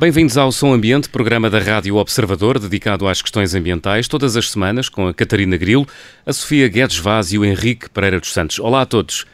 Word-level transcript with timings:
Bem-vindos 0.00 0.38
ao 0.38 0.50
Som 0.50 0.72
Ambiente, 0.72 1.10
programa 1.10 1.50
da 1.50 1.58
Rádio 1.58 1.96
Observador, 1.96 2.58
dedicado 2.58 3.06
às 3.06 3.20
questões 3.20 3.54
ambientais, 3.54 4.08
todas 4.08 4.34
as 4.34 4.50
semanas, 4.50 4.88
com 4.88 5.06
a 5.06 5.12
Catarina 5.12 5.58
Grilo, 5.58 5.86
a 6.24 6.32
Sofia 6.32 6.66
Guedes 6.68 6.96
Vaz 6.96 7.34
e 7.34 7.38
o 7.38 7.44
Henrique 7.44 7.90
Pereira 7.90 8.18
dos 8.18 8.32
Santos. 8.32 8.58
Olá 8.60 8.80
a 8.80 8.86
todos. 8.86 9.26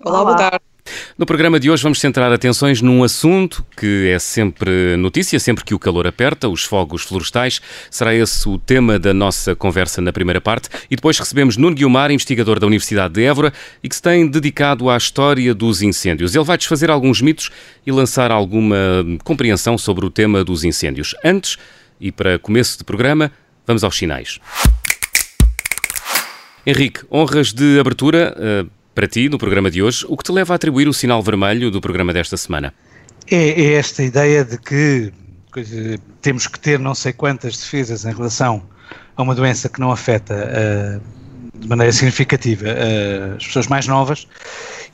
Olá, 0.00 0.24
boa 0.24 0.36
tarde. 0.36 0.71
No 1.16 1.26
programa 1.26 1.60
de 1.60 1.70
hoje 1.70 1.82
vamos 1.82 2.00
centrar 2.00 2.32
atenções 2.32 2.80
num 2.80 3.04
assunto 3.04 3.64
que 3.76 4.08
é 4.08 4.18
sempre 4.18 4.96
notícia, 4.96 5.38
sempre 5.38 5.64
que 5.64 5.74
o 5.74 5.78
calor 5.78 6.06
aperta, 6.06 6.48
os 6.48 6.64
fogos 6.64 7.02
florestais. 7.02 7.60
Será 7.90 8.14
esse 8.14 8.48
o 8.48 8.58
tema 8.58 8.98
da 8.98 9.12
nossa 9.14 9.54
conversa 9.54 10.00
na 10.00 10.12
primeira 10.12 10.40
parte. 10.40 10.68
E 10.90 10.96
depois 10.96 11.18
recebemos 11.18 11.56
Nuno 11.56 11.76
Guilmar, 11.76 12.10
investigador 12.10 12.58
da 12.58 12.66
Universidade 12.66 13.14
de 13.14 13.22
Évora 13.24 13.52
e 13.82 13.88
que 13.88 13.94
se 13.94 14.02
tem 14.02 14.26
dedicado 14.26 14.90
à 14.90 14.96
história 14.96 15.54
dos 15.54 15.82
incêndios. 15.82 16.34
Ele 16.34 16.44
vai 16.44 16.58
desfazer 16.58 16.90
alguns 16.90 17.20
mitos 17.20 17.50
e 17.86 17.92
lançar 17.92 18.30
alguma 18.30 18.76
compreensão 19.22 19.76
sobre 19.78 20.04
o 20.04 20.10
tema 20.10 20.42
dos 20.42 20.64
incêndios. 20.64 21.14
Antes, 21.24 21.58
e 22.00 22.10
para 22.10 22.38
começo 22.38 22.78
de 22.78 22.84
programa, 22.84 23.30
vamos 23.66 23.84
aos 23.84 23.96
sinais. 23.96 24.40
Henrique, 26.66 27.04
honras 27.10 27.52
de 27.52 27.78
abertura. 27.78 28.68
Para 28.94 29.08
ti, 29.08 29.28
no 29.30 29.38
programa 29.38 29.70
de 29.70 29.82
hoje, 29.82 30.04
o 30.06 30.16
que 30.18 30.24
te 30.24 30.30
leva 30.30 30.52
a 30.52 30.56
atribuir 30.56 30.86
o 30.86 30.92
sinal 30.92 31.22
vermelho 31.22 31.70
do 31.70 31.80
programa 31.80 32.12
desta 32.12 32.36
semana? 32.36 32.74
É, 33.30 33.36
é 33.36 33.72
esta 33.74 34.02
ideia 34.02 34.44
de 34.44 34.58
que 34.58 35.10
coisa, 35.50 35.98
temos 36.20 36.46
que 36.46 36.60
ter 36.60 36.78
não 36.78 36.94
sei 36.94 37.12
quantas 37.12 37.56
defesas 37.56 38.04
em 38.04 38.12
relação 38.12 38.62
a 39.16 39.22
uma 39.22 39.34
doença 39.34 39.70
que 39.70 39.80
não 39.80 39.90
afeta 39.90 40.34
uh, 40.34 41.58
de 41.58 41.66
maneira 41.66 41.90
significativa 41.90 42.66
uh, 42.66 43.36
as 43.36 43.46
pessoas 43.46 43.66
mais 43.66 43.86
novas, 43.86 44.28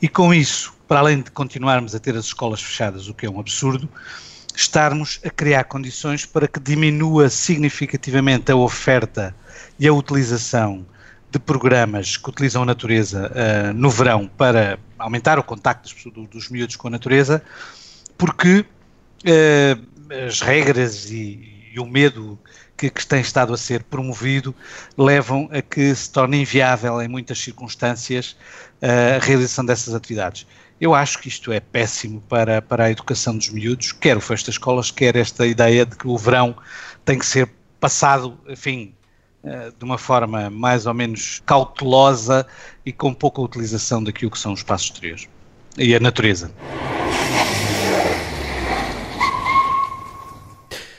e 0.01 0.07
com 0.07 0.33
isso, 0.33 0.73
para 0.87 0.99
além 0.99 1.21
de 1.21 1.31
continuarmos 1.31 1.93
a 1.93 1.99
ter 1.99 2.15
as 2.15 2.25
escolas 2.25 2.61
fechadas, 2.61 3.09
o 3.09 3.13
que 3.13 3.25
é 3.25 3.29
um 3.29 3.37
absurdo, 3.37 3.89
estarmos 4.55 5.19
a 5.25 5.29
criar 5.29 5.65
condições 5.65 6.25
para 6.25 6.47
que 6.47 6.59
diminua 6.59 7.29
significativamente 7.29 8.49
a 8.49 8.55
oferta 8.55 9.35
e 9.77 9.87
a 9.87 9.93
utilização 9.93 10.85
de 11.31 11.37
programas 11.37 12.17
que 12.17 12.29
utilizam 12.29 12.63
a 12.63 12.65
natureza 12.65 13.31
uh, 13.31 13.73
no 13.73 13.89
verão 13.89 14.27
para 14.27 14.79
aumentar 14.97 15.37
o 15.37 15.43
contacto 15.43 15.93
dos, 16.11 16.29
dos 16.29 16.49
miúdos 16.49 16.75
com 16.75 16.87
a 16.87 16.91
natureza, 16.91 17.43
porque 18.17 18.59
uh, 18.59 20.25
as 20.27 20.41
regras 20.41 21.09
e, 21.11 21.69
e, 21.73 21.79
o 21.79 21.85
medo 21.85 22.39
que, 22.75 22.89
que 22.89 23.05
tem 23.05 23.21
estado 23.21 23.53
a 23.53 23.57
ser 23.57 23.83
promovido 23.83 24.55
levam 24.97 25.47
a 25.51 25.61
que 25.61 25.93
se 25.93 26.11
torne 26.11 26.41
inviável 26.41 26.99
em 27.01 27.07
muitas 27.07 27.39
circunstâncias 27.39 28.35
uh, 28.81 29.17
a 29.17 29.23
realização 29.23 29.63
dessas 29.63 29.93
atividades. 29.93 30.47
Eu 30.81 30.95
acho 30.95 31.19
que 31.19 31.27
isto 31.27 31.51
é 31.51 31.59
péssimo 31.59 32.21
para, 32.21 32.61
para 32.61 32.85
a 32.85 32.91
educação 32.91 33.37
dos 33.37 33.49
miúdos, 33.49 33.91
quer 33.91 34.17
o 34.17 34.21
fecho 34.21 34.45
das 34.45 34.55
escolas, 34.55 34.89
quer 34.89 35.15
esta 35.15 35.45
ideia 35.45 35.85
de 35.85 35.95
que 35.95 36.07
o 36.07 36.17
verão 36.17 36.55
tem 37.03 37.19
que 37.19 37.25
ser 37.25 37.51
passado, 37.79 38.39
enfim, 38.47 38.93
de 39.43 39.85
uma 39.85 39.97
forma 39.97 40.49
mais 40.49 40.85
ou 40.85 40.93
menos 40.93 41.41
cautelosa 41.45 42.45
e 42.85 42.91
com 42.91 43.13
pouca 43.13 43.41
utilização 43.41 44.03
daquilo 44.03 44.29
que 44.29 44.37
são 44.37 44.53
os 44.53 44.59
espaços 44.59 44.87
exteriores 44.87 45.27
e 45.77 45.95
a 45.95 45.99
natureza. 45.99 46.51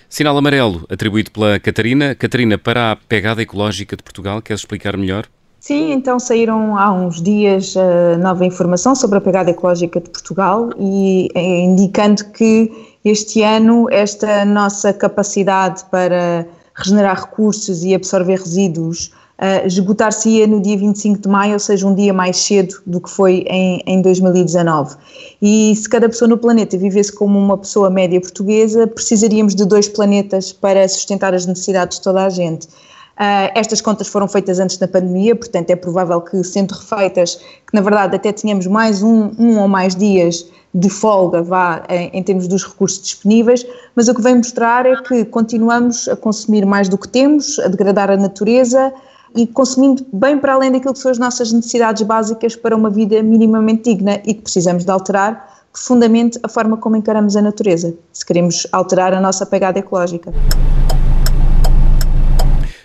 Sinal 0.09 0.37
amarelo 0.37 0.85
atribuído 0.91 1.31
pela 1.31 1.61
Catarina. 1.61 2.15
Catarina, 2.15 2.59
para 2.59 2.93
a 2.93 2.97
pegada 2.97 3.43
ecológica 3.43 3.97
de 3.97 4.03
Portugal, 4.03 4.43
queres 4.43 4.63
explicar 4.63 4.97
melhor? 4.97 5.27
Sim, 5.61 5.93
então 5.93 6.19
saíram 6.19 6.77
há 6.77 6.91
uns 6.91 7.23
dias 7.23 7.77
uh, 7.77 8.19
nova 8.19 8.45
informação 8.45 8.95
sobre 8.95 9.19
a 9.19 9.21
pegada 9.21 9.51
ecológica 9.51 10.01
de 10.01 10.09
Portugal 10.09 10.71
e 10.79 11.29
eh, 11.35 11.61
indicando 11.61 12.25
que 12.33 12.73
este 13.05 13.43
ano 13.43 13.87
esta 13.91 14.45
nossa 14.45 14.93
capacidade 14.93 15.85
para 15.91 16.47
regenerar 16.83 17.21
recursos 17.21 17.85
e 17.85 17.95
absorver 17.95 18.39
resíduos 18.39 19.13
uh, 19.41 19.67
esgotar-se-ia 19.67 20.47
no 20.47 20.61
dia 20.61 20.77
25 20.77 21.21
de 21.21 21.29
maio, 21.29 21.55
ou 21.55 21.59
seja, 21.59 21.87
um 21.87 21.95
dia 21.95 22.13
mais 22.13 22.37
cedo 22.37 22.77
do 22.87 23.01
que 23.01 23.09
foi 23.09 23.45
em, 23.47 23.83
em 23.87 24.03
2019. 24.03 24.97
E 25.41 25.75
se 25.75 25.89
cada 25.89 26.09
pessoa 26.09 26.29
no 26.29 26.37
planeta 26.37 26.77
vivesse 26.77 27.13
como 27.13 27.39
uma 27.39 27.57
pessoa 27.57 27.89
média 27.89 28.21
portuguesa, 28.21 28.87
precisaríamos 28.87 29.55
de 29.55 29.65
dois 29.65 29.89
planetas 29.89 30.53
para 30.53 30.87
sustentar 30.87 31.35
as 31.35 31.47
necessidades 31.47 31.99
de 31.99 32.05
toda 32.05 32.25
a 32.25 32.29
gente. 32.29 32.67
Uh, 32.67 33.53
estas 33.55 33.81
contas 33.81 34.09
foram 34.09 34.27
feitas 34.27 34.59
antes 34.59 34.79
da 34.79 34.89
pandemia, 34.89 35.37
portanto 35.37 35.71
é 35.71 35.77
provável 35.77 36.21
que, 36.23 36.43
sendo 36.43 36.73
refeitas, 36.73 37.37
que 37.37 37.75
na 37.75 37.81
verdade 37.81 38.17
até 38.17 38.33
tínhamos 38.33 38.67
mais 38.67 39.03
um, 39.03 39.31
um 39.39 39.59
ou 39.59 39.69
mais 39.69 39.95
dias 39.95 40.47
de 40.73 40.89
folga, 40.89 41.43
vá, 41.43 41.83
em, 41.89 42.11
em, 42.13 42.23
termos 42.23 42.47
dos 42.47 42.65
recursos 42.65 43.03
disponíveis, 43.03 43.67
mas 43.95 44.09
o 44.09 44.15
que 44.15 44.23
vem 44.23 44.37
mostrar 44.37 44.87
é 44.87 44.95
que 45.03 45.25
continuamos 45.25 46.09
a 46.09 46.15
consumir 46.15 46.65
mais 46.65 46.89
do 46.89 46.97
que 46.97 47.09
temos, 47.09 47.59
a 47.59 47.69
degradar 47.69 48.11
a 48.11 48.17
natureza 48.17 48.93
e 49.35 49.47
consumindo 49.47 50.07
bem 50.13 50.39
para 50.39 50.55
além 50.55 50.71
daquilo 50.71 50.93
que 50.93 51.01
são 51.01 51.11
as 51.11 51.19
nossas 51.19 51.53
necessidades 51.53 52.03
básicas 52.03 52.55
para 52.55 52.77
uma 52.77 52.89
vida 52.89 53.21
minimamente 53.23 53.91
digna 53.91 54.21
e 54.25 54.35
que 54.35 54.43
precisamos 54.43 54.85
de 54.85 54.91
alterar 54.91 55.61
profundamente 55.73 56.39
a 56.43 56.49
forma 56.49 56.77
como 56.77 56.97
encaramos 56.97 57.37
a 57.37 57.43
natureza, 57.43 57.95
se 58.13 58.25
queremos 58.25 58.67
alterar 58.73 59.13
a 59.13 59.21
nossa 59.21 59.47
pegada 59.47 59.79
ecológica. 59.79 60.33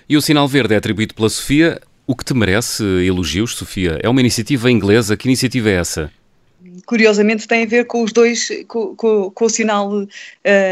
E 0.07 0.15
o 0.15 0.21
sinal 0.21 0.47
verde 0.47 0.75
é 0.75 0.77
atribuído 0.77 1.15
pela 1.15 1.29
Sofia. 1.29 1.81
O 2.05 2.15
que 2.15 2.23
te 2.23 2.35
merece 2.35 2.83
elogios, 2.83 3.55
Sofia? 3.55 3.99
É 4.03 4.07
uma 4.07 4.19
iniciativa 4.19 4.69
inglesa. 4.69 5.17
Que 5.17 5.27
iniciativa 5.27 5.69
é 5.69 5.73
essa? 5.73 6.11
Curiosamente 6.85 7.47
tem 7.47 7.63
a 7.63 7.67
ver 7.67 7.85
com 7.85 8.03
os 8.03 8.11
dois, 8.11 8.49
com, 8.67 8.95
com, 8.95 9.31
com 9.31 9.45
o 9.45 9.49
sinal 9.49 9.91
uh, 9.91 10.07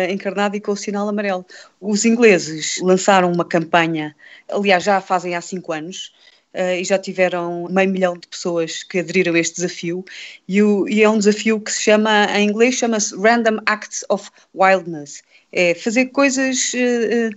encarnado 0.10 0.56
e 0.56 0.62
com 0.62 0.72
o 0.72 0.78
sinal 0.78 1.08
amarelo. 1.08 1.46
Os 1.80 2.06
ingleses 2.06 2.80
lançaram 2.82 3.32
uma 3.32 3.46
campanha, 3.46 4.16
aliás, 4.50 4.84
já 4.84 5.02
fazem 5.02 5.36
há 5.36 5.42
cinco 5.42 5.72
anos, 5.72 6.14
uh, 6.54 6.76
e 6.80 6.84
já 6.84 6.98
tiveram 6.98 7.68
meio 7.70 7.90
milhão 7.90 8.18
de 8.18 8.28
pessoas 8.28 8.84
que 8.84 9.00
aderiram 9.00 9.34
a 9.34 9.40
este 9.40 9.56
desafio, 9.56 10.04
e, 10.48 10.62
o, 10.62 10.88
e 10.88 11.04
é 11.04 11.10
um 11.10 11.18
desafio 11.18 11.60
que 11.60 11.72
se 11.72 11.82
chama, 11.82 12.26
em 12.38 12.50
inglês, 12.50 12.76
chama-se 12.76 13.16
Random 13.16 13.60
Acts 13.66 14.06
of 14.10 14.30
Wildness. 14.56 15.22
É 15.56 15.76
fazer 15.76 16.08
coisas 16.08 16.74
uh, 16.74 17.30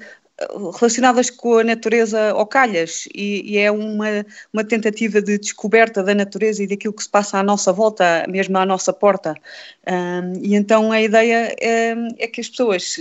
relacionadas 0.78 1.30
com 1.30 1.58
a 1.58 1.64
natureza 1.64 2.30
ao 2.30 2.46
calhas 2.46 3.08
e, 3.14 3.54
e, 3.54 3.58
é 3.58 3.70
uma, 3.70 4.06
uma 4.52 4.62
tentativa 4.62 5.22
de 5.22 5.38
descoberta 5.38 6.02
da 6.02 6.14
natureza 6.14 6.62
e 6.62 6.66
daquilo 6.66 6.92
que 6.92 7.02
se 7.02 7.08
passa 7.08 7.38
à 7.38 7.42
nossa 7.42 7.72
volta, 7.72 8.26
mesmo 8.28 8.58
à 8.58 8.66
nossa 8.66 8.92
porta. 8.92 9.34
Um, 9.86 10.44
e 10.44 10.54
então 10.54 10.92
a 10.92 11.00
ideia 11.00 11.56
é, 11.58 11.94
é, 12.18 12.26
que 12.26 12.40
as 12.40 12.48
pessoas 12.50 12.96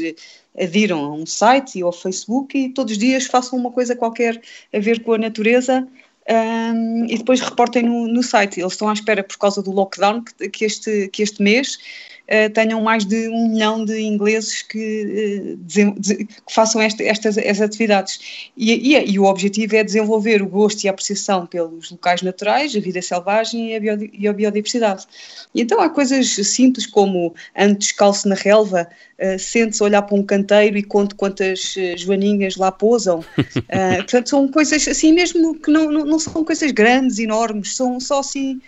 adiram 0.58 1.04
a 1.04 1.14
um 1.14 1.26
site 1.26 1.80
e 1.80 1.82
ao 1.82 1.92
Facebook 1.92 2.58
e 2.58 2.70
todos 2.70 2.94
os 2.94 2.98
dias 2.98 3.26
façam 3.26 3.60
uma 3.60 3.72
coisa 3.72 3.96
qualquer 3.96 4.42
a 4.74 4.80
ver 4.80 5.04
com 5.04 5.14
a 5.14 5.18
natureza 5.18 5.86
um, 6.28 7.06
e 7.06 7.18
depois 7.18 7.40
reportem 7.40 7.84
no, 7.84 8.08
no, 8.08 8.24
site. 8.24 8.60
Eles 8.60 8.74
estão 8.74 8.90
à 8.90 8.94
espera 8.94 9.24
por 9.24 9.38
causa 9.38 9.62
do 9.62 9.72
lockdown 9.72 10.24
que, 10.24 10.50
que 10.50 10.66
este, 10.66 11.08
que 11.10 11.22
este 11.22 11.42
mês 11.42 11.78
uh, 12.24 12.50
tenham 12.52 12.82
mais 12.82 13.06
de 13.06 13.30
um 13.30 13.50
milhão 13.50 13.86
de 13.86 14.02
ingleses 14.02 14.64
que, 14.64 15.56
uh, 15.56 16.02
que 16.02 16.28
façam 16.54 16.82
esta, 16.82 17.04
estas, 17.04 17.38
estas 17.38 17.62
atividades. 17.62 18.50
E, 18.58 18.96
e, 18.96 19.12
e, 19.12 19.20
o 19.20 19.26
objetivo 19.26 19.76
é 19.76 19.84
desenvolver 19.84 20.42
o 20.42 20.48
gosto 20.48 20.84
e 20.84 20.88
a 20.88 20.92
apreciação 20.92 21.46
pelos 21.46 21.92
locais 21.92 22.24
naturais, 22.24 22.76
a 22.76 22.80
vida 22.80 23.02
selvagem 23.04 23.72
e 23.72 23.76
a, 23.76 23.80
bio, 23.80 24.10
e 24.12 24.28
a 24.28 24.34
biodiversidade. 24.34 25.06
E 25.54 25.62
então 25.62 25.80
há 25.80 25.90
coisas 25.90 26.28
simples 26.28 26.88
como 26.88 27.36
antes 27.56 27.92
calço 27.92 28.28
na 28.28 28.36
relva, 28.36 28.90
uh, 29.20 29.40
sente-se 29.40 29.84
olhar 29.84 30.02
para 30.02 30.16
um 30.16 30.24
canteiro 30.24 30.78
e 30.78 30.84
conte 30.84 31.16
quantas 31.16 31.76
uh, 31.76 31.98
joaninhas 31.98 32.56
lá 32.56 32.72
pousam. 32.72 33.20
Uh, 33.20 33.98
portanto, 34.04 34.30
são 34.30 34.48
coisas 34.48 34.88
assim 34.88 35.14
mesmo 35.14 35.56
que 35.60 35.72
não, 35.72 35.92
não, 35.92 36.06
não 36.06 36.20
são 36.20 36.44
coisas 36.44 36.72
grandes, 36.72 37.20
enormes, 37.20 37.76
são 37.76 38.00
só 38.00 38.20
assim... 38.20 38.62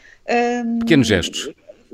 Um, 0.65 0.79
Pequenos 0.79 1.07
gestos 1.07 1.49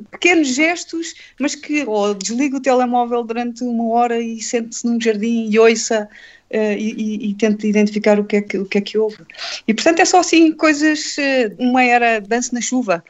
pequenos 0.09 0.47
gestos, 0.47 1.13
mas 1.39 1.53
que 1.53 1.85
ou 1.85 2.15
desliga 2.15 2.57
o 2.57 2.59
telemóvel 2.59 3.23
durante 3.23 3.63
uma 3.63 3.89
hora 3.89 4.19
e 4.19 4.41
sente-se 4.41 4.87
num 4.87 4.99
jardim 4.99 5.47
e 5.51 5.59
ouça 5.59 6.09
e, 6.51 7.29
e, 7.29 7.33
tento 7.35 7.67
identificar 7.67 8.19
o 8.19 8.23
que, 8.23 8.37
é 8.37 8.41
que, 8.41 8.57
o 8.57 8.65
que 8.65 8.79
é 8.79 8.81
que 8.81 8.97
houve. 8.97 9.19
E 9.67 9.73
portanto 9.73 9.99
é 9.99 10.05
só 10.05 10.19
assim 10.19 10.51
coisas, 10.51 11.15
uma 11.59 11.83
era 11.83 12.19
dança 12.19 12.49
na 12.53 12.61
chuva, 12.61 13.03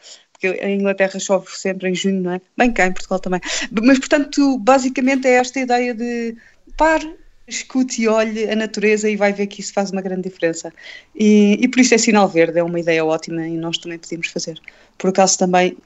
porque 0.44 0.60
a 0.62 0.70
Inglaterra 0.70 1.20
chove 1.20 1.48
sempre 1.52 1.90
em 1.90 1.96
junho, 1.96 2.22
não 2.22 2.32
é? 2.34 2.42
Bem 2.58 2.72
cá 2.72 2.88
em 2.88 2.92
Portugal 2.92 3.20
também. 3.20 3.40
Mas 3.72 4.00
portanto, 4.00 4.58
basicamente 4.60 5.28
é 5.28 5.36
esta 5.36 5.60
ideia 5.60 5.94
de 5.94 6.36
pare, 6.76 7.16
escute 7.48 8.02
e 8.02 8.08
olhe 8.08 8.50
a 8.50 8.56
natureza 8.56 9.10
e 9.10 9.16
vai 9.16 9.32
ver 9.32 9.48
que 9.48 9.62
isso 9.62 9.74
faz 9.74 9.92
uma 9.92 10.02
grande 10.02 10.24
diferença. 10.24 10.74
E, 11.16 11.58
e 11.62 11.68
por 11.68 11.80
isso 11.80 11.94
é 11.94 11.98
sinal 11.98 12.28
verde, 12.28 12.60
é 12.60 12.64
uma 12.64 12.80
ideia 12.80 13.06
ótima 13.06 13.48
e 13.48 13.56
nós 13.56 13.78
também 13.78 13.98
podemos 13.98 14.28
fazer. 14.28 14.60
Por 14.98 15.10
acaso 15.10 15.38
também 15.38 15.78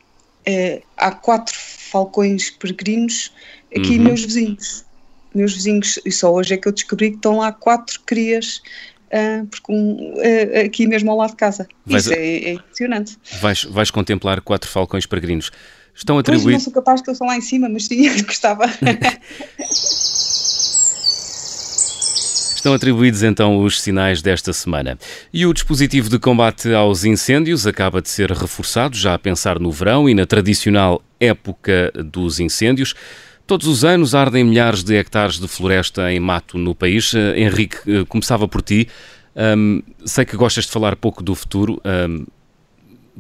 é, 0.46 0.82
há 0.98 1.12
quatro 1.12 1.56
falcões 1.56 2.50
peregrinos 2.50 3.32
aqui 3.76 3.98
uhum. 3.98 4.06
meus 4.06 4.24
vizinhos. 4.26 4.86
Meus 5.36 5.54
vizinhos, 5.54 6.00
e 6.04 6.12
só 6.12 6.34
hoje 6.34 6.56
é 6.56 6.58
que 6.58 6.68
eu 6.68 6.72
descobri 6.72 7.12
que 7.12 7.18
estão 7.18 7.38
lá 7.38 7.52
quatro 7.52 8.00
crias 8.06 8.62
Uh, 9.08 9.46
porque 9.48 9.72
um, 9.72 10.16
uh, 10.16 10.66
aqui 10.66 10.86
mesmo 10.86 11.10
ao 11.12 11.18
lado 11.18 11.32
de 11.32 11.38
casa. 11.38 11.68
Vais, 11.86 12.06
Isso 12.06 12.14
é, 12.14 12.18
é, 12.18 12.54
impressionante. 12.54 13.18
Vais, 13.40 13.64
vais 13.64 13.90
contemplar 13.90 14.42
quatro 14.42 14.70
falcões 14.70 15.06
peregrinos. 15.06 15.52
Estão 15.96 16.18
atribuídos. 16.18 16.44
Pois 16.44 16.54
não 16.54 16.64
sou 16.64 16.74
capaz 16.74 17.02
de 17.02 17.12
estar 17.12 17.26
lá 17.26 17.36
em 17.36 17.42
cima, 17.42 17.70
mas 17.70 17.86
sim, 17.86 18.08
gostava. 18.24 18.66
Estão 22.56 22.74
atribuídos 22.74 23.24
então 23.24 23.64
os 23.64 23.82
sinais 23.82 24.22
desta 24.22 24.52
semana. 24.52 25.00
E 25.34 25.46
o 25.46 25.54
dispositivo 25.54 26.10
de 26.10 26.20
combate 26.20 26.74
aos 26.74 27.06
incêndios 27.06 27.66
acaba 27.66 28.02
de 28.02 28.10
ser 28.10 28.30
reforçado, 28.32 28.98
já 28.98 29.14
a 29.14 29.20
pensar 29.20 29.58
no 29.58 29.72
verão 29.72 30.10
e 30.10 30.14
na 30.14 30.26
tradicional 30.26 31.02
época 31.20 31.92
dos 31.96 32.40
incêndios. 32.40 32.94
Todos 33.48 33.66
os 33.66 33.86
anos 33.86 34.14
ardem 34.14 34.44
milhares 34.44 34.84
de 34.84 34.94
hectares 34.96 35.40
de 35.40 35.48
floresta 35.48 36.12
em 36.12 36.20
mato 36.20 36.58
no 36.58 36.76
país. 36.76 37.14
Uh, 37.14 37.34
Henrique, 37.34 37.78
uh, 37.90 38.06
começava 38.06 38.46
por 38.46 38.62
ti. 38.62 38.90
Um, 39.58 39.82
sei 40.06 40.26
que 40.26 40.36
gostas 40.36 40.66
de 40.66 40.72
falar 40.72 40.98
pouco 40.98 41.24
do 41.24 41.34
futuro, 41.34 41.82
um, 42.10 42.26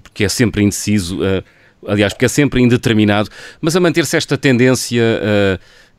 porque 0.04 0.26
é 0.26 0.30
sempre 0.30 0.62
indeciso, 0.62 1.22
uh, 1.22 1.42
aliás, 1.88 2.12
porque 2.12 2.26
é 2.26 2.28
sempre 2.28 2.62
indeterminado, 2.62 3.30
mas 3.62 3.76
a 3.78 3.80
manter-se 3.80 4.18
esta 4.18 4.38
tendência 4.38 5.02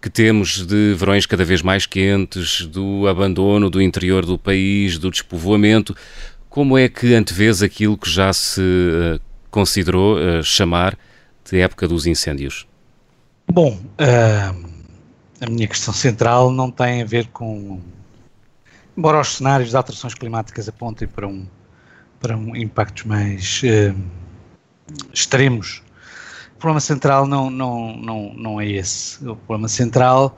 que 0.01 0.11
temos 0.11 0.67
de 0.67 0.95
verões 0.95 1.25
cada 1.27 1.45
vez 1.45 1.63
mais 1.63 1.87
quentes, 1.87 2.67
do 2.67 3.07
abandono 3.09 3.71
do 3.71 3.81
interior 3.81 4.27
do 4.27 4.39
país, 4.39 4.99
do 4.99 5.11
despovoamento. 5.11 5.97
Como 6.49 6.77
é 6.77 6.89
que 6.89 7.15
antevês 7.15 7.63
aquilo 7.63 7.97
que 7.97 8.11
já 8.11 8.33
se 8.33 8.61
uh, 8.61 9.21
considerou 9.51 10.17
uh, 10.17 10.43
chamar 10.43 10.99
de 11.51 11.59
época 11.59 11.89
dos 11.89 12.07
incêndios? 12.07 12.68
Bom, 13.53 13.73
uh, 13.73 14.69
a 15.41 15.51
minha 15.51 15.67
questão 15.67 15.93
central 15.93 16.51
não 16.51 16.71
tem 16.71 17.03
a 17.03 17.05
ver 17.05 17.29
com. 17.29 17.81
Embora 18.97 19.21
os 19.21 19.37
cenários 19.37 19.71
de 19.71 19.77
alterações 19.77 20.15
climáticas 20.15 20.69
apontem 20.69 21.07
para 21.07 21.27
um, 21.27 21.47
para 22.21 22.37
um 22.37 22.57
impactos 22.57 23.05
mais 23.05 23.63
extremos 25.13 25.83
o 26.59 26.61
problema 26.61 26.81
central 26.81 27.25
não, 27.25 27.49
não, 27.49 27.97
não, 27.97 28.35
não 28.35 28.61
é 28.61 28.67
esse. 28.67 29.25
O 29.25 29.37
problema 29.37 29.69
central 29.69 30.37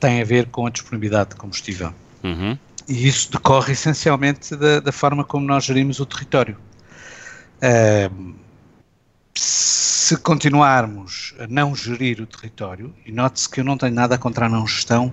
tem 0.00 0.20
a 0.20 0.24
ver 0.24 0.48
com 0.48 0.66
a 0.66 0.70
disponibilidade 0.70 1.30
de 1.30 1.36
combustível. 1.36 1.94
Uhum. 2.24 2.58
E 2.88 3.06
isso 3.06 3.30
decorre 3.30 3.72
essencialmente 3.72 4.56
da, 4.56 4.80
da, 4.80 4.90
forma 4.90 5.22
como 5.22 5.46
nós 5.46 5.64
gerimos 5.64 6.00
o 6.00 6.06
território. 6.06 6.56
Uh, 7.62 8.34
se 9.32 10.16
continuarmos 10.16 11.23
a 11.38 11.46
não 11.46 11.74
gerir 11.74 12.20
o 12.20 12.26
território, 12.26 12.94
e 13.04 13.12
note-se 13.12 13.48
que 13.48 13.60
eu 13.60 13.64
não 13.64 13.76
tenho 13.76 13.94
nada 13.94 14.16
contra 14.18 14.46
a 14.46 14.48
não 14.48 14.66
gestão 14.66 15.12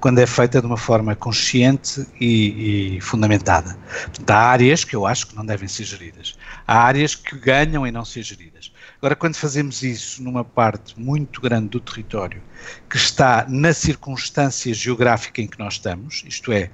quando 0.00 0.18
é 0.18 0.26
feita 0.26 0.60
de 0.60 0.66
uma 0.66 0.78
forma 0.78 1.14
consciente 1.14 2.06
e, 2.18 2.96
e, 2.96 3.00
fundamentada. 3.00 3.78
Portanto, 4.04 4.30
há 4.30 4.38
áreas 4.38 4.82
que 4.82 4.96
eu 4.96 5.06
acho 5.06 5.26
que 5.26 5.36
não 5.36 5.44
devem 5.44 5.68
ser 5.68 5.84
geridas. 5.84 6.38
Há 6.66 6.78
áreas 6.84 7.14
que 7.14 7.38
ganham 7.38 7.86
em 7.86 7.92
não 7.92 8.04
ser 8.04 8.22
geridas. 8.22 8.72
Agora, 8.96 9.14
quando 9.14 9.34
fazemos 9.34 9.82
isso 9.82 10.22
numa 10.22 10.44
parte 10.44 10.98
muito 10.98 11.40
grande 11.40 11.68
do 11.68 11.80
território, 11.80 12.42
que 12.88 12.96
está 12.96 13.46
na 13.48 13.74
circunstância 13.74 14.72
geográfica 14.72 15.42
em 15.42 15.46
que 15.46 15.58
nós 15.58 15.74
estamos, 15.74 16.24
isto 16.26 16.50
é, 16.50 16.70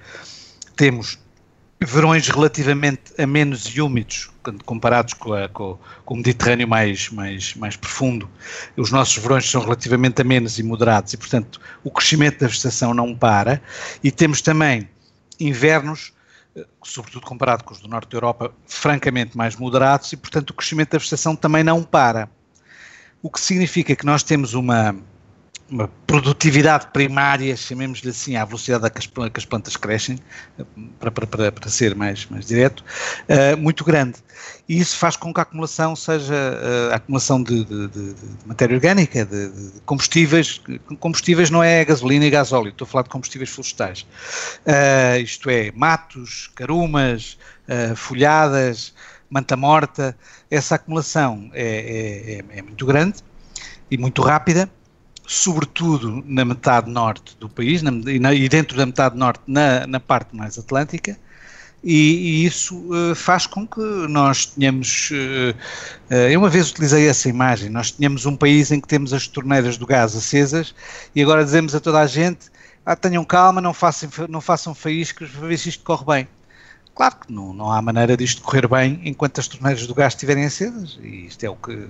temos 0.77 1.19
verões 1.81 2.29
relativamente 2.29 3.13
a 3.19 3.27
menos 3.27 3.65
e 3.67 3.81
úmidos, 3.81 4.31
comparados 4.65 5.13
com, 5.15 5.35
a, 5.35 5.49
com, 5.49 5.79
com, 6.05 6.15
o 6.15 6.17
Mediterrâneo 6.17 6.67
mais, 6.67 7.11
mais, 7.11 7.55
mais 7.55 7.77
profundo, 7.77 8.29
os 8.77 8.91
nossos 8.91 9.17
verões 9.19 9.49
são 9.49 9.61
relativamente 9.61 10.23
a 10.23 10.25
menos 10.25 10.59
e 10.59 10.63
moderados 10.63 11.13
e, 11.13 11.17
portanto, 11.17 11.61
o 11.85 11.91
crescimento 11.91 12.41
da 12.41 12.47
vegetação 12.47 12.95
não 12.95 13.15
para. 13.15 13.61
E 14.03 14.11
temos 14.11 14.41
também 14.41 14.89
invernos, 15.39 16.15
eh, 16.57 16.67
sobretudo 16.83 17.27
comparado 17.27 17.63
com 17.63 17.75
os 17.75 17.81
do 17.81 17.89
norte 17.89 18.11
da 18.11 18.17
Europa, 18.17 18.55
francamente 18.67 19.37
mais 19.37 19.55
moderados 19.57 20.13
e, 20.13 20.17
portanto, 20.17 20.51
o 20.51 20.55
crescimento 20.55 20.93
da 20.93 20.99
vegetação 20.99 21.37
também 21.37 21.63
não 21.63 21.83
para. 21.83 22.29
O 23.23 23.31
que 23.31 23.41
significa 23.41 23.95
que 23.95 24.07
nós 24.07 24.23
temos 24.23 24.55
uma 24.55 24.97
uma 25.69 25.89
produtividade 26.07 26.87
primária, 26.93 27.57
chamemos-lhe 27.57 28.11
assim, 28.11 28.37
à 28.37 28.45
velocidade 28.45 28.87
a 28.87 28.91
que 28.91 28.99
as, 28.99 29.07
que 29.07 29.39
as 29.39 29.45
plantas 29.45 29.77
crescem, 29.77 30.19
para, 31.01 31.11
para, 31.11 31.51
para, 31.51 31.69
ser 31.69 31.95
mais, 31.95 32.27
mais 32.27 32.47
direto, 32.47 32.85
uh, 33.29 33.57
muito 33.57 33.85
grande. 33.85 34.19
E 34.69 34.79
isso 34.79 34.97
faz 34.97 35.17
com 35.17 35.35
que 35.35 35.41
a 35.41 35.43
acumulação 35.43 35.97
seja 35.97 36.35
uh, 36.35 36.93
a 36.93 36.97
acumulação 36.97 37.43
de, 37.43 37.65
de, 37.65 37.89
de, 37.89 38.15
de 38.15 38.47
matéria 38.47 38.77
orgânica, 38.77 39.25
de, 39.25 39.51
combustíveis. 39.85 40.61
Combustíveis 41.01 41.51
não 41.51 41.63
é 41.63 41.85
gasolina 41.85 42.25
e 42.25 42.31
gasóleo, 42.31 42.69
estou 42.69 42.85
a 42.85 42.89
falar 42.89 43.03
de 43.03 43.11
combustíveis 43.11 43.51
florestais. 43.51 44.07
Uh, 44.65 45.21
isto 45.21 45.51
é, 45.51 45.73
matos, 45.75 46.49
carumas, 46.55 47.37
folhadas, 47.97 48.95
manta 49.29 49.57
morta. 49.57 50.17
Essa 50.49 50.77
acumulação 50.77 51.51
é, 51.53 52.45
é, 52.53 52.59
é 52.59 52.63
muito 52.63 52.87
grande 52.87 53.19
e 53.91 53.99
muito 53.99 54.23
rápida 54.23 54.71
sobretudo 55.27 56.23
na 56.27 56.45
metade 56.45 56.91
norte 56.91 57.37
do 57.39 57.49
país 57.49 57.83
na, 57.83 57.91
e, 58.11 58.19
na, 58.19 58.33
e, 58.33 58.49
dentro 58.49 58.77
da 58.77 58.87
metade 58.87 59.17
norte 59.17 59.43
na, 59.47 59.87
na 59.87 60.01
parte 60.01 60.35
mais 60.35 60.59
atlântica 60.59 61.19
e, 61.83 61.93
e 61.93 62.45
isso 62.45 62.77
uh, 62.93 63.15
faz 63.15 63.47
com 63.47 63.67
que 63.67 63.81
nós 64.09 64.47
tenhamos 64.47 65.11
uh, 65.11 66.15
eu 66.31 66.41
uma 66.41 66.49
vez 66.49 66.71
utilizei 66.71 67.09
essa 67.09 67.29
imagem 67.29 67.69
nós 67.69 67.91
tínhamos 67.91 68.25
um 68.25 68.37
país 68.37 68.71
em 68.71 68.81
que 68.81 68.89
temos 68.89 69.13
as 69.13 69.27
torneiras 69.27 69.77
do 69.77 69.87
gás 69.87 70.15
acesas 70.17 70.75
e 71.15 71.23
agora 71.23 71.45
dizemos 71.45 71.75
a 71.75 71.81
toda 71.81 72.01
a 72.01 72.07
gente 72.07 72.51
ah, 72.85 72.95
tenham 72.95 73.25
calma, 73.25 73.61
não 73.61 73.75
façam, 73.75 74.09
não 74.29 74.41
façam 74.41 74.73
faíscas 74.73 75.29
para 75.29 75.49
ver 75.49 75.59
se 75.59 75.71
isto 75.71 75.83
corre 75.83 76.05
bem 76.05 76.29
Claro 76.97 77.17
que 77.17 77.31
não, 77.31 77.53
não 77.53 77.71
há 77.71 77.83
maneira 77.83 78.17
disto 78.17 78.41
correr 78.41 78.67
bem 78.67 79.03
enquanto 79.05 79.39
as 79.39 79.47
torneiras 79.47 79.87
do 79.87 79.95
gás 79.95 80.15
estiverem 80.15 80.47
acesas, 80.47 80.99
e 81.03 81.27
isto 81.27 81.45
é 81.45 81.51
o 81.51 81.55
que. 81.55 81.87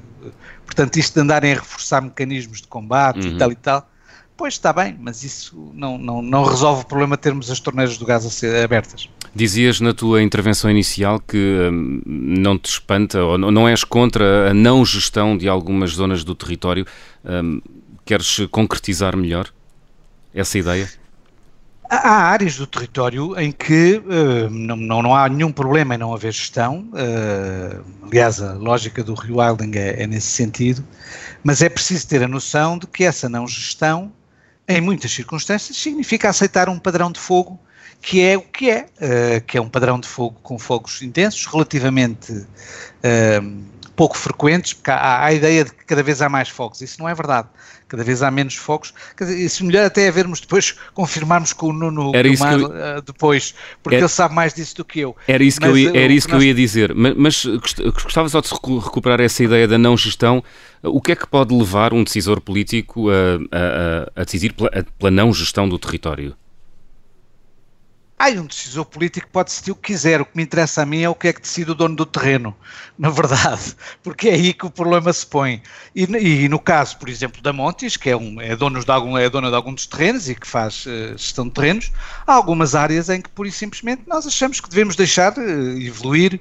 Portanto, 0.65 0.97
isto 0.97 1.15
de 1.15 1.21
andarem 1.21 1.53
a 1.53 1.55
reforçar 1.55 2.03
mecanismos 2.03 2.61
de 2.61 2.67
combate 2.67 3.25
uhum. 3.25 3.35
e 3.35 3.39
tal 3.39 3.53
e 3.53 3.55
tal, 3.55 3.89
pois 4.37 4.55
está 4.55 4.73
bem, 4.73 4.99
mas 5.01 5.23
isso 5.23 5.71
não, 5.73 5.97
não, 5.97 6.21
não 6.21 6.43
resolve 6.43 6.83
o 6.83 6.85
problema 6.85 7.17
de 7.17 7.23
termos 7.23 7.49
as 7.53 7.61
torneiras 7.61 7.97
do 7.97 8.05
gás 8.05 8.43
abertas. 8.65 9.09
Dizias 9.33 9.81
na 9.81 9.95
tua 9.95 10.21
intervenção 10.25 10.69
inicial 10.69 11.21
que 11.21 11.71
hum, 11.71 12.03
não 12.05 12.59
te 12.59 12.69
espanta, 12.69 13.23
ou 13.23 13.39
não 13.39 13.69
és 13.69 13.85
contra 13.85 14.51
a 14.51 14.55
não 14.55 14.85
gestão 14.85 15.39
de 15.39 15.49
algumas 15.49 15.93
zonas 15.93 16.25
do 16.25 16.35
território. 16.35 16.85
Hum, 17.25 17.63
queres 18.05 18.41
concretizar 18.51 19.17
melhor 19.17 19.53
essa 20.35 20.59
ideia? 20.59 20.91
Há 21.89 22.31
áreas 22.31 22.57
do 22.57 22.67
território 22.67 23.39
em 23.39 23.53
que 23.53 24.03
uh, 24.05 24.51
não, 24.51 24.77
não, 24.77 25.15
há 25.15 25.29
nenhum 25.29 25.53
problema 25.53 25.95
em 25.95 25.99
não 25.99 26.13
haver 26.13 26.33
gestão, 26.33 26.89
uh, 26.93 28.07
aliás, 28.07 28.41
a 28.41 28.55
lógica 28.55 29.05
do 29.05 29.15
Rio 29.15 29.39
Wilding 29.39 29.79
é, 29.79 30.03
é, 30.03 30.07
nesse 30.07 30.29
sentido, 30.29 30.85
mas 31.45 31.63
é 31.63 31.69
preciso 31.69 32.09
ter 32.09 32.23
a 32.23 32.29
noção 32.29 32.77
de 32.77 32.87
que 32.87 33.05
essa 33.05 33.29
não 33.29 33.47
gestão, 33.47 34.13
em 34.67 34.81
muitas 34.81 35.13
circunstâncias, 35.13 35.77
significa 35.77 36.29
aceitar 36.29 36.69
um 36.69 36.79
padrão 36.79 37.13
de 37.13 37.21
fogo 37.21 37.59
que 38.03 38.21
é 38.21 38.37
o 38.37 38.43
que 38.43 38.71
é, 38.71 38.87
uh, 39.01 39.41
que 39.47 39.57
é 39.57 39.61
um 39.61 39.69
padrão 39.69 40.01
de 40.01 40.09
fogo 40.09 40.37
com 40.43 40.59
fogos 40.59 41.03
intensos, 41.03 41.47
relativamente 41.47 42.47
pouco 43.97 44.17
frequentes, 44.17 44.75
porque 44.75 44.91
há, 44.91 44.97
há, 44.97 45.25
a 45.25 45.33
ideia 45.33 45.65
de 45.65 45.73
que 45.73 45.85
cada 45.85 46.03
vez 46.03 46.21
há 46.21 46.29
mais 46.29 46.51
fogos. 46.51 46.83
Isso 46.83 47.01
não 47.01 47.09
é 47.09 47.15
verdade. 47.15 47.49
Cada 47.89 48.03
vez 48.03 48.23
há 48.23 48.31
menos 48.31 48.57
fogos. 48.57 48.93
Quer 49.17 49.25
dizer, 49.25 49.39
isso 49.39 49.65
melhor 49.65 49.87
até 49.87 50.07
é 50.07 50.11
vermos 50.11 50.41
depois, 50.41 50.75
confirmarmos 50.93 51.53
com 51.53 51.69
o 51.69 51.73
Nuno 51.73 52.13
era 52.15 52.27
isso 52.27 52.45
eu... 52.45 52.67
uh, 52.67 53.03
depois, 53.05 53.55
porque 53.83 53.97
era... 53.97 54.05
ele 54.05 54.09
sabe 54.09 54.35
mais 54.35 54.53
disso 54.53 54.77
do 54.77 54.85
que 54.85 55.01
eu. 55.01 55.17
Era 55.29 55.45
isso, 55.45 55.59
mas, 55.61 55.71
que, 55.71 55.77
eu 55.77 55.79
ia, 55.79 56.01
era 56.01 56.13
isso 56.13 56.27
que, 56.27 56.35
nós... 56.35 56.43
eu 56.43 56.49
ia 56.49 56.55
dizer. 56.55 56.95
Mas, 56.95 57.15
mas 57.17 57.47
gostava 58.03 58.29
só 58.29 58.41
de 58.41 58.49
recuperar 58.49 59.21
essa 59.21 59.43
ideia 59.45 59.69
da 59.69 59.79
não 59.79 59.97
gestão. 59.97 60.43
O 60.83 61.01
que 61.01 61.13
é 61.13 61.17
que 61.17 61.27
pode 61.27 61.55
levar 61.55 61.93
um 61.93 62.03
decisor 62.03 62.41
político 62.41 63.09
a, 63.09 63.13
a, 64.17 64.23
a 64.23 64.25
decidir 64.25 64.53
pela, 64.53 64.71
pela 64.99 65.11
não 65.11 65.33
gestão 65.33 65.69
do 65.69 65.79
território? 65.79 66.35
Há 68.19 68.31
um 68.31 68.47
decisor 68.47 68.87
político 68.87 69.29
pode 69.31 69.51
decidir 69.51 69.73
o 69.73 69.75
que 69.75 69.93
quiser. 69.93 70.23
O 70.23 70.25
que 70.25 70.35
me 70.35 70.43
interessa 70.43 70.83
a 70.83 70.87
mim 70.87 71.03
é 71.03 71.09
o 71.09 71.15
que 71.15 71.29
é 71.29 71.33
que 71.35 71.43
decide 71.43 71.73
o 71.73 71.75
dono 71.75 71.95
do 71.95 72.07
terreno, 72.07 72.57
na 72.99 73.11
verdade, 73.11 73.77
porque 74.03 74.31
é 74.31 74.33
aí 74.33 74.55
que 74.55 74.65
o 74.65 74.71
problema 74.71 75.13
se 75.13 75.27
põe. 75.27 75.63
E, 75.95 76.05
e 76.05 76.49
no 76.49 76.59
caso, 76.59 76.97
por 76.97 77.11
exemplo, 77.11 77.43
da 77.43 77.53
Montes, 77.53 77.99
que 77.99 78.09
é, 78.09 78.17
um, 78.17 78.41
é, 78.41 78.57
dono 78.57 78.83
de 78.83 78.91
algum, 78.91 79.19
é 79.19 79.29
dona 79.29 79.51
de 79.51 79.55
algum 79.55 79.75
dos 79.75 79.87
terrenos 79.87 80.31
e 80.31 80.35
que 80.35 80.47
faz 80.47 80.87
uh, 80.87 81.17
gestão 81.19 81.47
de 81.47 81.53
terrenos, 81.53 81.93
há 82.27 82.33
algumas 82.33 82.75
áreas 82.75 83.11
em 83.11 83.21
que, 83.21 83.29
pura 83.29 83.51
e 83.51 83.53
simplesmente, 83.53 84.05
nós 84.07 84.27
achamos 84.27 84.61
que 84.61 84.71
devemos 84.71 84.97
deixar 84.97 85.37
uh, 85.37 85.79
evoluir 85.79 86.41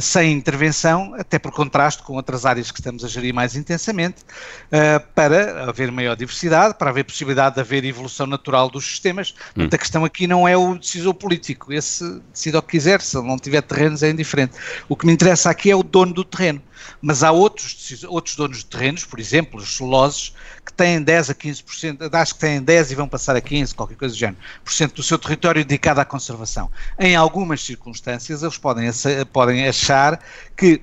sem 0.00 0.32
intervenção, 0.32 1.14
até 1.14 1.38
por 1.38 1.52
contraste 1.52 2.02
com 2.02 2.14
outras 2.14 2.44
áreas 2.44 2.70
que 2.70 2.80
estamos 2.80 3.04
a 3.04 3.08
gerir 3.08 3.32
mais 3.32 3.54
intensamente, 3.54 4.22
uh, 4.22 5.04
para 5.14 5.68
haver 5.68 5.90
maior 5.92 6.16
diversidade, 6.16 6.74
para 6.74 6.90
haver 6.90 7.04
possibilidade 7.04 7.54
de 7.54 7.60
haver 7.60 7.84
evolução 7.84 8.26
natural 8.26 8.68
dos 8.68 8.84
sistemas. 8.84 9.30
Hum. 9.30 9.54
Portanto, 9.54 9.74
a 9.74 9.78
questão 9.78 10.04
aqui 10.04 10.26
não 10.26 10.46
é 10.46 10.56
o 10.56 10.76
decisor 10.76 11.14
político, 11.14 11.72
esse 11.72 12.20
decide 12.32 12.56
o 12.56 12.62
que 12.62 12.72
quiser, 12.72 13.00
se 13.00 13.16
ele 13.16 13.26
não 13.26 13.38
tiver 13.38 13.62
terrenos 13.62 14.02
é 14.02 14.10
indiferente. 14.10 14.54
O 14.88 14.96
que 14.96 15.06
me 15.06 15.12
interessa 15.12 15.50
aqui 15.50 15.70
é 15.70 15.76
o 15.76 15.82
dono 15.82 16.12
do 16.12 16.24
terreno. 16.24 16.60
Mas 17.00 17.22
há 17.22 17.30
outros, 17.32 18.04
outros 18.04 18.36
donos 18.36 18.58
de 18.58 18.66
terrenos, 18.66 19.04
por 19.04 19.18
exemplo, 19.18 19.60
os 19.60 19.76
celuloses, 19.76 20.34
que 20.64 20.72
têm 20.72 21.02
10 21.02 21.30
a 21.30 21.34
15%, 21.34 22.14
acho 22.14 22.34
que 22.34 22.40
têm 22.40 22.62
10 22.62 22.90
e 22.90 22.94
vão 22.94 23.08
passar 23.08 23.36
a 23.36 23.40
15, 23.40 23.74
qualquer 23.74 23.96
coisa 23.96 24.14
do 24.14 24.18
género, 24.18 24.38
por 24.62 24.72
cento 24.72 24.94
do 24.94 25.02
seu 25.02 25.18
território 25.18 25.64
dedicado 25.64 26.00
à 26.00 26.04
conservação. 26.04 26.70
Em 26.98 27.16
algumas 27.16 27.62
circunstâncias, 27.62 28.42
eles 28.42 28.58
podem, 28.58 28.90
podem 29.32 29.68
achar 29.68 30.20
que 30.56 30.82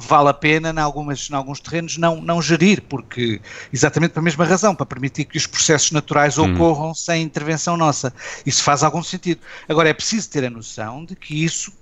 vale 0.00 0.28
a 0.28 0.34
pena, 0.34 0.70
em, 0.70 0.78
algumas, 0.78 1.28
em 1.28 1.34
alguns 1.34 1.58
terrenos, 1.58 1.96
não, 1.96 2.20
não 2.20 2.40
gerir, 2.40 2.82
porque 2.82 3.40
exatamente 3.72 4.12
pela 4.12 4.22
mesma 4.22 4.44
razão, 4.44 4.72
para 4.72 4.86
permitir 4.86 5.24
que 5.24 5.36
os 5.36 5.46
processos 5.46 5.90
naturais 5.90 6.38
hum. 6.38 6.54
ocorram 6.54 6.94
sem 6.94 7.20
intervenção 7.20 7.76
nossa. 7.76 8.14
Isso 8.46 8.62
faz 8.62 8.84
algum 8.84 9.02
sentido. 9.02 9.40
Agora, 9.68 9.88
é 9.88 9.92
preciso 9.92 10.30
ter 10.30 10.44
a 10.44 10.50
noção 10.50 11.04
de 11.04 11.16
que 11.16 11.44
isso 11.44 11.72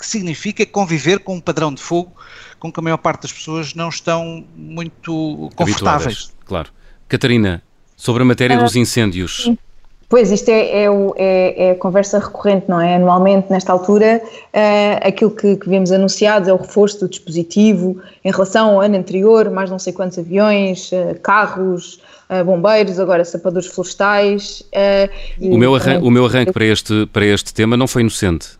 significa 0.00 0.64
conviver 0.64 1.20
com 1.20 1.36
um 1.36 1.40
padrão 1.40 1.72
de 1.72 1.80
fogo 1.80 2.16
com 2.62 2.70
que 2.70 2.78
a 2.78 2.82
maior 2.82 2.98
parte 2.98 3.22
das 3.22 3.32
pessoas 3.32 3.74
não 3.74 3.88
estão 3.88 4.44
muito 4.54 5.50
confortáveis. 5.56 6.06
Habituadas, 6.06 6.34
claro. 6.46 6.68
Catarina, 7.08 7.60
sobre 7.96 8.22
a 8.22 8.24
matéria 8.24 8.56
dos 8.56 8.76
incêndios. 8.76 9.50
Pois, 10.08 10.30
isto 10.30 10.48
é, 10.48 10.84
é, 10.84 10.86
é, 11.16 11.64
é, 11.64 11.70
a 11.72 11.74
conversa 11.74 12.20
recorrente, 12.20 12.66
não 12.68 12.80
é? 12.80 12.94
Anualmente, 12.94 13.50
nesta 13.50 13.72
altura, 13.72 14.22
uh, 14.22 15.08
aquilo 15.08 15.32
que, 15.32 15.56
que 15.56 15.68
vemos 15.68 15.90
anunciado 15.90 16.48
é 16.50 16.52
o 16.52 16.56
reforço 16.56 17.00
do 17.00 17.08
dispositivo 17.08 18.00
em 18.24 18.30
relação 18.30 18.74
ao 18.74 18.80
ano 18.80 18.96
anterior, 18.96 19.50
mais 19.50 19.68
não 19.68 19.80
sei 19.80 19.92
quantos 19.92 20.16
aviões, 20.16 20.92
uh, 20.92 21.18
carros, 21.20 21.98
uh, 22.30 22.44
bombeiros, 22.44 23.00
agora 23.00 23.24
sapadores 23.24 23.66
florestais. 23.66 24.62
o, 25.40 25.58
meu 25.58 25.72
o 25.72 26.10
meu 26.12 26.26
arranque 26.26 26.52
para 26.52 26.66
este, 26.66 27.06
para 27.06 27.24
este 27.24 27.52
tema 27.52 27.76
não 27.76 27.88
foi 27.88 28.02
inocente. 28.02 28.50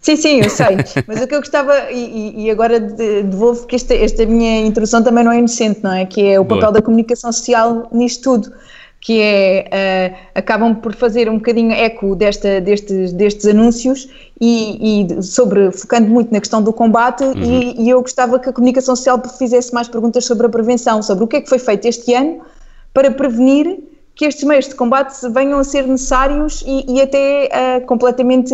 Sim, 0.00 0.16
sim, 0.16 0.40
eu 0.40 0.48
sei, 0.48 0.76
mas 1.06 1.20
o 1.20 1.26
que 1.26 1.34
eu 1.34 1.40
gostava, 1.40 1.90
e, 1.90 2.44
e 2.44 2.50
agora 2.50 2.78
devolvo 2.78 3.66
que 3.66 3.74
esta, 3.74 3.94
esta 3.94 4.24
minha 4.24 4.60
introdução 4.60 5.02
também 5.02 5.24
não 5.24 5.32
é 5.32 5.38
inocente, 5.38 5.80
não 5.82 5.92
é? 5.92 6.06
Que 6.06 6.24
é 6.24 6.40
o 6.40 6.44
papel 6.44 6.62
Boa. 6.62 6.72
da 6.72 6.82
comunicação 6.82 7.32
social 7.32 7.88
nisto 7.92 8.22
tudo 8.22 8.52
que 9.00 9.20
é, 9.20 9.64
uh, 9.68 10.28
acabam 10.34 10.74
por 10.74 10.94
fazer 10.94 11.28
um 11.30 11.36
bocadinho 11.36 11.72
eco 11.72 12.16
desta, 12.16 12.60
destes, 12.60 13.12
destes 13.12 13.46
anúncios 13.46 14.08
e, 14.40 15.06
e, 15.06 15.22
sobre, 15.22 15.70
focando 15.70 16.08
muito 16.08 16.32
na 16.32 16.40
questão 16.40 16.62
do 16.62 16.72
combate 16.72 17.22
uhum. 17.22 17.42
e, 17.42 17.82
e, 17.82 17.90
eu 17.90 18.00
gostava 18.02 18.38
que 18.38 18.48
a 18.48 18.52
comunicação 18.52 18.96
social 18.96 19.20
fizesse 19.38 19.72
mais 19.72 19.88
perguntas 19.88 20.24
sobre 20.24 20.46
a 20.46 20.50
prevenção, 20.50 21.00
sobre 21.02 21.24
o 21.24 21.28
que 21.28 21.36
é 21.36 21.40
que 21.40 21.48
foi 21.48 21.58
feito 21.58 21.86
este 21.86 22.12
ano 22.12 22.40
para 22.92 23.10
prevenir 23.10 23.78
que 24.18 24.24
estes 24.24 24.42
meios 24.42 24.66
de 24.66 24.74
combate 24.74 25.14
venham 25.30 25.60
a 25.60 25.64
ser 25.64 25.86
necessários 25.86 26.64
e, 26.66 26.84
e 26.92 27.00
até 27.00 27.48
uh, 27.48 27.86
completamente 27.86 28.52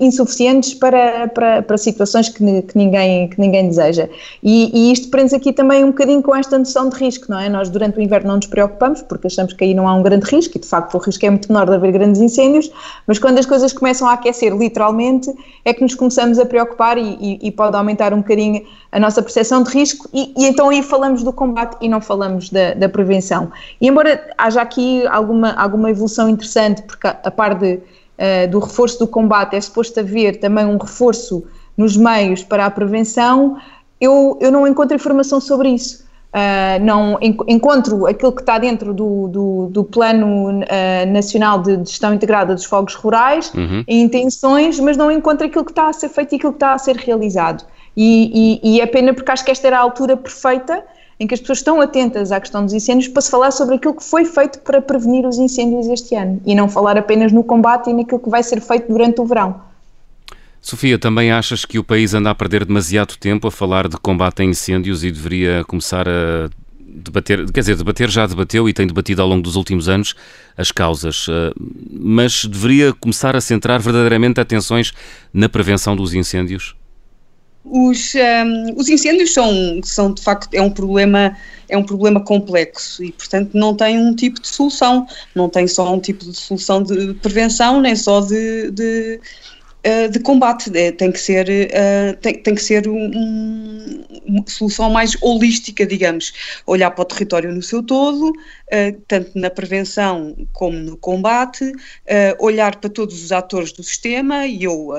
insuficientes 0.00 0.72
para, 0.72 1.28
para, 1.28 1.60
para 1.60 1.76
situações 1.76 2.30
que, 2.30 2.62
que, 2.62 2.78
ninguém, 2.78 3.28
que 3.28 3.38
ninguém 3.38 3.68
deseja. 3.68 4.08
E, 4.42 4.70
e 4.72 4.90
isto 4.90 5.10
prende 5.10 5.34
aqui 5.34 5.52
também 5.52 5.84
um 5.84 5.88
bocadinho 5.88 6.22
com 6.22 6.34
esta 6.34 6.58
noção 6.58 6.88
de 6.88 6.96
risco, 6.96 7.26
não 7.28 7.38
é? 7.38 7.46
Nós 7.50 7.68
durante 7.68 7.98
o 7.98 8.00
inverno 8.00 8.28
não 8.28 8.36
nos 8.36 8.46
preocupamos 8.46 9.02
porque 9.02 9.26
achamos 9.26 9.52
que 9.52 9.62
aí 9.62 9.74
não 9.74 9.86
há 9.86 9.94
um 9.94 10.02
grande 10.02 10.24
risco 10.24 10.56
e 10.56 10.60
de 10.60 10.66
facto 10.66 10.94
o 10.94 10.98
risco 10.98 11.26
é 11.26 11.28
muito 11.28 11.52
menor 11.52 11.68
de 11.68 11.74
haver 11.74 11.92
grandes 11.92 12.18
incêndios, 12.18 12.72
mas 13.06 13.18
quando 13.18 13.36
as 13.36 13.44
coisas 13.44 13.70
começam 13.70 14.08
a 14.08 14.14
aquecer 14.14 14.56
literalmente 14.56 15.30
é 15.62 15.74
que 15.74 15.82
nos 15.82 15.94
começamos 15.94 16.38
a 16.38 16.46
preocupar 16.46 16.96
e, 16.96 17.38
e 17.42 17.50
pode 17.50 17.76
aumentar 17.76 18.14
um 18.14 18.22
bocadinho 18.22 18.62
a 18.90 18.98
nossa 18.98 19.22
percepção 19.22 19.62
de 19.62 19.70
risco 19.70 20.08
e, 20.12 20.32
então 20.36 20.70
aí 20.70 20.82
falamos 20.82 21.22
do 21.22 21.32
combate 21.34 21.76
e 21.82 21.88
não 21.88 22.00
falamos 22.00 22.48
da, 22.48 22.72
da 22.72 22.88
prevenção. 22.88 23.52
E 23.78 23.88
embora 23.88 24.32
haja 24.38 24.62
aqui 24.62 25.01
alguma, 25.06 25.52
alguma 25.52 25.90
evolução 25.90 26.28
interessante, 26.28 26.82
porque 26.82 27.06
a, 27.06 27.18
a 27.24 27.30
par 27.30 27.54
de, 27.54 27.74
uh, 27.74 28.50
do 28.50 28.58
reforço 28.58 28.98
do 28.98 29.06
combate 29.06 29.56
é 29.56 29.60
suposto 29.60 30.00
haver 30.00 30.38
também 30.40 30.64
um 30.64 30.76
reforço 30.76 31.44
nos 31.76 31.96
meios 31.96 32.42
para 32.42 32.66
a 32.66 32.70
prevenção, 32.70 33.56
eu, 34.00 34.38
eu 34.40 34.50
não 34.50 34.66
encontro 34.66 34.94
informação 34.94 35.40
sobre 35.40 35.70
isso. 35.70 36.02
Uh, 36.32 36.82
não 36.82 37.18
encontro 37.20 38.06
aquilo 38.06 38.32
que 38.32 38.40
está 38.40 38.58
dentro 38.58 38.94
do, 38.94 39.28
do, 39.28 39.66
do 39.70 39.84
Plano 39.84 40.48
uh, 40.48 41.12
Nacional 41.12 41.60
de 41.60 41.76
Gestão 41.80 42.14
Integrada 42.14 42.54
dos 42.54 42.64
Fogos 42.64 42.94
Rurais, 42.94 43.52
uhum. 43.54 43.84
intenções, 43.86 44.80
mas 44.80 44.96
não 44.96 45.10
encontro 45.10 45.46
aquilo 45.46 45.62
que 45.62 45.72
está 45.72 45.88
a 45.88 45.92
ser 45.92 46.08
feito 46.08 46.32
e 46.32 46.36
aquilo 46.36 46.52
que 46.52 46.56
está 46.56 46.72
a 46.72 46.78
ser 46.78 46.96
realizado. 46.96 47.64
E, 47.94 48.60
e, 48.62 48.76
e 48.76 48.80
é 48.80 48.86
pena 48.86 49.12
porque 49.12 49.30
acho 49.30 49.44
que 49.44 49.50
esta 49.50 49.66
era 49.66 49.76
a 49.76 49.80
altura 49.80 50.16
perfeita 50.16 50.82
em 51.22 51.26
que 51.28 51.34
as 51.34 51.40
pessoas 51.40 51.58
estão 51.58 51.80
atentas 51.80 52.32
à 52.32 52.40
questão 52.40 52.64
dos 52.64 52.74
incêndios 52.74 53.06
para 53.06 53.22
se 53.22 53.30
falar 53.30 53.52
sobre 53.52 53.76
aquilo 53.76 53.94
que 53.94 54.02
foi 54.02 54.24
feito 54.24 54.58
para 54.58 54.82
prevenir 54.82 55.24
os 55.24 55.38
incêndios 55.38 55.86
este 55.86 56.16
ano 56.16 56.42
e 56.44 56.52
não 56.52 56.68
falar 56.68 56.98
apenas 56.98 57.30
no 57.30 57.44
combate 57.44 57.90
e 57.90 57.92
naquilo 57.94 58.18
que 58.18 58.28
vai 58.28 58.42
ser 58.42 58.60
feito 58.60 58.88
durante 58.88 59.20
o 59.20 59.24
verão. 59.24 59.60
Sofia, 60.60 60.98
também 60.98 61.30
achas 61.30 61.64
que 61.64 61.78
o 61.78 61.84
país 61.84 62.12
anda 62.12 62.28
a 62.28 62.34
perder 62.34 62.64
demasiado 62.64 63.16
tempo 63.16 63.46
a 63.46 63.52
falar 63.52 63.86
de 63.86 63.96
combate 63.98 64.42
a 64.42 64.44
incêndios 64.44 65.04
e 65.04 65.12
deveria 65.12 65.64
começar 65.64 66.08
a 66.08 66.50
debater, 66.80 67.48
quer 67.52 67.60
dizer, 67.60 67.76
debater 67.76 68.10
já 68.10 68.26
debateu 68.26 68.68
e 68.68 68.72
tem 68.72 68.88
debatido 68.88 69.22
ao 69.22 69.28
longo 69.28 69.42
dos 69.42 69.54
últimos 69.54 69.88
anos 69.88 70.16
as 70.56 70.72
causas, 70.72 71.26
eh, 71.30 71.52
mas 71.88 72.44
deveria 72.44 72.92
começar 72.92 73.36
a 73.36 73.40
centrar 73.40 73.80
verdadeiramente 73.80 74.40
atenções 74.40 74.92
na 75.32 75.48
prevenção 75.48 75.94
dos 75.94 76.14
incêndios? 76.14 76.74
Os, 77.64 78.14
um, 78.14 78.74
os 78.76 78.88
incêndios 78.88 79.32
são, 79.32 79.80
são, 79.84 80.12
de 80.12 80.22
facto, 80.22 80.52
é 80.52 80.60
um 80.60 80.70
problema 80.70 81.36
é 81.68 81.78
um 81.78 81.82
problema 81.82 82.20
complexo 82.20 83.02
e, 83.02 83.10
portanto, 83.12 83.52
não 83.54 83.74
tem 83.74 83.98
um 83.98 84.14
tipo 84.14 84.40
de 84.42 84.46
solução, 84.46 85.06
não 85.34 85.48
tem 85.48 85.66
só 85.66 85.90
um 85.90 85.98
tipo 85.98 86.22
de 86.22 86.36
solução 86.36 86.82
de 86.82 87.14
prevenção, 87.14 87.80
nem 87.80 87.96
só 87.96 88.20
de, 88.20 88.70
de 88.70 89.18
eh, 89.84 90.06
de 90.06 90.20
combate, 90.20 90.70
é, 90.76 90.92
tem 90.92 91.10
que 91.10 91.18
ser, 91.18 91.48
uh, 91.48 92.16
tem, 92.18 92.34
tem, 92.34 92.54
que 92.54 92.62
ser 92.62 92.86
um, 92.86 94.04
uma 94.24 94.44
solução 94.46 94.88
mais 94.88 95.16
holística, 95.20 95.84
digamos, 95.84 96.32
olhar 96.64 96.92
para 96.92 97.02
o 97.02 97.04
território 97.04 97.52
no 97.52 97.60
seu 97.60 97.82
todo, 97.82 98.28
uh, 98.28 99.02
tanto 99.08 99.32
na 99.34 99.50
prevenção 99.50 100.36
como 100.52 100.78
no 100.78 100.96
combate, 100.96 101.72
olhar 102.38 102.76
para 102.76 102.90
todos 102.90 103.24
os 103.24 103.32
atores 103.32 103.72
do 103.72 103.82
sistema, 103.82 104.46
e 104.46 104.64
eu, 104.64 104.90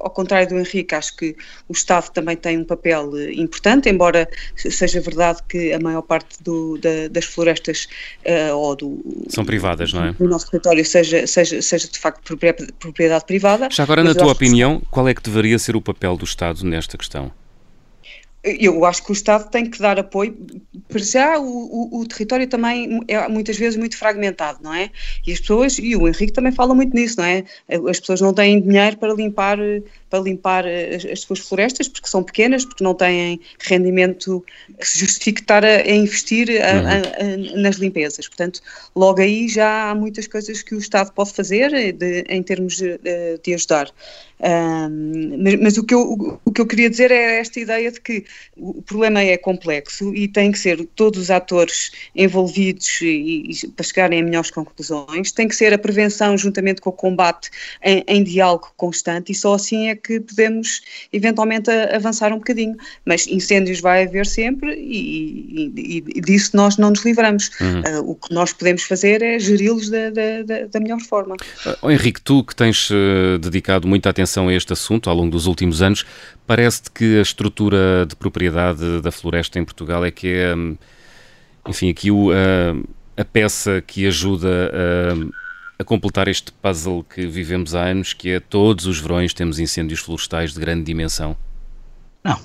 ao 0.00 0.10
contrário 0.10 0.48
do 0.48 0.58
Henrique, 0.58 0.94
acho 0.94 1.16
que 1.16 1.36
o 1.68 1.72
Estado 1.72 2.10
também 2.10 2.36
tem 2.36 2.58
um 2.58 2.64
papel 2.64 3.10
importante, 3.32 3.88
embora 3.88 4.28
seja 4.56 5.00
verdade 5.00 5.40
que 5.48 5.72
a 5.72 5.78
maior 5.78 6.02
parte 6.02 6.42
do, 6.42 6.78
da, 6.78 7.08
das 7.10 7.24
florestas 7.24 7.86
ou 8.54 8.74
do... 8.74 9.24
São 9.28 9.44
privadas, 9.44 9.92
não 9.92 10.04
é? 10.04 10.12
Do 10.12 10.28
nosso 10.28 10.50
território 10.50 10.84
seja, 10.84 11.26
seja, 11.26 11.60
seja 11.60 11.88
de 11.88 11.98
facto 11.98 12.36
propriedade 12.78 13.24
privada. 13.26 13.68
Já 13.70 13.82
agora, 13.82 14.02
na 14.02 14.14
tua 14.14 14.23
opinião, 14.32 14.82
qual 14.90 15.08
é 15.08 15.14
que 15.14 15.22
deveria 15.22 15.58
ser 15.58 15.76
o 15.76 15.80
papel 15.80 16.16
do 16.16 16.24
Estado 16.24 16.64
nesta 16.64 16.96
questão? 16.96 17.30
Eu 18.44 18.84
acho 18.84 19.02
que 19.02 19.10
o 19.10 19.14
Estado 19.14 19.50
tem 19.50 19.64
que 19.64 19.78
dar 19.78 19.98
apoio. 19.98 20.36
Para 20.88 20.98
já, 20.98 21.38
o, 21.38 21.44
o, 21.44 22.00
o, 22.00 22.06
território 22.06 22.46
também 22.46 23.00
é 23.08 23.26
muitas 23.26 23.56
vezes 23.56 23.76
muito 23.78 23.96
fragmentado, 23.96 24.58
não 24.62 24.74
é? 24.74 24.90
E 25.26 25.32
as 25.32 25.40
pessoas, 25.40 25.78
e 25.78 25.96
o 25.96 26.06
Henrique 26.06 26.32
também 26.32 26.52
fala 26.52 26.74
muito 26.74 26.94
nisso, 26.94 27.16
não 27.18 27.24
é? 27.24 27.44
As 27.88 27.98
pessoas 28.00 28.20
não 28.20 28.34
têm 28.34 28.60
dinheiro 28.60 28.98
para 28.98 29.14
limpar 29.14 29.58
para 30.14 30.22
limpar 30.22 30.64
as, 30.64 31.04
as, 31.04 31.20
suas 31.20 31.40
florestas, 31.40 31.88
porque 31.88 32.08
são 32.08 32.22
pequenas, 32.22 32.64
porque 32.64 32.84
não 32.84 32.94
têm 32.94 33.40
rendimento 33.58 34.44
que 34.78 34.86
se 34.86 35.00
justifique 35.00 35.40
estar 35.40 35.64
a, 35.64 35.78
a 35.78 35.90
investir 35.90 36.48
a, 36.62 37.26
uhum. 37.26 37.60
nas 37.60 37.76
limpezas. 37.76 38.28
Portanto, 38.28 38.60
logo 38.94 39.20
aí 39.20 39.48
já 39.48 39.90
há 39.90 39.94
muitas 39.94 40.28
coisas 40.28 40.62
que 40.62 40.74
o 40.74 40.78
Estado 40.78 41.12
pode 41.12 41.32
fazer 41.32 41.92
de, 41.92 42.24
em 42.28 42.42
termos 42.44 42.76
de, 42.76 42.96
de 43.42 43.54
ajudar. 43.54 43.90
Um, 44.44 45.42
mas, 45.42 45.54
mas 45.58 45.78
o, 45.78 45.84
que 45.84 45.94
eu, 45.94 46.38
o 46.44 46.52
que 46.52 46.60
eu 46.60 46.66
queria 46.66 46.90
dizer 46.90 47.10
é 47.10 47.38
esta 47.38 47.58
ideia 47.58 47.90
de 47.90 47.98
que 47.98 48.24
o 48.56 48.82
problema 48.82 49.22
é 49.22 49.38
complexo 49.38 50.14
e 50.14 50.28
tem 50.28 50.52
que 50.52 50.58
ser 50.58 50.84
todos 50.94 51.18
os 51.18 51.30
atores 51.30 51.90
envolvidos 52.14 53.00
e, 53.00 53.50
e 53.50 53.68
para 53.68 53.84
chegarem 53.84 54.20
a 54.20 54.22
melhores 54.22 54.50
conclusões, 54.50 55.32
tem 55.32 55.48
que 55.48 55.56
ser 55.56 55.72
a 55.72 55.78
prevenção 55.78 56.36
juntamente 56.36 56.82
com 56.82 56.90
o 56.90 56.92
combate 56.92 57.50
em, 57.82 58.04
em 58.06 58.22
diálogo 58.22 58.70
constante 58.76 59.32
e 59.32 59.34
só 59.34 59.54
assim 59.54 59.88
é 59.88 59.94
que 59.94 60.20
podemos 60.20 60.82
eventualmente 61.10 61.70
avançar 61.70 62.30
um 62.32 62.38
bocadinho. 62.38 62.76
Mas 63.04 63.26
incêndios 63.26 63.80
vai 63.80 64.04
haver 64.04 64.26
sempre 64.26 64.74
e, 64.74 65.72
e, 65.74 66.04
e 66.16 66.20
disso 66.20 66.54
nós 66.54 66.76
não 66.76 66.90
nos 66.90 67.02
livramos. 67.02 67.50
Uhum. 67.60 67.80
Uh, 67.80 68.10
o 68.10 68.14
que 68.14 68.34
nós 68.34 68.52
podemos 68.52 68.82
fazer 68.82 69.22
é 69.22 69.38
geri-los 69.38 69.88
da, 69.88 70.10
da, 70.10 70.66
da, 70.70 70.80
melhor 70.80 71.00
forma. 71.00 71.36
Uh, 71.82 71.90
Henrique, 71.90 72.20
tu 72.20 72.44
que 72.44 72.54
tens 72.54 72.90
uh, 72.90 73.38
dedicado 73.40 73.88
muita 73.88 74.10
atenção 74.10 74.33
a 74.48 74.52
este 74.52 74.72
assunto 74.72 75.08
ao 75.08 75.16
longo 75.16 75.30
dos 75.30 75.46
últimos 75.46 75.80
anos, 75.80 76.04
parece-te 76.46 76.90
que 76.90 77.18
a 77.18 77.22
estrutura 77.22 78.06
de 78.06 78.16
propriedade 78.16 79.00
da 79.00 79.10
floresta 79.10 79.58
em 79.58 79.64
Portugal 79.64 80.04
é 80.04 80.10
que 80.10 80.28
é, 80.28 80.54
hum, 80.54 80.76
enfim, 81.68 81.90
aqui 81.90 82.10
o, 82.10 82.30
a 83.16 83.24
peça 83.24 83.80
que 83.80 84.06
ajuda 84.06 84.70
a, 84.72 85.82
a 85.82 85.84
completar 85.84 86.28
este 86.28 86.52
puzzle 86.52 87.04
que 87.04 87.26
vivemos 87.26 87.74
há 87.74 87.84
anos, 87.84 88.12
que 88.12 88.30
é 88.30 88.40
todos 88.40 88.86
os 88.86 88.98
verões 88.98 89.32
temos 89.32 89.58
incêndios 89.58 90.00
florestais 90.00 90.52
de 90.52 90.60
grande 90.60 90.84
dimensão. 90.84 91.36
Não, 92.22 92.38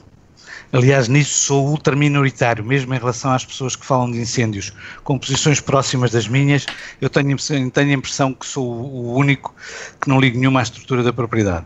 Aliás, 0.72 1.08
nisso 1.08 1.46
sou 1.46 1.68
ultra 1.68 1.96
minoritário, 1.96 2.64
mesmo 2.64 2.94
em 2.94 2.98
relação 2.98 3.32
às 3.32 3.44
pessoas 3.44 3.76
que 3.76 3.86
falam 3.86 4.12
de 4.12 4.20
incêndios 4.20 4.72
com 5.04 5.18
posições 5.18 5.60
próximas 5.60 6.12
das 6.12 6.28
minhas, 6.28 6.66
eu 7.02 7.10
tenho, 7.10 7.36
tenho 7.72 7.90
a 7.90 7.94
impressão 7.94 8.34
que 8.34 8.46
sou 8.46 8.66
o 8.66 9.16
único 9.16 9.56
que 10.00 10.08
não 10.08 10.20
ligo 10.20 10.38
nenhuma 10.38 10.60
à 10.60 10.64
estrutura 10.64 11.02
da 11.02 11.12
propriedade. 11.12 11.66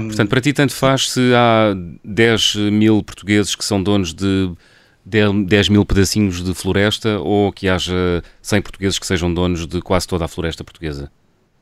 Um, 0.00 0.08
Portanto, 0.08 0.28
para 0.30 0.40
ti 0.40 0.52
tanto 0.52 0.72
faz 0.72 1.10
se 1.10 1.32
há 1.34 1.74
10 2.02 2.54
mil 2.72 3.02
portugueses 3.02 3.54
que 3.54 3.64
são 3.64 3.82
donos 3.82 4.14
de 4.14 4.50
10 5.04 5.68
mil 5.68 5.84
pedacinhos 5.84 6.42
de 6.42 6.54
floresta 6.54 7.18
ou 7.20 7.52
que 7.52 7.68
haja 7.68 8.22
100 8.40 8.62
portugueses 8.62 8.98
que 8.98 9.06
sejam 9.06 9.32
donos 9.32 9.66
de 9.66 9.80
quase 9.82 10.08
toda 10.08 10.24
a 10.24 10.28
floresta 10.28 10.64
portuguesa? 10.64 11.10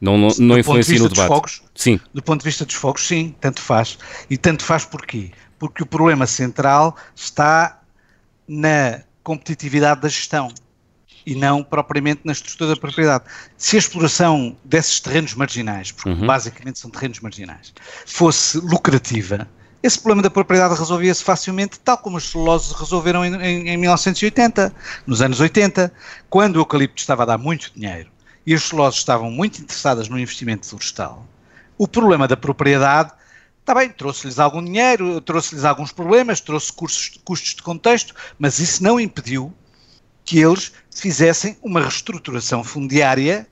Não, 0.01 0.19
não, 0.19 0.29
não 0.39 0.59
influencia 0.59 0.99
no 0.99 1.09
debate. 1.09 1.29
Fogos, 1.29 1.63
sim. 1.75 1.99
Do 2.13 2.23
ponto 2.23 2.41
de 2.41 2.45
vista 2.45 2.65
dos 2.65 2.75
fogos, 2.75 3.07
sim, 3.07 3.35
tanto 3.41 3.61
faz. 3.61 3.99
E 4.29 4.37
tanto 4.37 4.63
faz 4.63 4.85
porquê? 4.85 5.31
Porque 5.59 5.83
o 5.83 5.87
problema 5.87 6.27
central 6.27 6.97
está 7.15 7.81
na 8.47 9.01
competitividade 9.23 10.01
da 10.03 10.09
gestão 10.09 10.53
e 11.27 11.35
não 11.35 11.63
propriamente 11.63 12.21
na 12.25 12.33
estrutura 12.33 12.75
da 12.75 12.77
propriedade. 12.77 13.25
Se 13.57 13.77
a 13.77 13.79
exploração 13.79 14.57
desses 14.65 15.01
terrenos 15.01 15.35
marginais, 15.35 15.91
porque 15.91 16.11
uhum. 16.11 16.27
basicamente 16.27 16.79
são 16.79 16.91
terrenos 16.91 17.21
marginais, 17.21 17.73
fosse 18.05 18.59
lucrativa, 18.59 19.49
esse 19.83 19.99
problema 19.99 20.23
da 20.23 20.31
propriedade 20.31 20.75
resolvia-se 20.75 21.23
facilmente, 21.23 21.79
tal 21.79 21.99
como 21.99 22.17
os 22.17 22.31
celuloses 22.31 22.73
resolveram 22.73 23.23
em, 23.23 23.35
em, 23.35 23.69
em, 23.69 23.77
1980, 23.77 24.75
nos 25.07 25.21
anos 25.21 25.41
80, 25.41 25.93
quando 26.31 26.57
o 26.57 26.61
eucalipto 26.61 26.99
estava 26.99 27.23
a 27.23 27.27
dar 27.27 27.39
muito 27.39 27.71
dinheiro 27.75 28.11
e 28.47 28.55
as 28.55 28.63
celuloses 28.63 29.01
estavam 29.01 29.31
muito 29.31 29.61
interessadas 29.61 30.09
no 30.09 30.19
investimento 30.19 30.67
florestal. 30.67 31.27
O 31.77 31.87
problema 31.87 32.27
da 32.27 32.37
propriedade 32.37 33.13
Está 33.65 33.75
bem, 33.75 33.89
trouxe-lhes 33.89 34.39
algum 34.39 34.63
dinheiro, 34.63 35.23
trouxe-lhes 35.23 35.65
alguns 35.65 35.91
problemas, 35.91 36.39
trouxe 36.39 36.71
custos, 36.71 37.19
custos 37.25 37.55
de 37.55 37.63
contexto, 37.63 38.15
mas 38.39 38.59
isso 38.59 38.83
não 38.83 39.01
impediu 39.01 39.51
que 40.23 40.39
eles 40.39 40.71
fizessem 40.95 41.57
uma 41.63 41.81
reestruturação 41.81 42.63
fundiária 42.63 43.47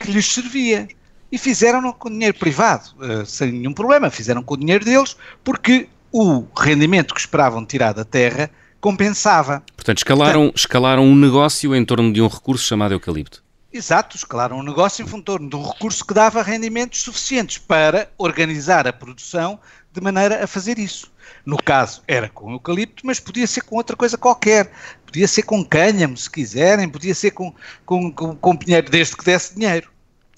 que 0.00 0.10
lhes 0.10 0.26
servia. 0.26 0.88
E 1.30 1.38
fizeram 1.38 1.92
com 1.92 2.10
dinheiro 2.10 2.36
privado, 2.36 2.90
uh, 2.98 3.24
sem 3.24 3.52
nenhum 3.52 3.72
problema, 3.72 4.10
fizeram 4.10 4.42
com 4.42 4.54
o 4.54 4.56
dinheiro 4.56 4.84
deles, 4.84 5.16
porque 5.44 5.88
o 6.10 6.44
rendimento 6.58 7.14
que 7.14 7.20
esperavam 7.20 7.64
tirar 7.64 7.92
da 7.92 8.04
terra 8.04 8.50
compensava. 8.80 9.62
Portanto, 9.76 9.98
escalaram, 9.98 10.40
Portanto, 10.46 10.58
escalaram 10.58 11.04
um 11.04 11.14
negócio 11.14 11.72
em 11.76 11.84
torno 11.84 12.12
de 12.12 12.20
um 12.20 12.26
recurso 12.26 12.64
chamado 12.64 12.92
eucalipto. 12.92 13.43
Exato, 13.74 14.16
escalaram 14.16 14.60
um 14.60 14.62
negócio 14.62 15.04
em 15.04 15.20
torno 15.20 15.50
de 15.50 15.56
um 15.56 15.68
recurso 15.68 16.04
que 16.06 16.14
dava 16.14 16.40
rendimentos 16.44 17.00
suficientes 17.02 17.58
para 17.58 18.08
organizar 18.16 18.86
a 18.86 18.92
produção 18.92 19.58
de 19.92 20.00
maneira 20.00 20.44
a 20.44 20.46
fazer 20.46 20.78
isso. 20.78 21.10
No 21.44 21.56
caso, 21.56 22.00
era 22.06 22.28
com 22.28 22.52
eucalipto, 22.52 23.04
mas 23.04 23.18
podia 23.18 23.48
ser 23.48 23.62
com 23.62 23.74
outra 23.74 23.96
coisa 23.96 24.16
qualquer. 24.16 24.70
Podia 25.04 25.26
ser 25.26 25.42
com 25.42 25.64
cânhamo, 25.64 26.16
se 26.16 26.30
quiserem, 26.30 26.88
podia 26.88 27.16
ser 27.16 27.32
com, 27.32 27.52
com, 27.84 28.12
com, 28.12 28.36
com 28.36 28.56
pinheiro, 28.56 28.88
desde 28.88 29.16
que 29.16 29.24
desse 29.24 29.56
dinheiro. 29.56 29.90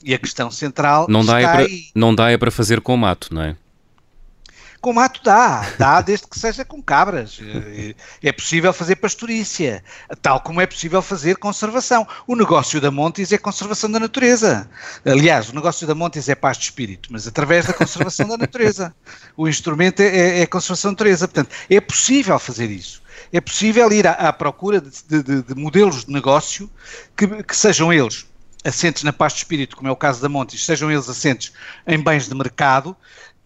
E 0.03 0.15
a 0.15 0.19
questão 0.19 0.51
central 0.51 1.07
não 1.07 1.23
dá 1.23 1.39
é 1.39 1.43
para, 1.43 1.67
Não 1.95 2.15
dá 2.15 2.31
é 2.31 2.39
para 2.39 2.51
fazer 2.51 2.81
com 2.81 2.97
mato, 2.97 3.35
não 3.35 3.43
é? 3.43 3.57
Com 4.81 4.93
mato 4.93 5.21
dá, 5.25 5.67
dá 5.79 6.01
desde 6.01 6.27
que 6.27 6.39
seja 6.39 6.65
com 6.65 6.83
cabras. 6.83 7.41
É 8.23 8.33
possível 8.33 8.73
fazer 8.73 8.97
pastorícia, 8.97 9.83
tal 10.23 10.41
como 10.41 10.61
é 10.61 10.67
possível 10.67 11.03
fazer 11.03 11.37
conservação. 11.37 12.07
O 12.27 12.37
negócio 12.37 12.81
da 12.81 12.91
Montes 12.91 13.33
é 13.33 13.39
conservação 13.39 13.91
da 13.91 13.99
natureza. 13.99 14.69
Aliás, 15.05 15.49
o 15.49 15.55
negócio 15.55 15.87
da 15.87 15.95
Montes 15.95 16.29
é 16.29 16.35
paz 16.35 16.59
de 16.59 16.65
espírito, 16.65 17.09
mas 17.11 17.27
através 17.27 17.67
da 17.67 17.73
conservação 17.73 18.29
da 18.29 18.37
natureza. 18.37 18.95
O 19.37 19.49
instrumento 19.49 20.01
é, 20.01 20.07
é, 20.07 20.41
é 20.41 20.47
conservação 20.47 20.91
da 20.91 20.95
natureza. 20.95 21.27
Portanto, 21.27 21.55
é 21.69 21.81
possível 21.81 22.39
fazer 22.39 22.71
isso. 22.71 23.03
É 23.33 23.41
possível 23.41 23.91
ir 23.93 24.07
à, 24.07 24.13
à 24.13 24.33
procura 24.33 24.81
de, 24.81 25.23
de, 25.23 25.43
de, 25.43 25.55
modelos 25.55 26.05
de 26.05 26.13
negócio 26.13 26.71
que, 27.17 27.43
que 27.43 27.57
sejam 27.57 27.93
eles 27.93 28.27
assentes 28.65 29.03
na 29.03 29.13
paz 29.13 29.33
de 29.33 29.39
espírito, 29.39 29.77
como 29.77 29.89
é 29.89 29.93
o 29.93 29.97
caso 29.97 30.21
da 30.21 30.29
Montes, 30.29 30.65
sejam 30.65 30.91
eles 30.91 31.09
assentes 31.09 31.53
em 31.87 32.03
bens 32.03 32.29
de 32.29 32.35
mercado, 32.35 32.97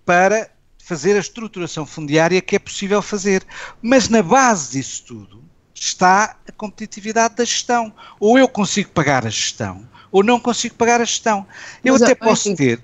para 0.05 0.51
fazer 0.91 1.15
a 1.15 1.21
estruturação 1.21 1.87
fundiária 1.87 2.41
que 2.41 2.57
é 2.57 2.59
possível 2.59 3.01
fazer. 3.01 3.45
Mas 3.81 4.09
na 4.09 4.25
base 4.25 4.73
disso 4.73 5.05
tudo 5.07 5.41
está 5.73 6.37
a 6.49 6.51
competitividade 6.51 7.37
da 7.37 7.45
gestão. 7.45 7.93
Ou 8.19 8.37
eu 8.37 8.49
consigo 8.49 8.91
pagar 8.91 9.25
a 9.25 9.31
gestão, 9.31 9.87
ou 10.11 10.25
não 10.25 10.41
consigo 10.41 10.75
pagar 10.75 11.01
a 11.01 11.05
gestão. 11.05 11.47
Eu 11.85 11.93
mas, 11.93 12.03
até 12.03 12.17
posso 12.17 12.49
assim, 12.49 12.57
ter. 12.57 12.83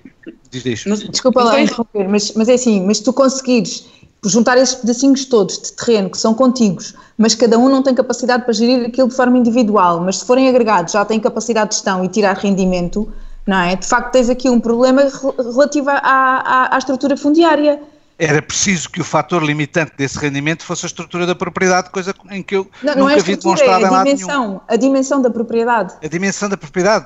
Diz, 0.49 0.85
mas, 0.85 0.99
desculpa 1.01 1.43
lá 1.43 1.59
interromper, 1.59 2.07
mas, 2.07 2.31
mas 2.31 2.47
é 2.47 2.53
assim, 2.53 2.81
mas 2.85 3.01
tu 3.01 3.11
conseguires 3.11 3.85
juntar 4.23 4.57
esses 4.57 4.75
pedacinhos 4.75 5.25
todos 5.25 5.59
de 5.61 5.73
terreno 5.73 6.09
que 6.09 6.17
são 6.17 6.33
contíguos, 6.33 6.95
mas 7.17 7.35
cada 7.35 7.57
um 7.57 7.67
não 7.67 7.83
tem 7.83 7.93
capacidade 7.93 8.43
para 8.45 8.53
gerir 8.53 8.85
aquilo 8.85 9.09
de 9.09 9.15
forma 9.15 9.37
individual, 9.37 9.99
mas 9.99 10.19
se 10.19 10.25
forem 10.25 10.47
agregados 10.47 10.93
já 10.93 11.03
têm 11.05 11.19
capacidade 11.19 11.69
de 11.69 11.75
gestão 11.75 12.03
e 12.03 12.07
tirar 12.07 12.37
rendimento, 12.37 13.11
não 13.45 13.57
é? 13.57 13.75
De 13.75 13.85
facto 13.85 14.11
tens 14.11 14.29
aqui 14.29 14.49
um 14.49 14.59
problema 14.59 15.03
relativo 15.37 15.89
à, 15.89 15.97
à, 15.97 16.75
à 16.75 16.77
estrutura 16.77 17.15
fundiária 17.15 17.79
era 18.19 18.41
preciso 18.41 18.89
que 18.89 18.99
o 18.99 19.03
fator 19.03 19.43
limitante 19.43 19.93
desse 19.95 20.17
rendimento 20.17 20.63
fosse 20.63 20.85
a 20.85 20.87
estrutura 20.87 21.25
da 21.25 21.35
propriedade, 21.35 21.89
coisa 21.89 22.13
em 22.31 22.41
que 22.41 22.55
eu 22.55 22.69
não, 22.81 22.93
nunca 22.93 22.99
não 22.99 23.09
é 23.09 23.19
vi 23.19 23.35
demonstrada 23.35 23.87
é 23.87 23.89
lado 23.89 24.05
nenhum. 24.05 24.59
A 24.67 24.75
dimensão 24.75 25.21
da 25.21 25.29
propriedade. 25.29 25.93
A 26.03 26.07
dimensão 26.07 26.49
da 26.49 26.57
propriedade 26.57 27.05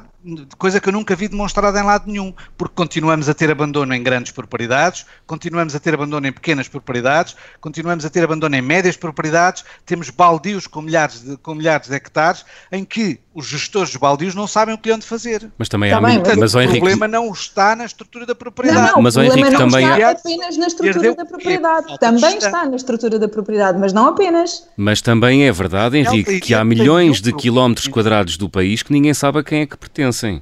coisa 0.57 0.79
que 0.79 0.89
eu 0.89 0.93
nunca 0.93 1.15
vi 1.15 1.27
demonstrada 1.27 1.79
em 1.79 1.83
lado 1.83 2.09
nenhum, 2.09 2.33
porque 2.57 2.73
continuamos 2.75 3.27
a 3.27 3.33
ter 3.33 3.49
abandono 3.49 3.93
em 3.93 4.03
grandes 4.03 4.31
propriedades, 4.31 5.05
continuamos 5.25 5.75
a 5.75 5.79
ter 5.79 5.93
abandono 5.93 6.27
em 6.27 6.31
pequenas 6.31 6.67
propriedades, 6.67 7.35
continuamos 7.59 8.05
a 8.05 8.09
ter 8.09 8.23
abandono 8.23 8.55
em 8.55 8.61
médias 8.61 8.95
propriedades, 8.95 9.63
temos 9.85 10.09
baldios 10.09 10.67
com 10.67 10.81
milhares 10.81 11.23
de, 11.23 11.37
com 11.37 11.55
milhares 11.55 11.87
de 11.87 11.95
hectares, 11.95 12.45
em 12.71 12.85
que 12.85 13.19
os 13.33 13.47
gestores 13.47 13.89
dos 13.91 13.97
baldios 13.97 14.35
não 14.35 14.45
sabem 14.45 14.75
o 14.75 14.77
que 14.77 14.91
lhe 14.91 14.97
de 14.97 15.05
fazer. 15.05 15.49
Mas 15.57 15.69
também 15.69 15.89
tá 15.89 15.97
há 15.97 16.01
bem, 16.01 16.15
muito, 16.15 16.39
mas, 16.39 16.53
o 16.53 16.59
Henrique... 16.59 16.79
problema 16.79 17.07
não 17.07 17.31
está 17.31 17.75
na 17.75 17.85
estrutura 17.85 18.25
da 18.25 18.35
propriedade. 18.35 18.87
Não, 18.87 18.95
não, 18.95 19.01
mas 19.01 19.15
o 19.15 19.21
Henrique 19.21 19.49
não 19.49 19.69
também 19.69 19.89
está 19.89 20.07
há... 20.07 20.11
apenas 20.11 20.57
na 20.57 20.67
estrutura 20.67 21.15
da 21.15 21.25
propriedade. 21.25 21.99
Também 21.99 22.37
está 22.37 22.65
na 22.65 22.75
estrutura 22.75 23.17
da 23.17 23.29
propriedade, 23.29 23.79
mas 23.79 23.93
não 23.93 24.07
apenas. 24.07 24.67
Mas 24.75 25.01
também 25.01 25.47
é 25.47 25.51
verdade, 25.51 25.97
Henrique, 25.97 26.41
que 26.41 26.53
há 26.53 26.63
milhões 26.63 27.21
de 27.21 27.31
quilómetros 27.33 27.87
quadrados 27.87 28.35
do 28.35 28.49
país 28.49 28.83
que 28.83 28.91
ninguém 28.91 29.13
sabe 29.13 29.39
a 29.39 29.43
quem 29.43 29.61
é 29.61 29.65
que 29.65 29.77
pertencem. 30.11 30.41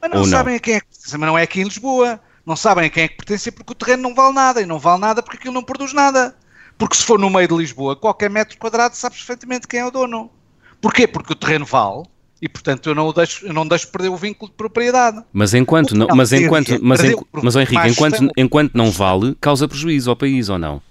Mas 0.00 0.10
não, 0.10 0.24
sabem 0.24 0.52
não? 0.52 0.56
a 0.56 0.60
quem 0.60 0.74
é 0.74 0.80
que 0.80 0.86
pertencem, 0.86 1.18
mas 1.18 1.28
não 1.28 1.38
é 1.38 1.42
aqui 1.42 1.60
em 1.60 1.64
Lisboa. 1.64 2.20
Não 2.44 2.54
sabem 2.54 2.86
a 2.86 2.90
quem 2.90 3.04
é 3.04 3.08
que 3.08 3.16
pertencem 3.16 3.52
porque 3.52 3.72
o 3.72 3.74
terreno 3.74 4.02
não 4.02 4.14
vale 4.14 4.34
nada. 4.34 4.60
E 4.60 4.66
não 4.66 4.78
vale 4.78 5.00
nada 5.00 5.22
porque 5.22 5.38
aquilo 5.38 5.54
não 5.54 5.62
produz 5.62 5.92
nada. 5.92 6.36
Porque 6.78 6.96
se 6.96 7.02
for 7.02 7.18
no 7.18 7.30
meio 7.30 7.48
de 7.48 7.56
Lisboa, 7.56 7.96
qualquer 7.96 8.30
metro 8.30 8.56
quadrado 8.58 8.94
sabe 8.94 9.16
perfeitamente 9.16 9.66
quem 9.66 9.80
é 9.80 9.86
o 9.86 9.90
dono. 9.90 10.30
Porquê? 10.80 11.06
Porque 11.06 11.32
o 11.32 11.36
terreno 11.36 11.64
vale 11.64 12.04
e 12.40 12.48
portanto 12.50 12.90
eu 12.90 12.94
não 12.94 13.10
deixo, 13.14 13.46
eu 13.46 13.52
não 13.54 13.66
deixo 13.66 13.88
perder 13.88 14.10
o 14.10 14.16
vínculo 14.16 14.50
de 14.50 14.56
propriedade. 14.56 15.22
Mas 15.32 15.54
enquanto 15.54 15.96
não, 15.96 16.06
mas 16.14 16.32
enquanto, 16.34 16.78
mas, 16.82 17.02
en, 17.02 17.14
mas 17.32 17.56
Henrique, 17.56 17.88
enquanto, 17.88 18.28
enquanto 18.36 18.74
não 18.74 18.90
vale, 18.90 19.34
causa 19.40 19.66
prejuízo 19.66 20.10
ao 20.10 20.16
país 20.16 20.50
ou 20.50 20.58
não? 20.58 20.82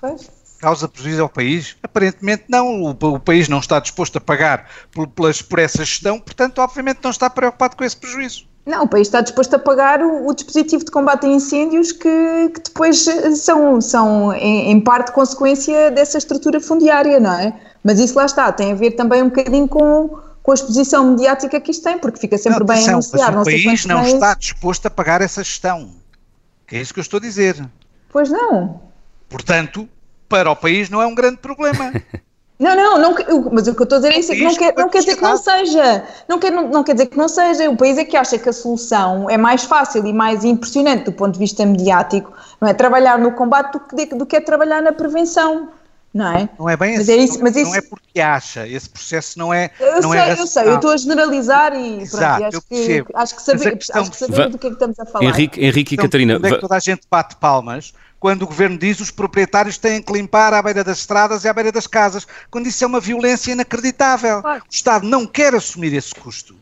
Pois 0.00 0.35
causa 0.58 0.88
prejuízo 0.88 1.22
ao 1.22 1.28
país? 1.28 1.76
Aparentemente 1.82 2.44
não. 2.48 2.82
O, 2.82 2.90
o 2.90 3.20
país 3.20 3.48
não 3.48 3.58
está 3.58 3.78
disposto 3.80 4.16
a 4.18 4.20
pagar 4.20 4.68
por, 4.90 5.06
pelas, 5.08 5.42
por 5.42 5.58
essa 5.58 5.84
gestão, 5.84 6.18
portanto, 6.18 6.58
obviamente, 6.58 7.00
não 7.02 7.10
está 7.10 7.28
preocupado 7.30 7.76
com 7.76 7.84
esse 7.84 7.96
prejuízo. 7.96 8.46
Não, 8.66 8.82
o 8.82 8.88
país 8.88 9.06
está 9.06 9.20
disposto 9.20 9.54
a 9.54 9.58
pagar 9.60 10.02
o, 10.02 10.26
o 10.26 10.34
dispositivo 10.34 10.84
de 10.84 10.90
combate 10.90 11.24
a 11.24 11.28
incêndios 11.28 11.92
que, 11.92 12.48
que 12.52 12.60
depois 12.64 13.06
são, 13.36 13.80
são 13.80 14.32
em, 14.32 14.72
em, 14.72 14.80
parte, 14.80 15.12
consequência 15.12 15.92
dessa 15.92 16.18
estrutura 16.18 16.60
fundiária, 16.60 17.20
não 17.20 17.32
é? 17.32 17.54
Mas 17.84 18.00
isso 18.00 18.16
lá 18.16 18.26
está, 18.26 18.50
tem 18.50 18.72
a 18.72 18.74
ver 18.74 18.90
também 18.92 19.22
um 19.22 19.28
bocadinho 19.28 19.68
com, 19.68 20.18
com 20.42 20.50
a 20.50 20.54
exposição 20.54 21.12
mediática 21.12 21.60
que 21.60 21.70
isto 21.70 21.84
tem, 21.84 21.96
porque 21.96 22.18
fica 22.18 22.36
sempre 22.36 22.58
não, 22.58 22.66
bem 22.66 22.76
atenção, 22.76 22.94
anunciado. 22.94 23.36
Mas 23.36 23.46
o 23.46 23.50
país 23.50 23.86
não, 23.86 23.96
não 23.98 24.04
está 24.04 24.34
disposto 24.34 24.86
a 24.86 24.90
pagar 24.90 25.22
essa 25.22 25.44
gestão. 25.44 25.90
Que 26.66 26.74
é 26.74 26.80
isso 26.80 26.92
que 26.92 26.98
eu 26.98 27.02
estou 27.02 27.18
a 27.18 27.20
dizer. 27.20 27.64
Pois 28.10 28.28
não. 28.28 28.80
Portanto, 29.28 29.88
para 30.28 30.50
o 30.50 30.56
país 30.56 30.90
não 30.90 31.00
é 31.00 31.06
um 31.06 31.14
grande 31.14 31.38
problema. 31.38 31.92
Não, 32.58 32.74
não, 32.74 32.98
não, 32.98 33.50
mas 33.52 33.68
o 33.68 33.74
que 33.74 33.82
eu 33.82 33.84
estou 33.84 33.96
a 33.96 34.00
dizer 34.00 34.14
é 34.14 34.18
isso, 34.18 34.32
que 34.32 34.42
não 34.42 34.56
quer, 34.56 34.74
não 34.74 34.88
quer 34.88 35.00
dizer 35.00 35.16
que 35.16 35.22
não 35.22 35.36
seja. 35.36 36.04
Não 36.26 36.38
quer, 36.38 36.50
não, 36.50 36.68
não 36.68 36.82
quer 36.82 36.94
dizer 36.94 37.06
que 37.06 37.18
não 37.18 37.28
seja. 37.28 37.68
O 37.68 37.76
país 37.76 37.98
é 37.98 38.04
que 38.04 38.16
acha 38.16 38.38
que 38.38 38.48
a 38.48 38.52
solução 38.52 39.28
é 39.28 39.36
mais 39.36 39.64
fácil 39.64 40.06
e 40.06 40.12
mais 40.12 40.42
impressionante 40.42 41.04
do 41.04 41.12
ponto 41.12 41.34
de 41.34 41.38
vista 41.38 41.66
mediático, 41.66 42.32
não 42.58 42.66
é? 42.66 42.72
Trabalhar 42.72 43.18
no 43.18 43.32
combate 43.32 43.72
do 43.72 43.80
que, 43.80 44.06
do 44.06 44.24
que 44.24 44.36
é 44.36 44.40
trabalhar 44.40 44.80
na 44.80 44.92
prevenção. 44.92 45.68
Não 46.14 46.34
é? 46.34 46.48
Não 46.58 46.70
é 46.70 46.78
bem 46.78 46.96
mas 46.96 47.02
assim, 47.02 47.12
é 47.12 47.16
isso, 47.24 47.38
mas 47.42 47.54
não, 47.54 47.60
isso... 47.60 47.70
não 47.72 47.76
é 47.76 47.82
porque 47.82 48.20
acha, 48.20 48.66
esse 48.66 48.88
processo 48.88 49.38
não 49.38 49.52
é. 49.52 49.70
Eu 49.78 50.00
não 50.00 50.12
sei, 50.12 50.20
é 50.20 50.32
eu 50.32 50.46
sei, 50.46 50.66
eu 50.66 50.76
estou 50.76 50.90
a 50.92 50.96
generalizar 50.96 51.74
e, 51.74 52.00
Exato, 52.00 52.40
pronto, 52.40 52.66
e 52.70 52.76
acho, 52.76 53.04
que, 53.04 53.04
acho 53.12 53.36
que 53.36 53.42
saber, 53.42 53.78
acho 53.92 54.10
que 54.10 54.16
saber 54.16 54.48
do 54.48 54.56
que 54.56 54.66
é 54.66 54.70
que 54.70 54.76
estamos 54.76 54.98
a 54.98 55.04
falar. 55.04 55.26
Henrique, 55.26 55.62
Henrique 55.62 55.94
e 55.94 55.98
Catarina. 55.98 56.38
Onde 56.38 56.48
é 56.48 56.54
que 56.54 56.60
toda 56.60 56.74
a 56.74 56.78
gente 56.78 57.02
bate 57.10 57.36
palmas 57.36 57.92
quando 58.18 58.42
o 58.42 58.46
governo 58.46 58.78
diz 58.78 59.00
os 59.00 59.10
proprietários 59.10 59.78
têm 59.78 60.02
que 60.02 60.12
limpar 60.12 60.54
à 60.54 60.62
beira 60.62 60.82
das 60.82 60.98
estradas 60.98 61.44
e 61.44 61.48
à 61.48 61.52
beira 61.52 61.70
das 61.70 61.86
casas, 61.86 62.26
quando 62.50 62.66
isso 62.66 62.82
é 62.82 62.86
uma 62.86 63.00
violência 63.00 63.52
inacreditável. 63.52 64.42
Claro. 64.42 64.62
O 64.62 64.74
Estado 64.74 65.06
não 65.06 65.26
quer 65.26 65.54
assumir 65.54 65.92
esse 65.92 66.14
custo 66.14 66.56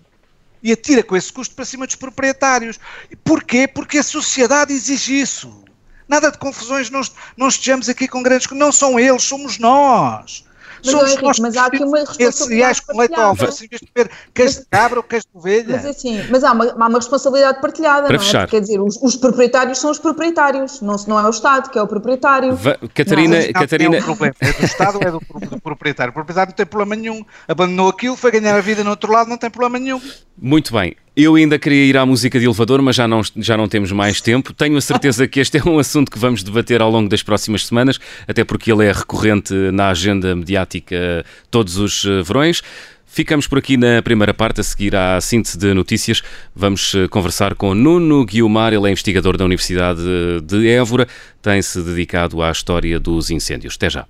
e 0.63 0.73
atira 0.73 1.03
com 1.03 1.15
esse 1.15 1.31
custo 1.31 1.55
para 1.55 1.67
cima 1.67 1.87
dos 1.87 1.95
proprietários. 1.95 2.81
Porquê? 3.23 3.69
Porque 3.69 3.99
a 3.99 4.03
sociedade 4.03 4.73
exige 4.73 5.21
isso. 5.21 5.63
Nada 6.09 6.31
de 6.31 6.39
confusões, 6.39 6.89
não, 6.89 7.03
não 7.37 7.49
estejamos 7.49 7.89
aqui 7.89 8.09
com 8.09 8.23
grandes. 8.23 8.51
Não 8.51 8.73
são 8.73 8.99
eles, 8.99 9.23
somos 9.23 9.59
nós. 9.59 10.45
Mas, 10.85 10.93
Somos 10.93 11.09
Henrique, 11.09 11.23
nós 11.23 11.39
mas 11.39 11.57
há 11.57 11.67
aqui 11.67 11.83
uma 11.83 11.99
responsabilidade 11.99 12.81
em 12.91 13.35
vez 13.35 13.57
de 13.57 13.69
comer 13.93 14.11
queijo 14.35 14.61
de 14.61 14.67
cabra 14.67 14.99
ou 14.99 15.03
queijo 15.03 15.25
de 15.33 15.39
ovelha. 15.39 15.77
Mas, 15.77 15.87
assim, 15.87 16.23
mas 16.31 16.45
há, 16.45 16.53
uma, 16.53 16.65
há 16.67 16.89
uma 16.89 16.99
responsabilidade 16.99 17.61
partilhada, 17.61 18.07
Para 18.07 18.17
não 18.17 18.23
é? 18.23 18.25
fechar. 18.25 18.49
Quer 18.49 18.61
dizer, 18.61 18.81
os, 18.81 19.01
os, 19.03 19.17
proprietários 19.17 19.79
são 19.79 19.91
os 19.91 19.99
proprietários, 19.99 20.81
não, 20.81 20.97
não 21.09 21.19
é 21.19 21.27
o 21.27 21.31
Estado 21.31 21.71
que 21.71 21.79
é 21.79 21.83
o 21.83 21.87
proprietário. 21.87 22.55
Va 22.55 22.79
Catarina, 22.95 23.41
não, 23.41 23.53
Catarina... 23.53 23.97
É, 23.97 24.01
o 24.01 24.05
problema, 24.05 24.35
é 24.41 24.53
do 24.53 24.65
Estado 24.65 24.99
ou 24.99 25.03
é 25.03 25.11
do, 25.11 25.21
do 25.49 25.61
proprietário? 25.61 26.11
O 26.11 26.15
proprietário 26.15 26.51
não 26.51 26.57
tem 26.57 26.67
problema 26.67 26.97
nenhum, 26.97 27.25
abandonou 27.49 27.89
aquilo, 27.89 28.17
foi 28.17 28.31
ganhar 28.31 28.57
a 28.57 28.61
vida 28.61 28.85
no 28.85 28.91
outro 28.91 29.11
lado, 29.11 29.31
não 29.31 29.39
tem 29.39 29.51
problema 29.51 29.79
nenhum. 29.79 30.01
Muito 30.37 30.73
bem. 30.73 30.97
Eu 31.17 31.37
ainda 31.37 31.61
queria 31.61 31.85
ir 31.85 31.97
à 31.97 32.05
música 32.05 32.41
de 32.41 32.45
elevador, 32.45 32.83
mas 32.83 32.97
já 32.97 33.07
não, 33.07 33.21
já 33.37 33.57
não 33.57 33.69
temos 33.69 33.93
mais 33.93 34.21
tempo. 34.21 34.53
Tenho 34.53 34.77
a 34.77 34.81
certeza 34.81 35.29
que 35.29 35.39
este 35.39 35.59
é 35.59 35.63
um 35.65 35.79
assunto 35.79 36.11
que 36.11 36.19
vamos 36.19 36.43
debater 36.43 36.83
ao 36.83 36.91
longo 36.91 37.09
das 37.09 37.23
próximas 37.23 37.67
semanas, 37.67 38.01
até 38.27 38.43
porque 38.43 38.73
ele 38.73 38.85
é 38.85 38.91
recorrente 38.91 39.55
na 39.73 39.91
agenda 39.91 40.35
mediática 40.35 41.25
todos 41.53 41.77
os 41.77 42.05
eh, 42.05 42.21
verões. 42.23 42.63
Ficamos 43.07 43.47
por 43.47 43.59
aqui 43.59 43.77
na 43.77 44.03
primeira 44.03 44.35
parte, 44.35 44.61
a 44.61 44.65
seguir 44.65 44.97
à 44.97 45.21
síntese 45.21 45.57
de 45.57 45.73
notícias. 45.73 46.21
Vamos 46.53 46.93
eh, 46.97 47.07
conversar 47.07 47.55
com 47.55 47.75
Nuno 47.75 48.25
Guiomar, 48.27 48.73
ele 48.73 48.89
é 48.89 48.91
investigador 48.91 49.37
da 49.37 49.45
Universidade 49.45 50.03
de 50.43 50.69
Évora, 50.69 51.07
tem-se 51.41 51.81
dedicado 51.81 52.43
à 52.43 52.51
história 52.51 52.99
dos 52.99 53.31
incêndios. 53.31 53.77
Até 53.77 53.89
já. 53.89 54.05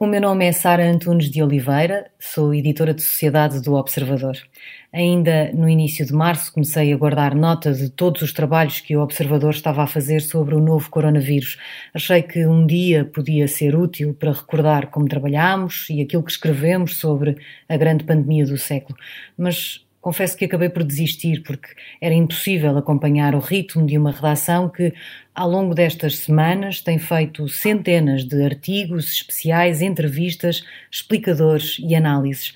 O 0.00 0.06
meu 0.06 0.20
nome 0.20 0.46
é 0.46 0.52
Sara 0.52 0.88
Antunes 0.88 1.28
de 1.28 1.42
Oliveira, 1.42 2.08
sou 2.20 2.54
editora 2.54 2.94
de 2.94 3.02
Sociedade 3.02 3.60
do 3.60 3.74
Observador. 3.74 4.36
Ainda 4.92 5.50
no 5.52 5.68
início 5.68 6.06
de 6.06 6.12
março 6.12 6.52
comecei 6.52 6.92
a 6.92 6.96
guardar 6.96 7.34
nota 7.34 7.72
de 7.72 7.90
todos 7.90 8.22
os 8.22 8.32
trabalhos 8.32 8.78
que 8.78 8.96
o 8.96 9.02
Observador 9.02 9.50
estava 9.50 9.82
a 9.82 9.88
fazer 9.88 10.20
sobre 10.20 10.54
o 10.54 10.60
novo 10.60 10.88
coronavírus. 10.88 11.58
Achei 11.92 12.22
que 12.22 12.46
um 12.46 12.64
dia 12.64 13.04
podia 13.06 13.48
ser 13.48 13.74
útil 13.74 14.14
para 14.14 14.30
recordar 14.30 14.86
como 14.86 15.08
trabalhámos 15.08 15.90
e 15.90 16.00
aquilo 16.00 16.22
que 16.22 16.30
escrevemos 16.30 16.96
sobre 16.98 17.36
a 17.68 17.76
grande 17.76 18.04
pandemia 18.04 18.46
do 18.46 18.56
século. 18.56 18.96
Mas 19.36 19.84
confesso 20.08 20.38
que 20.38 20.46
acabei 20.46 20.70
por 20.70 20.82
desistir 20.82 21.42
porque 21.42 21.68
era 22.00 22.14
impossível 22.14 22.78
acompanhar 22.78 23.34
o 23.34 23.40
ritmo 23.40 23.84
de 23.84 23.98
uma 23.98 24.10
redação 24.10 24.66
que, 24.66 24.94
ao 25.34 25.50
longo 25.50 25.74
destas 25.74 26.16
semanas, 26.16 26.80
tem 26.80 26.98
feito 26.98 27.46
centenas 27.46 28.24
de 28.24 28.42
artigos 28.42 29.12
especiais, 29.12 29.82
entrevistas, 29.82 30.64
explicadores 30.90 31.76
e 31.78 31.94
análises. 31.94 32.54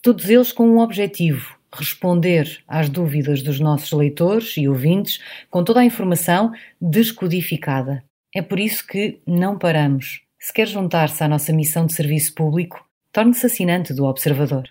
Todos 0.00 0.30
eles 0.30 0.52
com 0.52 0.66
um 0.66 0.78
objetivo: 0.78 1.54
responder 1.70 2.60
às 2.66 2.88
dúvidas 2.88 3.42
dos 3.42 3.60
nossos 3.60 3.92
leitores 3.92 4.56
e 4.56 4.66
ouvintes 4.66 5.20
com 5.50 5.62
toda 5.62 5.80
a 5.80 5.84
informação 5.84 6.50
descodificada. 6.80 8.02
É 8.34 8.40
por 8.40 8.58
isso 8.58 8.86
que 8.86 9.20
não 9.26 9.58
paramos. 9.58 10.22
Se 10.38 10.50
quer 10.50 10.66
juntar-se 10.66 11.22
à 11.22 11.28
nossa 11.28 11.52
missão 11.52 11.84
de 11.84 11.92
serviço 11.92 12.32
público, 12.34 12.82
torne-se 13.12 13.44
assinante 13.44 13.92
do 13.92 14.06
Observador. 14.06 14.64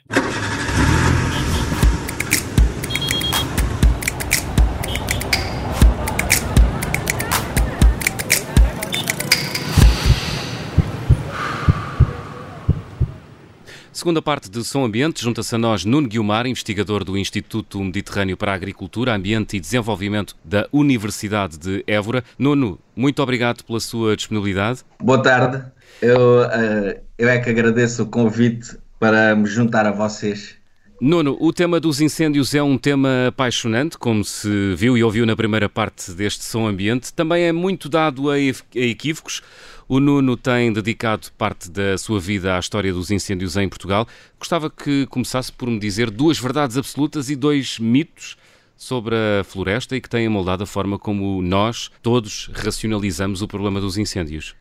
Segunda 14.06 14.22
parte 14.22 14.52
de 14.52 14.64
Som 14.64 14.86
Ambiente, 14.86 15.24
junta-se 15.24 15.56
a 15.56 15.58
nós 15.58 15.84
Nuno 15.84 16.08
Guilmar, 16.08 16.46
investigador 16.46 17.04
do 17.04 17.18
Instituto 17.18 17.84
Mediterrâneo 17.84 18.38
para 18.38 18.52
a 18.52 18.54
Agricultura, 18.54 19.16
Ambiente 19.16 19.58
e 19.58 19.60
Desenvolvimento 19.60 20.36
da 20.46 20.68
Universidade 20.72 21.58
de 21.58 21.84
Évora. 21.88 22.24
Nuno, 22.38 22.78
muito 22.96 23.24
obrigado 23.24 23.64
pela 23.64 23.80
sua 23.80 24.16
disponibilidade. 24.16 24.82
Boa 25.02 25.24
tarde. 25.24 25.64
Eu, 26.04 26.44
uh, 26.44 27.02
eu 27.18 27.28
é 27.28 27.40
que 27.40 27.50
agradeço 27.50 28.04
o 28.04 28.06
convite 28.06 28.78
para 29.00 29.36
me 29.36 29.48
juntar 29.48 29.88
a 29.88 29.92
vocês 29.92 30.56
Nuno, 31.02 31.36
o 31.42 31.52
tema 31.52 31.78
dos 31.78 32.00
incêndios 32.00 32.56
é 32.56 32.64
um 32.64 32.78
tema 32.78 33.28
apaixonante, 33.28 33.98
como 33.98 34.24
se 34.24 34.74
viu 34.76 34.98
e 34.98 35.04
ouviu 35.04 35.26
na 35.26 35.36
primeira 35.36 35.68
parte 35.68 36.12
deste 36.14 36.46
som 36.46 36.66
ambiente. 36.66 37.14
Também 37.14 37.44
é 37.44 37.52
muito 37.52 37.90
dado 37.90 38.30
a 38.30 38.40
equívocos. 38.40 39.42
O 39.88 40.00
Nuno 40.00 40.36
tem 40.36 40.74
dedicado 40.74 41.28
parte 41.38 41.70
da 41.70 41.96
sua 41.96 42.20
vida 42.20 42.56
à 42.56 42.60
história 42.60 42.92
dos 42.92 43.12
incêndios 43.12 43.56
em 43.56 43.70
Portugal. 43.70 44.08
Gostava 44.40 44.68
que 44.68 45.06
começasse 45.06 45.52
por 45.52 45.70
me 45.70 45.78
dizer 45.78 46.10
duas 46.10 46.40
verdades 46.40 46.76
absolutas 46.76 47.30
e 47.30 47.36
dois 47.36 47.78
mitos 47.78 48.36
sobre 48.76 49.16
a 49.16 49.44
floresta 49.44 49.96
e 49.96 50.02
que 50.02 50.10
têm 50.10 50.28
moldado 50.28 50.64
a 50.64 50.66
forma 50.66 50.98
como 50.98 51.40
nós 51.40 51.92
todos 52.02 52.50
racionalizamos 52.56 53.44
o 53.44 53.48
problema 53.48 53.80
dos 53.80 53.96
incêndios. 53.96 54.56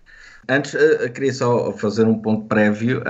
Antes, 0.47 0.75
eu 0.75 1.11
queria 1.11 1.33
só 1.33 1.73
fazer 1.73 2.07
um 2.07 2.19
ponto 2.19 2.45
prévio. 2.45 3.03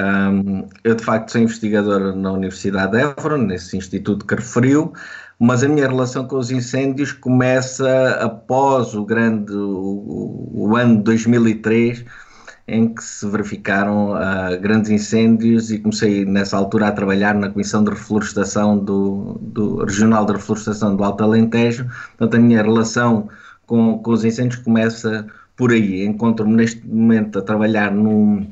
Eu, 0.84 0.94
de 0.94 1.02
facto, 1.02 1.32
sou 1.32 1.40
investigador 1.40 2.14
na 2.14 2.30
Universidade 2.30 2.92
de 2.92 2.98
Évora, 3.02 3.36
nesse 3.36 3.76
instituto 3.76 4.24
que 4.24 4.36
referiu, 4.36 4.92
mas 5.38 5.62
a 5.62 5.68
minha 5.68 5.88
relação 5.88 6.26
com 6.26 6.36
os 6.36 6.50
incêndios 6.50 7.12
começa 7.12 8.10
após 8.20 8.94
o 8.94 9.04
grande, 9.04 9.52
o, 9.52 10.50
o 10.52 10.76
ano 10.76 10.96
de 10.98 11.02
2003, 11.02 12.04
em 12.66 12.94
que 12.94 13.02
se 13.02 13.26
verificaram 13.28 14.12
uh, 14.12 14.58
grandes 14.60 14.90
incêndios 14.90 15.70
e 15.70 15.78
comecei 15.78 16.24
nessa 16.24 16.56
altura 16.56 16.88
a 16.88 16.92
trabalhar 16.92 17.34
na 17.34 17.50
Comissão 17.50 17.84
de 17.84 17.90
Reflorestação 17.90 18.78
do, 18.78 19.38
do 19.42 19.84
Regional 19.84 20.24
de 20.24 20.32
Reflorestação 20.32 20.96
do 20.96 21.04
Alto 21.04 21.24
Alentejo. 21.24 21.86
Portanto, 22.16 22.36
a 22.36 22.40
minha 22.40 22.62
relação 22.62 23.28
com, 23.66 23.98
com 23.98 24.10
os 24.10 24.24
incêndios 24.24 24.62
começa 24.62 25.26
por 25.56 25.72
aí. 25.72 26.04
Encontro-me 26.04 26.54
neste 26.54 26.86
momento 26.86 27.38
a 27.38 27.42
trabalhar 27.42 27.90
num, 27.92 28.46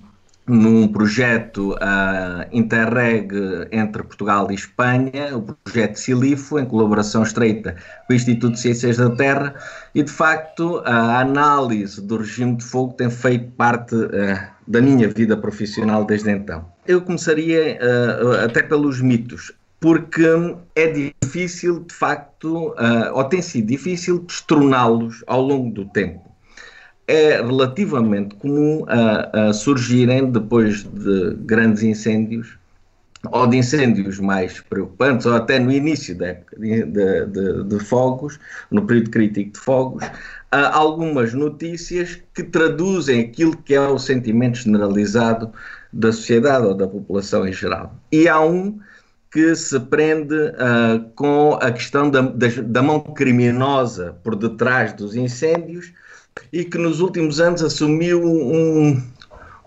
num 0.46 0.88
projeto 0.88 1.72
uh, 1.74 2.46
interreg 2.52 3.33
entre 3.70 4.02
Portugal 4.02 4.50
e 4.50 4.55
Espanha, 4.55 5.37
o 5.37 5.42
projeto 5.42 5.96
Silifo, 5.96 6.59
em 6.59 6.64
colaboração 6.64 7.22
estreita 7.22 7.76
com 8.07 8.12
o 8.12 8.16
Instituto 8.16 8.55
de 8.55 8.61
Ciências 8.61 8.96
da 8.96 9.11
Terra, 9.11 9.55
e 9.94 10.02
de 10.02 10.11
facto 10.11 10.83
a 10.85 11.20
análise 11.20 12.00
do 12.00 12.16
regime 12.16 12.57
de 12.57 12.64
fogo 12.64 12.92
tem 12.94 13.09
feito 13.09 13.50
parte 13.52 13.94
uh, 13.94 14.52
da 14.66 14.81
minha 14.81 15.09
vida 15.09 15.37
profissional 15.37 16.05
desde 16.05 16.31
então. 16.31 16.64
Eu 16.87 17.00
começaria 17.00 17.78
uh, 17.81 18.44
até 18.44 18.62
pelos 18.62 19.00
mitos 19.00 19.52
porque 19.78 20.24
é 20.76 21.11
difícil, 21.24 21.81
de 21.81 21.92
facto, 21.92 22.72
ou 23.14 23.24
tem 23.24 23.42
sido 23.42 23.66
difícil 23.66 24.20
destroná-los 24.20 25.24
ao 25.26 25.42
longo 25.42 25.74
do 25.74 25.85
tempo 25.87 26.32
é 27.06 27.36
relativamente 27.36 28.34
comum 28.36 28.84
a, 28.88 29.48
a, 29.48 29.52
surgirem 29.52 30.30
depois 30.30 30.84
de 30.84 31.34
grandes 31.40 31.82
incêndios 31.82 32.58
ou 33.30 33.46
de 33.46 33.56
incêndios 33.56 34.18
mais 34.18 34.60
preocupantes, 34.60 35.26
ou 35.26 35.34
até 35.34 35.58
no 35.58 35.70
início 35.70 36.14
de, 36.14 36.36
de, 36.58 36.84
de, 37.26 37.64
de 37.64 37.78
fogos, 37.78 38.40
no 38.70 38.84
período 38.84 39.10
crítico 39.10 39.52
de 39.52 39.60
fogos, 39.60 40.04
há 40.50 40.76
algumas 40.76 41.32
notícias 41.32 42.20
que 42.34 42.42
traduzem 42.42 43.20
aquilo 43.20 43.56
que 43.56 43.74
é 43.74 43.80
o 43.80 43.98
sentimento 43.98 44.58
generalizado 44.58 45.52
da 45.92 46.10
sociedade 46.10 46.66
ou 46.66 46.74
da 46.74 46.88
população 46.88 47.46
em 47.46 47.52
geral. 47.52 47.94
E 48.10 48.28
há 48.28 48.40
um 48.40 48.80
que 49.30 49.54
se 49.54 49.78
prende 49.80 50.34
uh, 50.34 51.08
com 51.14 51.54
a 51.60 51.70
questão 51.72 52.10
da, 52.10 52.20
da, 52.20 52.48
da 52.64 52.82
mão 52.82 53.00
criminosa 53.00 54.16
por 54.22 54.36
detrás 54.36 54.92
dos 54.92 55.14
incêndios, 55.16 55.92
e 56.53 56.64
que 56.64 56.79
nos 56.79 57.01
últimos 57.01 57.40
anos 57.40 57.62
assumiu 57.62 58.23
um, 58.25 59.03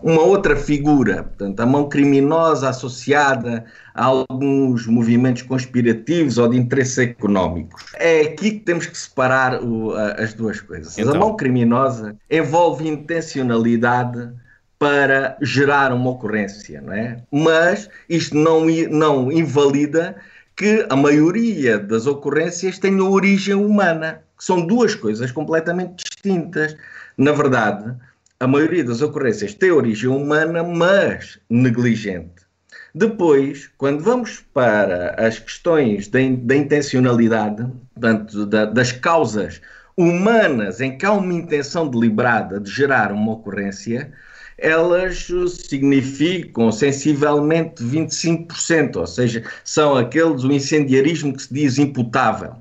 uma 0.02 0.22
outra 0.22 0.56
figura, 0.56 1.24
portanto, 1.24 1.60
a 1.60 1.66
mão 1.66 1.90
criminosa 1.90 2.70
associada 2.70 3.66
a 3.94 4.06
alguns 4.06 4.86
movimentos 4.86 5.42
conspirativos 5.42 6.38
ou 6.38 6.48
de 6.48 6.58
interesses 6.58 6.98
económicos. 6.98 7.86
É 7.96 8.22
aqui 8.22 8.52
que 8.52 8.60
temos 8.60 8.86
que 8.86 8.98
separar 8.98 9.64
o, 9.64 9.96
a, 9.96 10.12
as 10.14 10.34
duas 10.34 10.62
coisas. 10.62 10.98
Então. 10.98 11.14
A 11.14 11.18
mão 11.18 11.36
criminosa 11.36 12.16
envolve 12.30 12.88
intencionalidade 12.88 14.30
para 14.78 15.38
gerar 15.42 15.94
uma 15.94 16.12
ocorrência, 16.12 16.82
não 16.82 16.94
é? 16.94 17.18
Mas 17.32 17.90
isto 18.10 18.36
não, 18.36 18.66
não 18.92 19.32
invalida 19.32 20.16
que 20.56 20.86
a 20.90 20.96
maioria 20.96 21.80
das 21.80 22.06
ocorrências 22.06 22.78
tenha 22.78 23.04
origem 23.04 23.56
humana, 23.56 24.22
que 24.38 24.44
são 24.44 24.66
duas 24.66 24.96
coisas 24.96 25.32
completamente 25.32 26.04
distintas. 26.04 26.76
Na 27.18 27.32
verdade, 27.32 27.96
a 28.40 28.48
maioria 28.48 28.84
das 28.84 29.02
ocorrências 29.02 29.54
tem 29.54 29.72
origem 29.72 30.10
humana, 30.10 30.64
mas 30.64 31.40
negligente. 31.50 32.46
Depois, 32.94 33.70
quando 33.78 34.04
vamos 34.04 34.44
para 34.54 35.16
as 35.18 35.38
questões 35.38 36.08
da, 36.08 36.20
da 36.44 36.56
intencionalidade, 36.56 37.66
portanto, 37.94 38.46
da, 38.46 38.66
das 38.66 38.92
causas 38.92 39.62
humanas 39.98 40.82
em 40.82 40.98
que 40.98 41.06
há 41.06 41.12
uma 41.12 41.34
intenção 41.34 41.90
deliberada 41.90 42.60
de 42.60 42.70
gerar 42.72 43.12
uma 43.12 43.34
ocorrência, 43.34 44.14
elas 44.58 45.28
significam 45.68 46.72
sensivelmente 46.72 47.84
25%, 47.84 48.96
ou 48.96 49.08
seja, 49.08 49.44
são 49.64 49.96
aqueles, 49.96 50.44
o 50.44 50.52
incendiarismo 50.52 51.34
que 51.34 51.44
se 51.44 51.54
diz 51.54 51.78
imputável. 51.78 52.56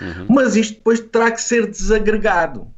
Uhum. 0.00 0.26
Mas 0.28 0.56
isto 0.56 0.74
depois 0.74 1.00
terá 1.00 1.30
que 1.30 1.40
ser 1.40 1.70
desagregado, 1.70 2.68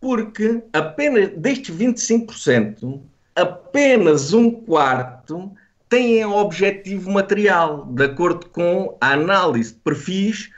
porque 0.00 0.62
apenas 0.72 1.30
destes 1.36 1.74
25%, 1.74 3.00
apenas 3.34 4.32
um 4.32 4.50
quarto 4.50 5.52
têm 5.88 6.24
objetivo 6.24 7.10
material, 7.10 7.86
de 7.86 8.04
acordo 8.04 8.46
com 8.46 8.96
a 9.00 9.12
análise 9.12 9.74
de 9.74 9.80
perfis 9.80 10.50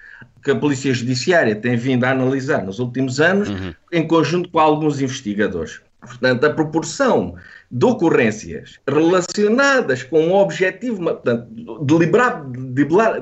que 0.43 0.51
a 0.51 0.57
Polícia 0.57 0.93
Judiciária 0.93 1.57
tem 1.57 1.75
vindo 1.75 2.05
a 2.05 2.11
analisar 2.11 2.63
nos 2.63 2.79
últimos 2.79 3.19
anos, 3.19 3.49
uhum. 3.49 3.75
em 3.91 4.07
conjunto 4.07 4.49
com 4.51 4.61
alguns 4.61 5.01
investigadores. 5.01 5.81
Portanto, 6.01 6.45
a 6.45 6.51
proporção 6.51 7.35
de 7.75 7.85
ocorrências 7.87 8.79
relacionadas 8.87 10.05
com 10.05 10.29
um 10.29 10.35
objetivo, 10.35 11.03
portanto, 11.03 11.49
deliberado, 11.83 12.53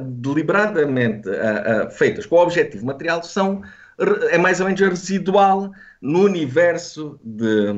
deliberadamente 0.05 1.27
uh, 1.27 1.87
uh, 1.87 1.91
feitas 1.91 2.27
com 2.27 2.37
o 2.37 2.43
objetivo 2.43 2.85
material, 2.85 3.23
são, 3.23 3.63
é 4.31 4.37
mais 4.37 4.61
ou 4.61 4.67
menos 4.67 4.79
residual 4.79 5.73
no 6.03 6.25
universo 6.25 7.19
de, 7.25 7.73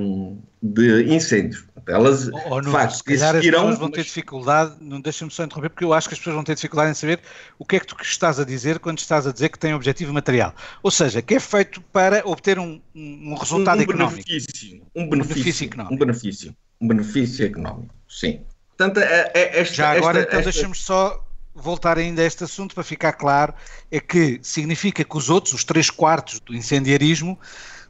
de 0.60 1.14
incêndios. 1.14 1.64
Elas, 1.87 2.28
oh, 2.50 2.60
de 2.60 2.70
facto, 2.70 2.96
se 2.96 3.04
calhar 3.04 3.37
as 3.37 3.44
pessoas 3.44 3.78
vão 3.78 3.90
ter 3.90 4.02
dificuldade, 4.02 4.76
não 4.80 5.00
deixa-me 5.00 5.30
só 5.30 5.44
interromper, 5.44 5.68
porque 5.68 5.84
eu 5.84 5.92
acho 5.92 6.08
que 6.08 6.14
as 6.14 6.18
pessoas 6.18 6.34
vão 6.34 6.42
ter 6.42 6.54
dificuldade 6.56 6.90
em 6.90 6.94
saber 6.94 7.20
o 7.56 7.64
que 7.64 7.76
é 7.76 7.80
que 7.80 7.87
tu 7.87 7.94
estás 8.02 8.40
a 8.40 8.44
dizer 8.44 8.80
quando 8.80 8.98
estás 8.98 9.28
a 9.28 9.32
dizer 9.32 9.50
que 9.50 9.58
tem 9.58 9.74
objetivo 9.74 10.12
material. 10.12 10.54
Ou 10.82 10.90
seja, 10.90 11.22
que 11.22 11.34
é 11.34 11.40
feito 11.40 11.80
para 11.92 12.26
obter 12.26 12.58
um, 12.58 12.80
um 12.94 13.34
resultado 13.34 13.76
um, 13.76 13.80
um 13.80 13.84
económico. 13.84 14.26
Benefício, 14.26 14.82
um 14.96 15.08
benefício, 15.08 15.34
benefício 15.34 15.66
económico. 15.66 15.94
Um 15.94 15.98
benefício, 15.98 16.56
um 16.80 16.88
benefício 16.88 17.46
económico, 17.46 17.94
sim. 18.08 18.40
Portanto, 18.76 18.98
é, 18.98 19.30
é 19.34 19.60
esta, 19.60 19.74
Já 19.74 19.92
agora, 19.92 20.20
esta, 20.20 20.28
então, 20.28 20.40
esta... 20.40 20.52
deixa-me 20.52 20.74
só 20.74 21.24
voltar 21.54 21.98
ainda 21.98 22.20
a 22.20 22.24
este 22.24 22.42
assunto 22.44 22.74
para 22.74 22.82
ficar 22.82 23.12
claro, 23.12 23.54
é 23.90 24.00
que 24.00 24.40
significa 24.42 25.04
que 25.04 25.16
os 25.16 25.30
outros, 25.30 25.54
os 25.54 25.64
três 25.64 25.88
quartos 25.88 26.40
do 26.40 26.54
incendiarismo, 26.54 27.38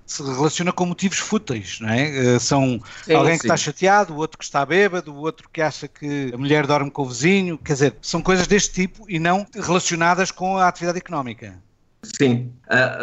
se 0.07 0.23
relaciona 0.23 0.71
com 0.71 0.85
motivos 0.85 1.19
fúteis, 1.19 1.81
não 1.81 1.89
é? 1.89 2.35
Eh, 2.35 2.39
são 2.39 2.81
sim, 3.05 3.15
alguém 3.15 3.39
que 3.39 3.47
está 3.47 3.57
chateado, 3.57 4.13
o 4.13 4.17
outro 4.17 4.37
que 4.37 4.45
está 4.45 4.65
bêbado, 4.65 5.15
o 5.15 5.17
outro 5.17 5.49
que 5.51 5.63
acha 5.63 5.89
que 5.89 6.31
a 6.33 6.37
mulher 6.37 6.67
dorme 6.67 6.91
com 6.91 7.03
o 7.03 7.09
vizinho, 7.09 7.57
quer 7.57 7.73
dizer, 7.73 7.97
são 8.03 8.21
coisas 8.21 8.47
deste 8.47 8.75
tipo 8.75 9.07
e 9.09 9.19
não 9.19 9.47
relacionadas 9.55 10.31
com 10.31 10.59
a 10.59 10.69
atividade 10.69 10.99
económica. 10.99 11.59
Sim, 12.17 12.51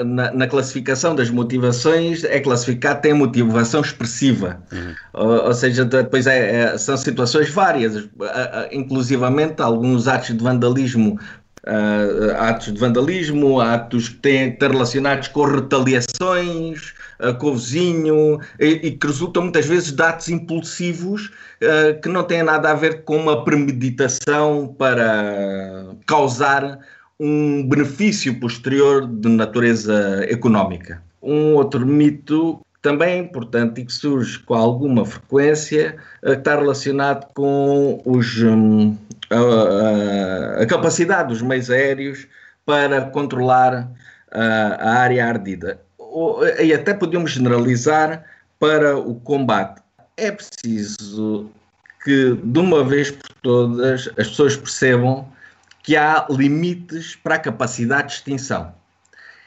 na, 0.06 0.32
na, 0.32 0.48
classificação 0.48 1.16
das 1.16 1.30
motivações 1.30 2.24
é 2.24 2.40
classificado 2.40 3.02
tem 3.02 3.14
motivação 3.14 3.82
expressiva, 3.82 4.62
uhum. 4.72 4.94
ou, 5.14 5.46
ou, 5.48 5.54
seja, 5.54 5.86
depois 5.86 6.28
é, 6.28 6.62
é, 6.62 6.78
são 6.78 6.96
situações 6.98 7.50
várias, 7.50 8.08
inclusivamente 8.72 9.62
alguns 9.62 10.08
atos 10.08 10.30
de 10.38 10.44
vandalismo. 10.44 11.20
Uh, 11.64 12.36
atos 12.40 12.74
de 12.74 12.80
vandalismo, 12.80 13.62
atos 13.62 14.10
que 14.10 14.16
têm 14.16 14.58
relacionados 14.60 15.28
com 15.28 15.44
retaliações, 15.44 16.96
uh, 17.20 17.36
com 17.38 17.52
o 17.52 17.54
vizinho, 17.54 18.40
e, 18.60 18.66
e, 18.88 18.92
que 18.92 19.06
resultam 19.06 19.44
muitas 19.44 19.68
vezes 19.68 19.92
de 19.92 20.02
atos 20.02 20.28
impulsivos 20.30 21.28
uh, 21.28 22.02
que 22.02 22.10
não 22.10 22.24
têm 22.24 22.42
nada 22.42 22.72
a 22.72 22.74
ver 22.74 23.04
com 23.04 23.16
uma 23.16 23.44
premeditação 23.44 24.74
para 24.76 25.86
causar 26.08 26.80
um 27.24 27.62
benefício 27.68 28.40
posterior 28.40 29.06
de 29.06 29.30
natureza 29.30 30.26
económica. 30.28 31.04
Um 31.22 31.54
outro 31.54 31.86
mito 31.86 32.60
também 32.82 33.20
importante 33.20 33.80
e 33.80 33.86
que 33.86 33.94
surge 33.94 34.40
com 34.40 34.56
alguma 34.56 35.06
frequência 35.06 35.98
está 36.24 36.56
relacionado 36.56 37.32
com 37.36 38.02
os. 38.04 38.42
Um, 38.42 38.98
a, 39.30 40.64
a, 40.64 40.66
capacidade 40.66 41.30
dos 41.30 41.44
meios 41.44 41.70
aéreos 41.70 42.28
para 42.66 43.02
controlar 43.02 43.88
a, 44.32 44.44
a 44.44 44.94
área 45.02 45.28
ardida. 45.28 45.80
E 46.60 46.74
até 46.74 46.92
podemos 46.92 47.32
generalizar 47.32 48.26
para 48.60 48.98
o 48.98 49.14
combate. 49.14 49.80
É 50.18 50.32
preciso 50.32 51.52
que, 52.04 52.36
de 52.44 52.60
uma 52.60 52.84
vez 52.84 53.12
por 53.12 53.30
todas, 53.44 54.08
as 54.18 54.28
pessoas 54.28 54.58
percebam 54.58 55.32
que 55.84 55.96
há 55.96 56.26
limites 56.30 57.16
para 57.16 57.36
a 57.36 57.40
capacidade 57.40 58.10
de 58.10 58.14
extinção. 58.16 58.74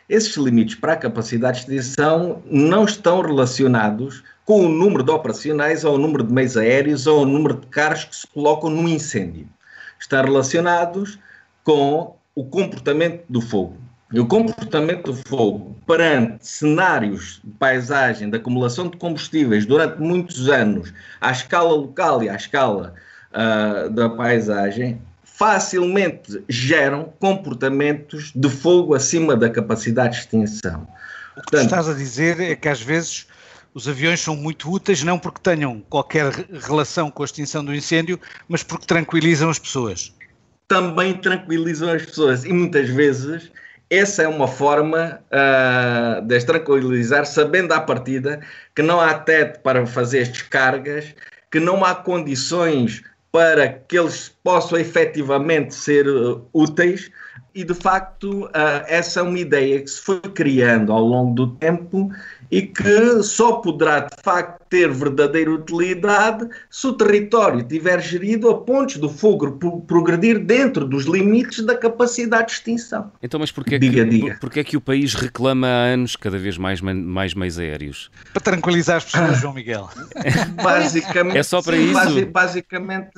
Esses 0.08 0.36
limites 0.36 0.74
para 0.74 0.92
a 0.92 0.96
capacidade 0.96 1.64
de 1.64 1.76
extinção 1.76 2.42
não 2.44 2.84
estão 2.84 3.22
relacionados 3.22 4.22
com 4.44 4.66
o 4.66 4.68
número 4.68 5.02
de 5.02 5.10
operacionais 5.10 5.84
ou 5.84 5.94
o 5.94 5.98
número 5.98 6.24
de 6.24 6.32
meios 6.32 6.56
aéreos 6.56 7.06
ou 7.06 7.22
o 7.22 7.26
número 7.26 7.54
de 7.54 7.66
carros 7.68 8.04
que 8.04 8.16
se 8.16 8.26
colocam 8.26 8.68
no 8.68 8.88
incêndio 8.88 9.48
estão 9.98 10.22
relacionados 10.22 11.18
com 11.62 12.16
o 12.34 12.44
comportamento 12.44 13.24
do 13.28 13.40
fogo. 13.40 13.76
E 14.12 14.20
o 14.20 14.26
comportamento 14.26 15.10
do 15.10 15.14
fogo 15.14 15.74
perante 15.86 16.46
cenários 16.46 17.40
de 17.42 17.50
paisagem, 17.52 18.30
de 18.30 18.36
acumulação 18.36 18.88
de 18.88 18.96
combustíveis 18.96 19.64
durante 19.64 20.00
muitos 20.00 20.48
anos, 20.48 20.92
à 21.20 21.32
escala 21.32 21.72
local 21.72 22.22
e 22.22 22.28
à 22.28 22.36
escala 22.36 22.94
uh, 23.32 23.88
da 23.90 24.10
paisagem, 24.10 25.00
facilmente 25.36 26.44
geram 26.48 27.12
comportamentos 27.18 28.30
de 28.34 28.48
fogo 28.48 28.94
acima 28.94 29.36
da 29.36 29.50
capacidade 29.50 30.14
de 30.14 30.20
extinção. 30.20 30.86
O 31.36 31.40
que 31.40 31.50
Portanto, 31.50 31.64
estás 31.64 31.88
a 31.88 31.94
dizer 31.94 32.40
é 32.40 32.54
que 32.54 32.68
às 32.68 32.80
vezes 32.80 33.26
os 33.74 33.88
aviões 33.88 34.20
são 34.20 34.36
muito 34.36 34.70
úteis, 34.70 35.02
não 35.02 35.18
porque 35.18 35.40
tenham 35.42 35.80
qualquer 35.90 36.30
relação 36.62 37.10
com 37.10 37.24
a 37.24 37.26
extinção 37.26 37.64
do 37.64 37.74
incêndio, 37.74 38.20
mas 38.48 38.62
porque 38.62 38.86
tranquilizam 38.86 39.50
as 39.50 39.58
pessoas. 39.58 40.14
Também 40.68 41.14
tranquilizam 41.14 41.88
as 41.88 42.06
pessoas 42.06 42.44
e 42.44 42.52
muitas 42.52 42.88
vezes 42.88 43.50
essa 43.90 44.22
é 44.22 44.28
uma 44.28 44.46
forma 44.46 45.20
uh, 45.32 46.22
de 46.24 46.36
as 46.36 46.44
tranquilizar, 46.44 47.26
sabendo 47.26 47.72
à 47.72 47.80
partida 47.80 48.40
que 48.74 48.82
não 48.82 49.00
há 49.00 49.14
teto 49.14 49.60
para 49.62 49.84
fazer 49.84 50.28
descargas, 50.28 51.12
que 51.50 51.58
não 51.58 51.84
há 51.84 51.92
condições 51.92 53.02
para 53.34 53.68
que 53.68 53.98
eles 53.98 54.32
possam 54.44 54.78
efetivamente 54.78 55.74
ser 55.74 56.06
uh, 56.06 56.48
úteis. 56.54 57.10
E 57.52 57.64
de 57.64 57.74
facto, 57.74 58.44
uh, 58.44 58.50
essa 58.86 59.18
é 59.18 59.22
uma 59.24 59.40
ideia 59.40 59.80
que 59.80 59.90
se 59.90 60.00
foi 60.00 60.20
criando 60.20 60.92
ao 60.92 61.04
longo 61.04 61.34
do 61.34 61.56
tempo 61.56 62.10
e 62.54 62.62
que 62.62 63.20
só 63.24 63.54
poderá 63.54 63.98
de 63.98 64.22
facto 64.22 64.62
ter 64.68 64.88
verdadeira 64.88 65.50
utilidade 65.50 66.48
se 66.70 66.86
o 66.86 66.92
território 66.92 67.58
estiver 67.58 68.00
gerido 68.00 68.48
a 68.48 68.58
pontos 68.58 68.96
do 68.96 69.08
fogo 69.08 69.58
progredir 69.88 70.38
dentro 70.38 70.86
dos 70.86 71.04
limites 71.04 71.66
da 71.66 71.76
capacidade 71.76 72.46
de 72.46 72.52
extinção. 72.52 73.10
Então, 73.20 73.40
mas 73.40 73.50
porquê, 73.50 73.76
diga, 73.76 74.04
que, 74.04 74.10
diga. 74.10 74.38
porquê 74.40 74.60
é 74.60 74.64
que 74.64 74.76
o 74.76 74.80
país 74.80 75.14
reclama 75.14 75.66
há 75.66 75.94
anos 75.94 76.14
cada 76.14 76.38
vez 76.38 76.56
mais, 76.56 76.80
mais 76.80 77.34
meios 77.34 77.58
aéreos? 77.58 78.08
Para 78.32 78.42
tranquilizar 78.42 78.98
as 78.98 79.04
pessoas, 79.04 79.38
João 79.42 79.54
Miguel. 79.54 79.90
basicamente, 80.62 81.36
é 81.36 81.42
só 81.42 81.60
para 81.60 81.76
sim, 81.76 81.90
isso? 81.90 82.26
Basicamente, 82.26 83.10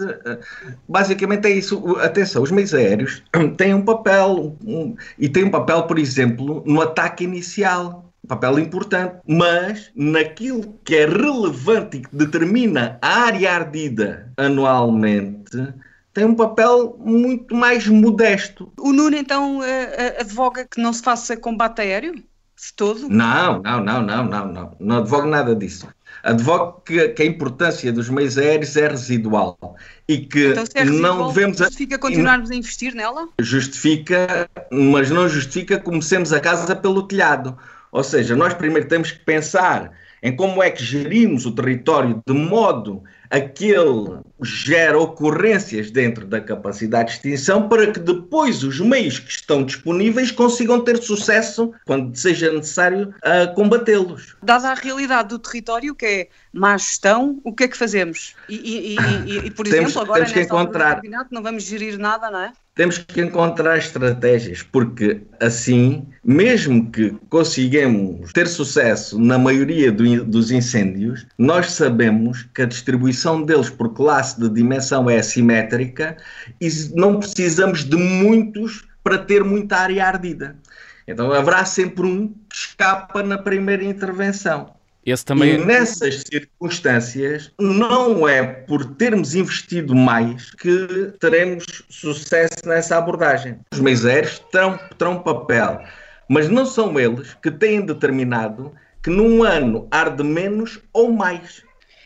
basicamente 0.88 1.46
é 1.46 1.51
isso. 1.51 1.99
Atenção, 1.99 2.42
os 2.42 2.51
meios 2.51 2.72
aéreos 2.72 3.22
têm 3.59 3.75
um 3.75 3.83
papel, 3.83 4.57
um, 4.64 4.96
e 5.18 5.29
têm 5.29 5.44
um 5.44 5.51
papel, 5.51 5.83
por 5.83 5.99
exemplo, 5.99 6.64
no 6.66 6.81
ataque 6.81 7.22
inicial 7.22 8.06
papel 8.27 8.59
importante, 8.59 9.17
mas 9.27 9.91
naquilo 9.95 10.79
que 10.85 10.95
é 10.95 11.07
relevante 11.07 11.99
e 11.99 12.01
que 12.01 12.15
determina 12.15 12.99
a 13.01 13.25
área 13.25 13.55
ardida 13.55 14.33
anualmente, 14.37 15.75
tem 16.12 16.25
um 16.25 16.35
papel 16.35 16.97
muito 16.99 17.55
mais 17.55 17.87
modesto. 17.87 18.73
O 18.79 18.93
Nuno 18.93 19.17
então 19.17 19.59
uh, 19.59 20.21
advoga 20.21 20.65
que 20.65 20.81
não 20.81 20.93
se 20.93 21.03
faça 21.03 21.37
combate 21.37 21.83
aéreo? 21.83 22.15
De 22.15 22.73
todo? 22.75 23.07
Não, 23.11 23.61
não, 23.61 23.85
não, 23.85 24.03
não, 24.03 24.25
não, 24.25 24.47
não. 24.47 24.77
Não 24.81 24.97
advogo 24.99 25.27
nada 25.27 25.55
disso. 25.55 25.87
Advogo 26.23 26.81
que, 26.87 27.11
que 27.11 27.23
a 27.23 27.27
importância 27.27 27.93
dos 27.93 28.09
meios 28.09 28.39
aéreos 28.39 28.77
é 28.77 28.89
residual 28.89 29.59
e 30.09 30.19
que 30.19 30.49
então, 30.49 30.65
se 30.65 30.73
é 30.75 30.83
residual, 30.85 31.17
não 31.19 31.29
devemos. 31.29 31.59
Justifica 31.59 31.99
continuarmos 31.99 32.51
a 32.51 32.55
investir 32.55 32.95
nela? 32.95 33.29
Justifica, 33.39 34.49
mas 34.73 35.11
não 35.11 35.29
justifica 35.29 35.79
comecemos 35.79 36.33
a 36.33 36.41
casa 36.41 36.75
pelo 36.75 37.03
telhado. 37.03 37.59
Ou 37.92 38.03
seja, 38.03 38.37
nós 38.37 38.55
primeiro 38.55 38.88
temos 38.88 39.11
que 39.11 39.20
pensar 39.20 39.92
em 40.22 40.35
como 40.35 40.62
é 40.62 40.70
que 40.70 40.83
gerimos 40.83 41.46
o 41.46 41.53
território 41.53 42.22
de 42.27 42.33
modo 42.33 43.03
a 43.31 43.40
que 43.40 43.70
ele 43.70 44.20
gera 44.42 44.99
ocorrências 44.99 45.90
dentro 45.90 46.27
da 46.27 46.40
capacidade 46.40 47.09
de 47.09 47.14
extinção 47.16 47.68
para 47.68 47.90
que 47.90 47.99
depois 47.99 48.62
os 48.62 48.81
meios 48.81 49.18
que 49.18 49.31
estão 49.31 49.64
disponíveis 49.64 50.31
consigam 50.31 50.81
ter 50.81 51.03
sucesso 51.03 51.72
quando 51.85 52.16
seja 52.16 52.53
necessário 52.53 53.14
a 53.22 53.46
combatê-los. 53.49 54.37
Dada 54.42 54.70
a 54.70 54.75
realidade 54.75 55.29
do 55.31 55.38
território, 55.38 55.94
que 55.94 56.07
é 56.07 56.29
má 56.57 56.77
gestão, 56.77 57.40
o 57.45 57.53
que 57.53 57.64
é 57.64 57.69
que 57.69 57.77
fazemos? 57.77 58.35
E, 58.49 58.57
e, 58.57 58.97
e, 58.97 59.47
e 59.47 59.51
por 59.51 59.66
exemplo, 59.66 59.87
temos, 59.87 59.97
agora 59.97 60.21
temos 60.21 60.33
que 60.33 60.40
encontrar... 60.40 61.01
não 61.31 61.42
vamos 61.42 61.64
gerir 61.64 61.99
nada, 61.99 62.31
não 62.31 62.40
é? 62.40 62.53
temos 62.77 62.99
que 62.99 63.23
encontrar 63.23 63.79
estratégias, 63.79 64.62
porque 64.62 65.23
assim, 65.40 66.07
mesmo 66.23 66.90
que 66.90 67.11
consigamos 67.31 68.31
ter 68.35 68.47
sucesso 68.47 69.19
na 69.19 69.38
maioria 69.38 69.90
do, 69.90 70.23
dos 70.27 70.51
incêndios, 70.51 71.27
nós 71.38 71.73
sabemos 71.73 72.47
que 72.55 72.61
a 72.61 72.66
distribuição 72.66 73.42
deles 73.42 73.71
por 73.71 73.95
classe 73.95 74.38
de 74.38 74.51
dimensão 74.51 75.09
é 75.09 75.16
assimétrica 75.16 76.19
e 76.61 76.69
não 76.95 77.19
precisamos 77.19 77.83
de 77.83 77.97
muitos 77.97 78.87
para 79.03 79.16
ter 79.16 79.42
muita 79.42 79.79
área 79.79 80.07
ardida. 80.07 80.55
Então 81.09 81.33
haverá 81.33 81.64
sempre 81.64 82.07
um 82.07 82.29
que 82.29 82.57
escapa 82.57 83.23
na 83.23 83.38
primeira 83.38 83.85
intervenção. 83.85 84.76
Esse 85.07 85.25
também... 85.25 85.51
E 85.51 85.55
é- 85.55 85.64
nessas 85.64 86.25
circunstâncias, 86.29 87.53
não 87.59 88.29
é 88.29 88.42
por 88.42 88.85
termos 88.97 89.37
investido 89.37 89.95
mais 89.95 90.51
que 90.51 91.12
teremos 91.21 91.64
sucesso 91.88 92.66
nessa 92.66 92.99
abordagem. 92.99 93.59
Os 93.73 93.79
meios 93.79 94.05
aéreos 94.05 94.40
terão, 94.51 94.79
terão 94.99 95.23
papel, 95.23 95.81
mas 96.29 96.49
não 96.49 96.66
são 96.66 96.99
eles 96.99 97.35
que 97.40 97.53
têm 97.53 97.87
determinado 97.87 98.75
que 99.01 99.11
num 99.11 99.45
ano 99.45 99.87
arde 99.92 100.25
menos 100.25 100.81
ou 100.92 101.12
mais. 101.12 101.62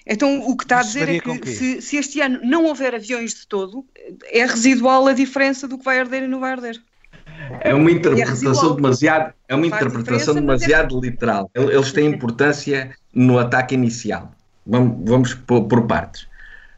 Então, 0.06 0.40
o 0.46 0.56
que 0.56 0.64
está 0.64 0.80
a 0.80 0.82
dizer 0.82 1.08
é 1.08 1.20
que 1.20 1.46
se, 1.46 1.80
se, 1.80 1.96
este 1.96 2.20
ano 2.20 2.40
não 2.42 2.64
houver 2.64 2.94
aviões 2.94 3.32
de 3.32 3.46
todo, 3.46 3.86
é 4.24 4.44
residual 4.44 5.06
a 5.06 5.12
diferença 5.12 5.66
do 5.66 5.78
que 5.78 5.84
vai 5.84 6.00
arder 6.00 6.24
e 6.24 6.26
não 6.26 6.40
vai 6.40 6.52
arder. 6.52 6.82
É 7.60 7.74
uma 7.74 7.90
interpretação 7.90 8.76
demasiado, 8.76 9.32
é 9.48 9.54
uma 9.54 9.66
interpretação 9.66 10.36
é 10.36 10.40
demasiado 10.40 11.00
literal. 11.00 11.50
Eles 11.54 11.92
têm 11.92 12.06
importância 12.06 12.94
no 13.12 13.38
ataque 13.38 13.74
inicial. 13.74 14.32
Vamos, 14.66 15.08
vamos 15.08 15.34
por, 15.34 15.64
por 15.64 15.86
partes. 15.86 16.28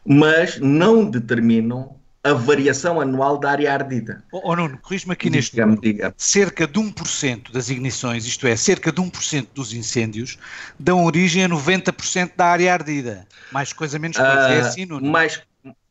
Mas 0.05 0.59
não 0.59 1.05
determinam 1.05 1.95
a 2.23 2.33
variação 2.33 3.01
anual 3.01 3.37
da 3.37 3.51
área 3.51 3.73
ardida. 3.73 4.23
Oh, 4.31 4.41
oh 4.45 4.55
Nuno, 4.55 4.77
corrijo-me 4.77 5.11
aqui 5.11 5.29
neste 5.29 5.55
diga 5.55 5.75
diga. 5.75 6.13
Cerca 6.17 6.65
de 6.65 6.79
1% 6.79 7.51
das 7.51 7.69
ignições, 7.69 8.25
isto 8.25 8.47
é, 8.47 8.55
cerca 8.55 8.91
de 8.91 9.01
1% 9.01 9.47
dos 9.53 9.73
incêndios, 9.73 10.37
dão 10.79 11.03
origem 11.03 11.43
a 11.43 11.49
90% 11.49 12.31
da 12.37 12.45
área 12.45 12.73
ardida. 12.73 13.27
Mais 13.51 13.73
coisa, 13.73 13.99
menos 13.99 14.15
coisa. 14.15 14.31
Uh, 14.31 14.51
é 14.53 14.59
assim, 14.61 14.85
Nuno? 14.85 15.05
Mais, 15.05 15.41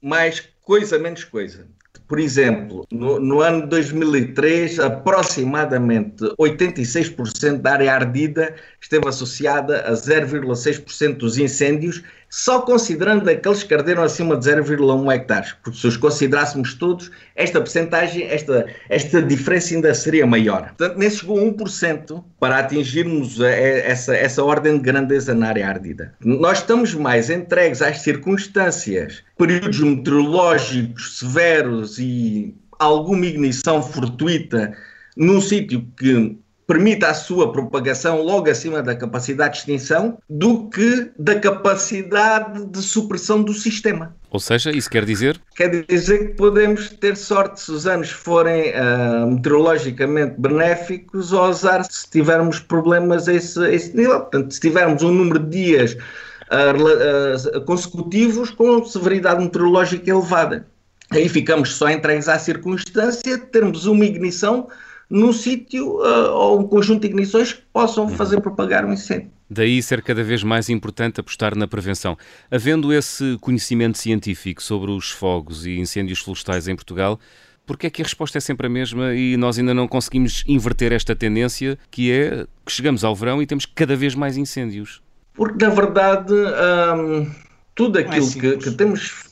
mais 0.01 0.43
coisa, 0.63 0.99
menos 0.99 1.23
coisa. 1.25 1.67
Por 2.13 2.21
exemplo, 2.21 2.87
no, 2.93 3.19
no 3.19 3.41
ano 3.41 3.67
2003, 3.67 4.81
aproximadamente 4.81 6.23
86% 6.39 7.63
da 7.63 7.73
área 7.73 7.95
ardida 7.95 8.55
esteve 8.79 9.09
associada 9.09 9.81
a 9.81 9.93
0,6% 9.95 11.17
dos 11.17 11.39
incêndios 11.39 12.03
só 12.33 12.63
considerando 12.63 13.29
aqueles 13.29 13.63
que 13.63 13.75
arderam 13.75 14.03
acima 14.03 14.35
de 14.39 14.49
0,1 14.49 15.15
hectares, 15.15 15.55
porque 15.63 15.79
se 15.79 15.87
os 15.87 15.99
considerássemos 15.99 16.73
todos, 16.73 17.11
esta 17.37 17.61
percentagem, 17.61 18.23
esta, 18.23 18.65
esta 18.89 19.21
diferença 19.21 19.75
ainda 19.75 19.93
seria 19.93 20.27
maior. 20.27 20.69
Portanto, 20.69 20.97
nem 20.97 21.11
chegou 21.11 21.39
a 21.39 21.43
1% 21.43 22.25
para 22.41 22.61
atingirmos 22.61 23.39
essa, 23.39 24.17
essa 24.17 24.43
ordem 24.43 24.79
de 24.79 24.83
grandeza 24.83 25.35
na 25.35 25.49
área 25.49 25.69
ardida. 25.69 26.15
Nós 26.25 26.61
estamos 26.61 26.95
mais 26.95 27.29
entregues 27.29 27.83
às 27.83 28.01
circunstâncias, 28.01 29.23
períodos 29.37 29.81
meteorológicos 29.81 31.19
severos 31.19 31.99
e 31.99 32.55
alguma 32.79 33.27
ignição 33.27 33.83
fortuita 33.83 34.73
num 35.15 35.39
sítio 35.39 35.87
que 35.99 36.39
permita 36.73 37.09
a 37.09 37.15
sua 37.15 37.53
propagação 37.53 38.23
logo 38.23 38.49
acima 38.49 38.83
da 38.83 38.97
capacidade 38.97 39.53
de 39.53 39.59
extinção 39.59 40.17
do 40.31 40.71
que 40.71 41.11
da 41.19 41.39
capacidade 41.39 42.65
de 42.65 42.81
supressão 42.81 43.43
do 43.43 43.53
sistema. 43.53 44.17
Ou 44.31 44.41
seja, 44.41 44.71
isso 44.71 44.89
quer 44.89 45.05
dizer? 45.05 45.39
Quer 45.55 45.85
dizer 45.85 46.29
que 46.29 46.35
podemos 46.35 46.89
ter 46.89 47.15
sorte 47.15 47.61
se 47.61 47.73
os 47.73 47.87
anos 47.87 48.11
forem 48.11 48.71
uh, 48.71 49.31
meteorologicamente 49.31 50.37
benéficos 50.39 51.31
ou 51.35 51.45
azar 51.45 51.85
se 51.85 52.09
tivermos 52.09 52.59
problemas 52.59 53.29
a 53.29 53.35
esse, 53.35 53.63
a 53.63 53.71
esse 53.71 53.95
nível. 53.95 54.21
Portanto, 54.21 54.55
se 54.55 54.61
tivermos 54.61 55.03
um 55.03 55.13
número 55.13 55.41
de 55.41 55.51
dias 55.51 55.93
uh, 55.93 57.59
uh, 57.59 57.65
consecutivos 57.67 58.51
com 58.51 58.83
severidade 58.83 59.45
meteorológica 59.45 60.11
elevada. 60.11 60.67
Aí 61.11 61.29
ficamos 61.29 61.75
só 61.75 61.91
entregues 61.91 62.31
à 62.31 62.39
circunstância 62.39 63.37
de 63.37 63.45
termos 63.49 63.85
uma 63.85 64.07
ignição 64.07 64.69
num 65.13 65.31
sítio 65.31 65.99
uh, 65.99 66.31
ou 66.31 66.61
um 66.61 66.67
conjunto 66.67 67.03
de 67.03 67.09
ignições 67.09 67.53
que 67.53 67.61
possam 67.71 68.05
uhum. 68.05 68.11
fazer 68.11 68.41
propagar 68.41 68.83
um 68.87 68.93
incêndio. 68.95 69.31
Daí 69.49 69.83
ser 69.83 70.01
cada 70.01 70.25
vez 70.25 70.43
mais 70.43 70.71
importante 70.71 71.21
apostar 71.21 71.55
na 71.55 71.69
prevenção. 71.69 72.17
Havendo 72.51 72.91
esse 72.91 73.37
conhecimento 73.39 73.99
científico 73.99 74.63
sobre 74.63 74.91
os 74.91 75.11
fogos 75.11 75.67
e 75.67 75.79
incêndios 75.79 76.21
florestais 76.21 76.67
em 76.67 76.75
Portugal, 76.75 77.21
porque 77.67 77.87
é 77.87 77.91
que 77.91 78.01
a 78.01 78.05
resposta 78.05 78.39
é 78.39 78.41
sempre 78.41 78.67
a 78.67 78.71
mesma 78.71 79.15
e 79.15 79.37
nós 79.37 79.59
ainda 79.59 79.75
não 79.75 79.87
conseguimos 79.87 80.45
inverter 80.49 80.93
esta 80.93 81.15
tendência 81.15 81.79
que 81.91 82.11
é 82.11 82.47
que 82.65 82.73
chegamos 82.73 83.05
ao 83.05 83.15
verão 83.15 83.43
e 83.43 83.47
temos 83.47 83.67
cada 83.67 83.95
vez 83.95 84.15
mais 84.15 84.39
incêndios? 84.39 85.03
Porque, 85.35 85.63
na 85.63 85.71
verdade, 85.71 86.33
hum, 86.33 87.31
tudo 87.75 87.99
é 87.99 88.03
aquilo 88.03 88.27
é 88.27 88.33
que, 88.33 88.57
que 88.57 88.71
temos 88.71 89.32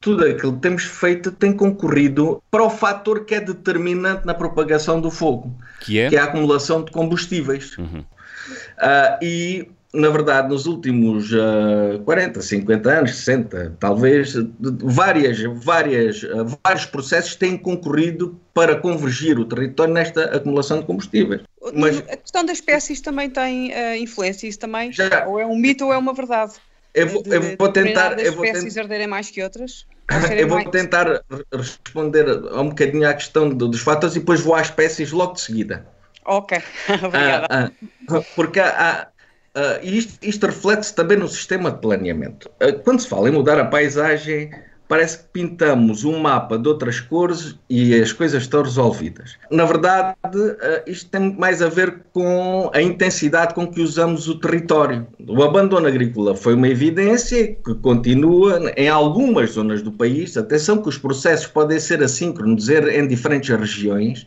tudo 0.00 0.24
aquilo 0.24 0.54
que 0.54 0.60
temos 0.60 0.84
feito 0.84 1.30
tem 1.30 1.52
concorrido 1.52 2.42
para 2.50 2.64
o 2.64 2.70
fator 2.70 3.24
que 3.24 3.34
é 3.34 3.40
determinante 3.40 4.26
na 4.26 4.34
propagação 4.34 5.00
do 5.00 5.10
fogo, 5.10 5.54
que 5.80 5.98
é, 5.98 6.08
que 6.08 6.16
é 6.16 6.20
a 6.20 6.24
acumulação 6.24 6.84
de 6.84 6.90
combustíveis. 6.90 7.76
Uhum. 7.78 8.00
Uh, 8.00 9.22
e, 9.22 9.68
na 9.92 10.08
verdade, 10.08 10.48
nos 10.48 10.66
últimos 10.66 11.30
uh, 11.32 12.00
40, 12.04 12.40
50 12.40 12.90
anos, 12.90 13.16
60, 13.16 13.76
talvez, 13.78 14.34
várias, 14.58 15.40
várias, 15.62 16.22
uh, 16.22 16.58
vários 16.64 16.86
processos 16.86 17.36
têm 17.36 17.56
concorrido 17.56 18.38
para 18.54 18.76
convergir 18.76 19.38
o 19.38 19.44
território 19.44 19.92
nesta 19.92 20.36
acumulação 20.36 20.80
de 20.80 20.86
combustíveis. 20.86 21.42
Mas, 21.74 21.98
a 21.98 22.16
questão 22.16 22.44
das 22.44 22.58
espécies 22.58 23.00
também 23.00 23.28
tem 23.30 23.72
uh, 23.72 23.96
influência, 23.96 24.48
isso 24.48 24.58
também? 24.58 24.92
Já, 24.92 25.26
ou 25.26 25.38
é 25.38 25.46
um 25.46 25.56
mito 25.56 25.84
ou 25.84 25.92
é 25.92 25.98
uma 25.98 26.14
verdade? 26.14 26.54
Eu 26.94 27.06
vou, 27.08 27.22
de, 27.22 27.36
eu 27.36 27.56
vou 27.56 27.72
tentar. 27.72 28.18
Eu 28.18 28.32
vou 28.32 28.44
espécies 28.44 28.74
tent... 28.74 28.82
arderem 28.82 29.06
mais 29.06 29.30
que 29.30 29.42
outras? 29.42 29.86
eu 30.36 30.48
vou 30.48 30.58
mais... 30.58 30.70
tentar 30.70 31.22
responder 31.52 32.28
um 32.52 32.68
bocadinho 32.68 33.08
à 33.08 33.14
questão 33.14 33.48
dos 33.48 33.80
fatores 33.80 34.16
e 34.16 34.20
depois 34.20 34.40
vou 34.40 34.54
às 34.54 34.66
espécies 34.68 35.12
logo 35.12 35.34
de 35.34 35.40
seguida. 35.40 35.86
Ok, 36.24 36.58
obrigada. 37.04 37.46
Ah, 37.50 37.70
ah, 38.10 38.20
porque 38.34 38.60
há, 38.60 39.08
ah, 39.54 39.78
isto, 39.82 40.18
isto 40.22 40.46
reflete-se 40.46 40.94
também 40.94 41.16
no 41.16 41.28
sistema 41.28 41.70
de 41.70 41.78
planeamento. 41.78 42.50
Ah, 42.60 42.72
quando 42.72 43.00
se 43.00 43.08
fala 43.08 43.28
em 43.28 43.32
mudar 43.32 43.58
a 43.58 43.64
paisagem, 43.64 44.50
parece 44.90 45.18
que 45.18 45.24
pintamos 45.32 46.02
um 46.02 46.18
mapa 46.18 46.58
de 46.58 46.68
outras 46.68 46.98
cores 46.98 47.54
e 47.70 47.94
as 47.94 48.12
coisas 48.12 48.42
estão 48.42 48.60
resolvidas. 48.60 49.38
Na 49.48 49.64
verdade, 49.64 50.16
eh, 50.34 50.82
isto 50.84 51.08
tem 51.08 51.32
mais 51.36 51.62
a 51.62 51.68
ver 51.68 52.00
com 52.12 52.68
a 52.74 52.82
intensidade 52.82 53.54
com 53.54 53.68
que 53.68 53.80
usamos 53.80 54.26
o 54.26 54.40
território. 54.40 55.06
O 55.28 55.44
abandono 55.44 55.86
agrícola 55.86 56.34
foi 56.34 56.54
uma 56.54 56.68
evidência 56.68 57.54
que 57.64 57.72
continua 57.76 58.72
em 58.76 58.88
algumas 58.88 59.52
zonas 59.52 59.80
do 59.80 59.92
país. 59.92 60.36
Atenção 60.36 60.82
que 60.82 60.88
os 60.88 60.98
processos 60.98 61.46
podem 61.46 61.78
ser 61.78 62.02
assíncronos 62.02 62.68
em 62.68 63.06
diferentes 63.06 63.48
regiões, 63.48 64.26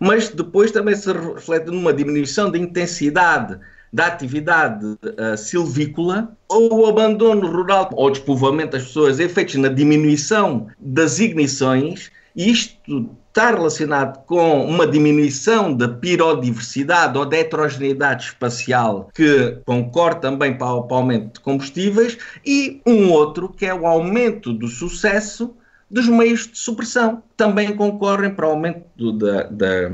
mas 0.00 0.30
depois 0.30 0.70
também 0.70 0.96
se 0.96 1.12
reflete 1.12 1.66
numa 1.66 1.92
diminuição 1.92 2.50
da 2.50 2.56
intensidade 2.56 3.60
da 3.92 4.06
atividade 4.06 4.84
uh, 4.86 5.36
silvícola 5.36 6.36
ou 6.48 6.82
o 6.82 6.86
abandono 6.86 7.50
rural 7.50 7.90
ou 7.92 8.10
despovoamento 8.10 8.72
das 8.72 8.84
pessoas 8.84 9.18
efeitos 9.18 9.54
na 9.56 9.68
diminuição 9.68 10.66
das 10.78 11.18
ignições, 11.18 12.10
e 12.34 12.50
isto 12.50 13.10
está 13.28 13.50
relacionado 13.50 14.24
com 14.26 14.64
uma 14.64 14.86
diminuição 14.86 15.72
da 15.72 15.88
pirodiversidade 15.88 17.16
ou 17.16 17.24
da 17.24 17.36
heterogeneidade 17.36 18.24
espacial, 18.24 19.08
que 19.14 19.58
concorre 19.64 20.16
também 20.16 20.56
para 20.56 20.72
o, 20.72 20.82
para 20.82 20.96
o 20.96 20.98
aumento 20.98 21.34
de 21.34 21.40
combustíveis, 21.40 22.18
e 22.44 22.80
um 22.84 23.10
outro 23.10 23.48
que 23.48 23.64
é 23.64 23.72
o 23.72 23.86
aumento 23.86 24.52
do 24.52 24.66
sucesso 24.66 25.54
dos 25.90 26.08
meios 26.08 26.48
de 26.48 26.58
supressão, 26.58 27.22
também 27.36 27.74
concorrem 27.74 28.34
para 28.34 28.46
o 28.46 28.50
aumento 28.50 28.84
do, 28.96 29.12
da, 29.12 29.44
da 29.44 29.90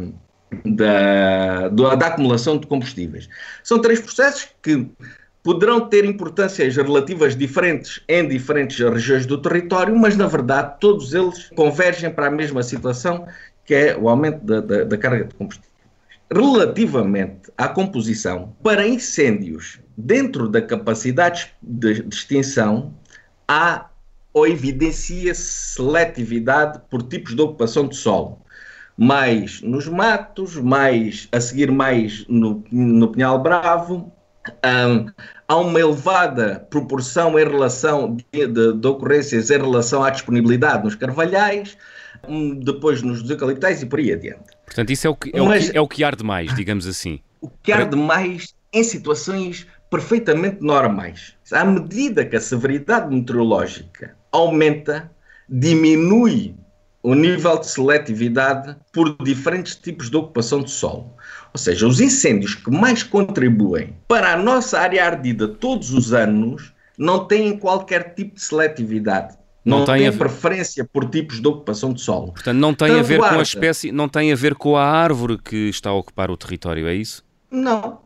da, 0.64 1.68
da 1.68 2.06
acumulação 2.06 2.58
de 2.58 2.66
combustíveis. 2.66 3.28
São 3.62 3.80
três 3.80 4.00
processos 4.00 4.48
que 4.62 4.88
poderão 5.42 5.88
ter 5.88 6.04
importâncias 6.04 6.74
relativas 6.74 7.36
diferentes 7.36 8.00
em 8.08 8.26
diferentes 8.26 8.78
regiões 8.78 9.26
do 9.26 9.40
território, 9.40 9.94
mas 9.94 10.16
na 10.16 10.26
verdade 10.26 10.76
todos 10.80 11.12
eles 11.12 11.50
convergem 11.54 12.10
para 12.10 12.28
a 12.28 12.30
mesma 12.30 12.62
situação, 12.62 13.26
que 13.64 13.74
é 13.74 13.96
o 13.96 14.08
aumento 14.08 14.44
da, 14.44 14.60
da, 14.60 14.84
da 14.84 14.96
carga 14.96 15.24
de 15.24 15.34
combustível. 15.34 15.70
Relativamente 16.32 17.52
à 17.58 17.68
composição, 17.68 18.56
para 18.62 18.88
incêndios 18.88 19.78
dentro 19.96 20.48
da 20.48 20.62
capacidade 20.62 21.52
de, 21.62 22.02
de 22.02 22.14
extinção, 22.14 22.94
há 23.46 23.90
ou 24.32 24.48
evidencia 24.48 25.32
seletividade 25.34 26.80
por 26.90 27.02
tipos 27.02 27.36
de 27.36 27.42
ocupação 27.42 27.86
de 27.86 27.96
solo. 27.96 28.43
Mais 28.96 29.60
nos 29.62 29.88
matos, 29.88 30.56
mais 30.56 31.28
a 31.32 31.40
seguir 31.40 31.70
mais 31.70 32.24
no, 32.28 32.62
no 32.70 33.08
Pinhal 33.08 33.42
Bravo, 33.42 34.12
um, 34.64 35.06
há 35.48 35.56
uma 35.56 35.80
elevada 35.80 36.66
proporção 36.70 37.38
em 37.38 37.44
relação 37.44 38.16
de, 38.16 38.46
de, 38.46 38.72
de, 38.74 38.86
ocorrências 38.86 39.50
em 39.50 39.58
relação 39.58 40.02
à 40.02 40.10
disponibilidade 40.10 40.84
nos 40.84 40.94
carvalhais, 40.94 41.76
um, 42.28 42.54
depois 42.54 43.02
nos 43.02 43.28
eucaliptais 43.28 43.82
e 43.82 43.86
por 43.86 43.98
aí 43.98 44.12
adiante. 44.12 44.44
Portanto, 44.66 44.90
isso 44.90 45.06
é 45.06 45.10
o 45.10 45.16
que, 45.16 45.30
é 45.34 45.40
Mas, 45.40 45.68
o 45.68 45.72
que, 45.72 45.78
é 45.78 45.80
o 45.80 45.88
que 45.88 46.04
arde 46.04 46.24
mais, 46.24 46.54
digamos 46.54 46.86
assim. 46.86 47.20
O 47.40 47.48
que 47.48 47.72
arde 47.72 47.96
mais 47.96 48.54
em 48.72 48.82
situações 48.82 49.66
perfeitamente 49.90 50.60
normais. 50.60 51.34
À 51.52 51.64
medida 51.64 52.24
que 52.24 52.36
a 52.36 52.40
severidade 52.40 53.14
meteorológica 53.14 54.16
aumenta, 54.32 55.10
diminui 55.48 56.56
o 57.04 57.14
nível 57.14 57.58
de 57.58 57.66
seletividade 57.66 58.74
por 58.90 59.14
diferentes 59.22 59.76
tipos 59.76 60.08
de 60.08 60.16
ocupação 60.16 60.62
de 60.62 60.70
solo. 60.70 61.12
Ou 61.52 61.58
seja, 61.58 61.86
os 61.86 62.00
incêndios 62.00 62.54
que 62.54 62.70
mais 62.70 63.02
contribuem 63.02 63.94
para 64.08 64.32
a 64.32 64.36
nossa 64.38 64.80
área 64.80 65.04
ardida 65.04 65.46
todos 65.46 65.92
os 65.92 66.14
anos 66.14 66.72
não 66.96 67.26
têm 67.26 67.58
qualquer 67.58 68.14
tipo 68.14 68.36
de 68.36 68.40
seletividade. 68.42 69.36
Não, 69.62 69.80
não 69.80 69.84
tem, 69.84 70.10
preferência 70.12 70.82
por 70.90 71.08
tipos 71.10 71.40
de 71.40 71.46
ocupação 71.46 71.92
de 71.92 72.00
solo. 72.00 72.32
Portanto, 72.32 72.56
não 72.56 72.72
tem 72.72 72.88
Tanto 72.88 73.00
a 73.00 73.02
ver 73.02 73.18
com 73.18 73.38
a 73.38 73.42
espécie, 73.42 73.92
não 73.92 74.08
tem 74.08 74.32
a 74.32 74.36
ver 74.36 74.54
com 74.54 74.76
a 74.76 74.84
árvore 74.84 75.38
que 75.38 75.68
está 75.68 75.90
a 75.90 75.94
ocupar 75.94 76.30
o 76.30 76.36
território, 76.38 76.86
é 76.86 76.94
isso? 76.94 77.22
Não. 77.50 78.00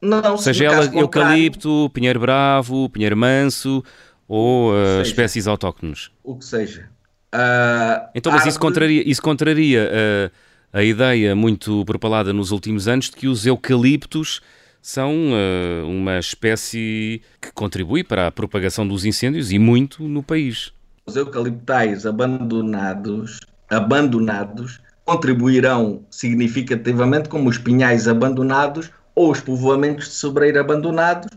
Não, 0.00 0.36
seja 0.36 0.64
ela 0.64 0.84
eucalipto, 0.94 1.88
pinheiro 1.94 2.20
bravo, 2.20 2.90
pinheiro 2.90 3.16
manso 3.16 3.82
ou 4.26 4.72
uh, 4.72 5.00
espécies 5.00 5.46
autóctones. 5.46 6.10
O 6.24 6.36
que 6.36 6.44
seja. 6.44 6.91
Uh, 7.34 8.08
então, 8.14 8.30
mas 8.30 8.40
árvore... 8.40 8.48
isso 8.50 8.60
contraria, 8.60 9.02
isso 9.08 9.22
contraria 9.22 9.90
uh, 9.90 10.30
a 10.72 10.82
ideia 10.82 11.34
muito 11.34 11.84
propalada 11.84 12.32
nos 12.32 12.50
últimos 12.50 12.86
anos 12.88 13.06
de 13.06 13.12
que 13.12 13.26
os 13.26 13.46
eucaliptos 13.46 14.40
são 14.82 15.30
uh, 15.30 15.86
uma 15.86 16.18
espécie 16.18 17.22
que 17.40 17.52
contribui 17.52 18.02
para 18.02 18.26
a 18.26 18.32
propagação 18.32 18.86
dos 18.86 19.04
incêndios 19.04 19.52
e 19.52 19.58
muito 19.58 20.02
no 20.02 20.22
país. 20.22 20.72
Os 21.06 21.16
eucaliptais 21.16 22.04
abandonados, 22.04 23.40
abandonados 23.70 24.80
contribuirão 25.04 26.04
significativamente 26.10 27.28
como 27.28 27.48
os 27.48 27.58
pinhais 27.58 28.06
abandonados 28.06 28.90
ou 29.14 29.30
os 29.30 29.40
povoamentos 29.40 30.06
de 30.08 30.14
sobreiro 30.14 30.60
abandonados 30.60 31.28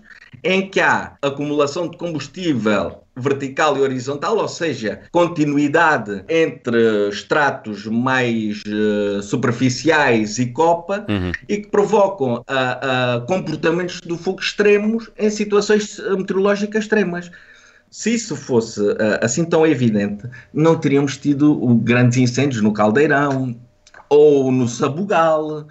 em 0.45 0.69
que 0.69 0.79
há 0.79 1.17
acumulação 1.23 1.89
de 1.89 1.97
combustível 1.97 3.01
vertical 3.17 3.77
e 3.77 3.81
horizontal, 3.81 4.37
ou 4.37 4.47
seja, 4.47 5.01
continuidade 5.11 6.23
entre 6.29 7.09
estratos 7.09 7.85
mais 7.87 8.61
uh, 8.67 9.23
superficiais 9.23 10.37
e 10.37 10.47
copa, 10.47 11.05
uhum. 11.09 11.31
e 11.49 11.57
que 11.57 11.67
provocam 11.69 12.35
uh, 12.35 12.41
uh, 12.41 13.25
comportamentos 13.25 14.01
do 14.01 14.17
fogo 14.17 14.39
extremos 14.39 15.09
em 15.17 15.29
situações 15.29 15.99
meteorológicas 16.17 16.83
extremas. 16.83 17.31
Se 17.89 18.13
isso 18.13 18.35
fosse 18.35 18.81
assim 19.21 19.45
tão 19.45 19.65
evidente, 19.65 20.27
não 20.53 20.77
teríamos 20.77 21.15
tido 21.15 21.55
grandes 21.75 22.17
incêndios 22.17 22.61
no 22.61 22.73
Caldeirão 22.73 23.55
ou 24.09 24.51
no 24.51 24.67
Sabugal, 24.67 25.65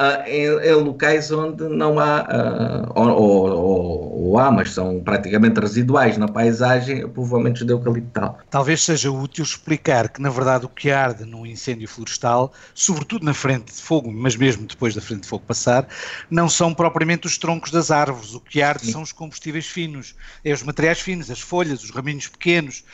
Uh, 0.00 0.22
em, 0.28 0.44
em, 0.44 0.74
locais 0.74 1.32
onde 1.32 1.64
não 1.64 1.98
há, 1.98 2.22
uh, 2.22 2.92
ou, 2.94 3.08
ou, 3.08 4.22
ou, 4.26 4.38
há, 4.38 4.48
mas 4.48 4.70
são 4.70 5.00
praticamente 5.00 5.58
residuais 5.58 6.16
na 6.16 6.28
paisagem, 6.28 7.08
povoamentos 7.08 7.66
de 7.66 7.72
eucaliptal. 7.72 8.38
Talvez 8.48 8.84
seja 8.84 9.10
útil 9.10 9.42
explicar 9.42 10.08
que, 10.08 10.22
na 10.22 10.30
verdade, 10.30 10.66
o 10.66 10.68
que 10.68 10.92
arde 10.92 11.24
num 11.24 11.44
incêndio 11.44 11.88
florestal, 11.88 12.52
sobretudo 12.74 13.24
na 13.24 13.34
frente 13.34 13.72
de 13.72 13.82
fogo, 13.82 14.08
mas 14.12 14.36
mesmo 14.36 14.68
depois 14.68 14.94
da 14.94 15.00
frente 15.00 15.22
de 15.22 15.28
fogo 15.28 15.42
passar, 15.44 15.88
não 16.30 16.48
são 16.48 16.72
propriamente 16.72 17.26
os 17.26 17.36
troncos 17.36 17.72
das 17.72 17.90
árvores. 17.90 18.34
O 18.34 18.40
que 18.40 18.62
arde 18.62 18.86
Sim. 18.86 18.92
são 18.92 19.02
os 19.02 19.10
combustíveis 19.10 19.66
finos, 19.66 20.14
é 20.44 20.52
os 20.52 20.62
materiais 20.62 21.00
finos, 21.00 21.28
as 21.28 21.40
folhas, 21.40 21.82
os 21.82 21.90
raminhos 21.90 22.28
pequenos 22.28 22.84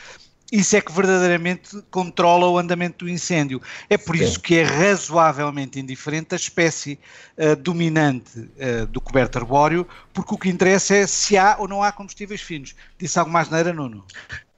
isso 0.59 0.75
é 0.75 0.81
que 0.81 0.91
verdadeiramente 0.91 1.81
controla 1.91 2.47
o 2.47 2.57
andamento 2.57 3.05
do 3.05 3.11
incêndio. 3.11 3.61
É 3.89 3.97
por 3.97 4.15
Sim. 4.17 4.23
isso 4.23 4.39
que 4.39 4.57
é 4.57 4.63
razoavelmente 4.63 5.79
indiferente 5.79 6.33
a 6.33 6.37
espécie 6.37 6.99
uh, 7.37 7.55
dominante 7.55 8.39
uh, 8.39 8.85
do 8.87 9.01
coberto 9.01 9.37
arbóreo, 9.37 9.87
porque 10.13 10.33
o 10.33 10.37
que 10.37 10.49
interessa 10.49 10.95
é 10.95 11.07
se 11.07 11.37
há 11.37 11.57
ou 11.59 11.67
não 11.67 11.83
há 11.83 11.91
combustíveis 11.91 12.41
finos. 12.41 12.75
Disse 12.97 13.19
algo 13.19 13.31
mais, 13.31 13.51
era, 13.51 13.73
Nuno? 13.73 14.05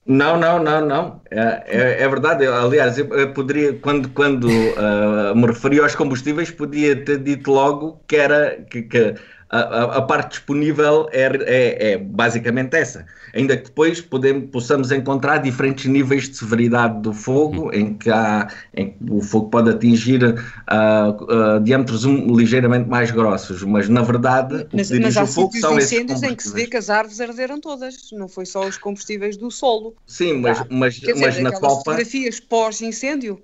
Não, 0.06 0.40
não, 0.40 0.64
não, 0.64 0.86
não. 0.86 1.22
É, 1.30 1.64
é, 1.68 2.04
é 2.04 2.08
verdade. 2.08 2.46
Eu, 2.46 2.56
aliás, 2.56 2.98
eu, 2.98 3.08
eu, 3.10 3.34
poderia, 3.34 3.74
quando, 3.74 4.08
quando 4.10 4.46
uh, 4.48 5.36
me 5.36 5.48
referi 5.48 5.80
aos 5.82 5.96
combustíveis, 5.96 6.50
podia 6.50 6.96
ter 6.96 7.20
dito 7.20 7.52
logo 7.52 8.02
que 8.08 8.16
era 8.16 8.56
que, 8.70 8.84
que 8.84 9.16
a, 9.50 9.98
a, 9.98 10.02
parte 10.02 10.32
disponível 10.32 11.08
é, 11.12 11.26
é, 11.26 11.92
é, 11.92 11.98
basicamente 11.98 12.76
essa. 12.76 13.06
Ainda 13.34 13.56
que 13.56 13.66
depois 13.66 14.02
podemos, 14.02 14.50
possamos 14.50 14.92
encontrar 14.92 15.38
diferentes 15.38 15.86
níveis 15.86 16.30
de 16.30 16.36
severidade 16.36 17.02
do 17.02 17.14
fogo, 17.14 17.66
uhum. 17.66 17.74
em 17.74 17.94
que 17.94 18.10
há, 18.10 18.48
em 18.74 18.92
que 18.92 18.98
o 19.10 19.22
fogo 19.22 19.50
pode 19.50 19.70
atingir 19.70 20.24
uh, 20.24 21.56
uh, 21.56 21.60
diâmetros 21.62 22.04
um, 22.04 22.36
ligeiramente 22.36 22.90
mais 22.90 23.10
grossos, 23.10 23.64
mas 23.64 23.88
na 23.88 24.02
verdade 24.02 24.68
mas, 24.74 24.92
o 24.92 25.20
há 25.20 25.24
o 25.24 25.28
fogo 25.28 25.56
são 25.58 25.78
incêndios 25.78 26.24
em 26.24 26.36
que 26.36 26.44
se 26.44 26.54
vê 26.54 26.68
que 26.68 26.76
as 26.76 26.90
árvores 26.90 27.22
arderam 27.22 27.62
todas, 27.62 28.10
não 28.12 28.28
foi 28.28 28.46
só 28.46 28.66
os 28.68 28.78
combustíveis 28.78 29.38
do 29.38 29.50
solo. 29.50 29.96
Sim, 30.06 30.34
mas, 30.42 30.62
mas, 30.70 31.00
Quer 31.00 31.16
mas 31.16 31.36
dizer, 31.36 31.44
na 31.44 31.52
Copa... 31.52 31.70
fotografias 31.70 32.40
pós-incêndio... 32.40 33.42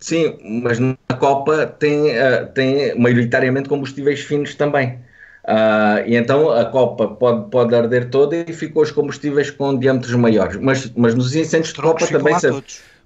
Sim, 0.00 0.36
mas 0.62 0.78
na 0.78 0.96
Copa 1.18 1.66
tem, 1.66 2.10
uh, 2.10 2.46
tem 2.52 2.98
maioritariamente 2.98 3.68
combustíveis 3.68 4.20
finos 4.20 4.54
também. 4.54 4.98
Uh, 5.44 6.00
e 6.06 6.16
então 6.16 6.50
a 6.50 6.64
copa 6.64 7.06
pode, 7.06 7.50
pode 7.50 7.74
arder 7.74 8.08
toda 8.08 8.34
e 8.34 8.52
ficou 8.52 8.82
os 8.82 8.90
combustíveis 8.90 9.50
com 9.50 9.78
diâmetros 9.78 10.14
maiores. 10.14 10.56
Mas, 10.56 10.90
mas 10.96 11.14
nos 11.14 11.34
incêndios 11.34 11.72
de 11.72 11.80
copa 11.82 12.06
também 12.06 12.38
se. 12.38 12.48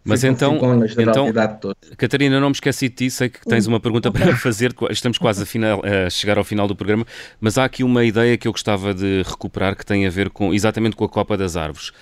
Mas 0.05 0.24
então, 0.24 0.59
então 0.97 1.74
Catarina, 1.99 2.41
não 2.41 2.49
me 2.49 2.55
esqueci 2.55 2.89
de 2.89 2.95
ti, 2.95 3.11
sei 3.11 3.28
que 3.28 3.45
tens 3.45 3.66
uma 3.66 3.78
pergunta 3.78 4.11
para 4.11 4.34
fazer, 4.39 4.74
estamos 4.91 5.18
quase 5.18 5.43
a, 5.43 5.47
final, 5.47 5.82
a, 5.84 6.09
chegar 6.09 6.39
ao 6.39 6.45
final 6.45 6.66
do 6.66 6.74
programa, 6.74 7.05
mas 7.39 7.59
há 7.59 7.64
aqui 7.64 7.84
uma 7.84 8.05
ideia 8.05 8.39
que 8.39 8.49
eu 8.49 8.53
gostava 8.53 8.95
de 8.95 9.22
recuperar 9.26 9.76
que 9.76 9.84
tem 9.84 10.07
a 10.07 10.11
ver 10.11 10.30
com 10.30 10.55
exatamente 10.55 10.97
com 10.97 11.05
a 11.05 11.09
copa 11.09 11.36
das 11.36 11.57
árvores. 11.57 11.93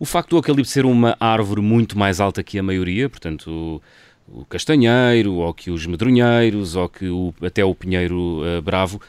O 0.00 0.04
facto 0.04 0.30
do 0.30 0.36
eucalipto 0.38 0.68
ser 0.68 0.84
uma 0.84 1.16
árvore 1.20 1.60
muito 1.60 1.96
mais 1.96 2.18
alta 2.18 2.42
que 2.42 2.58
a 2.58 2.62
maioria, 2.62 3.08
portanto 3.08 3.80
o, 4.26 4.40
o 4.40 4.44
castanheiro, 4.46 5.34
ou 5.34 5.54
que 5.54 5.70
os 5.70 5.86
medronheiros, 5.86 6.74
ou 6.74 6.88
que 6.88 7.08
o, 7.08 7.32
até 7.42 7.64
o 7.64 7.74
pinheiro 7.74 8.40
uh, 8.42 8.60
bravo, 8.60 9.00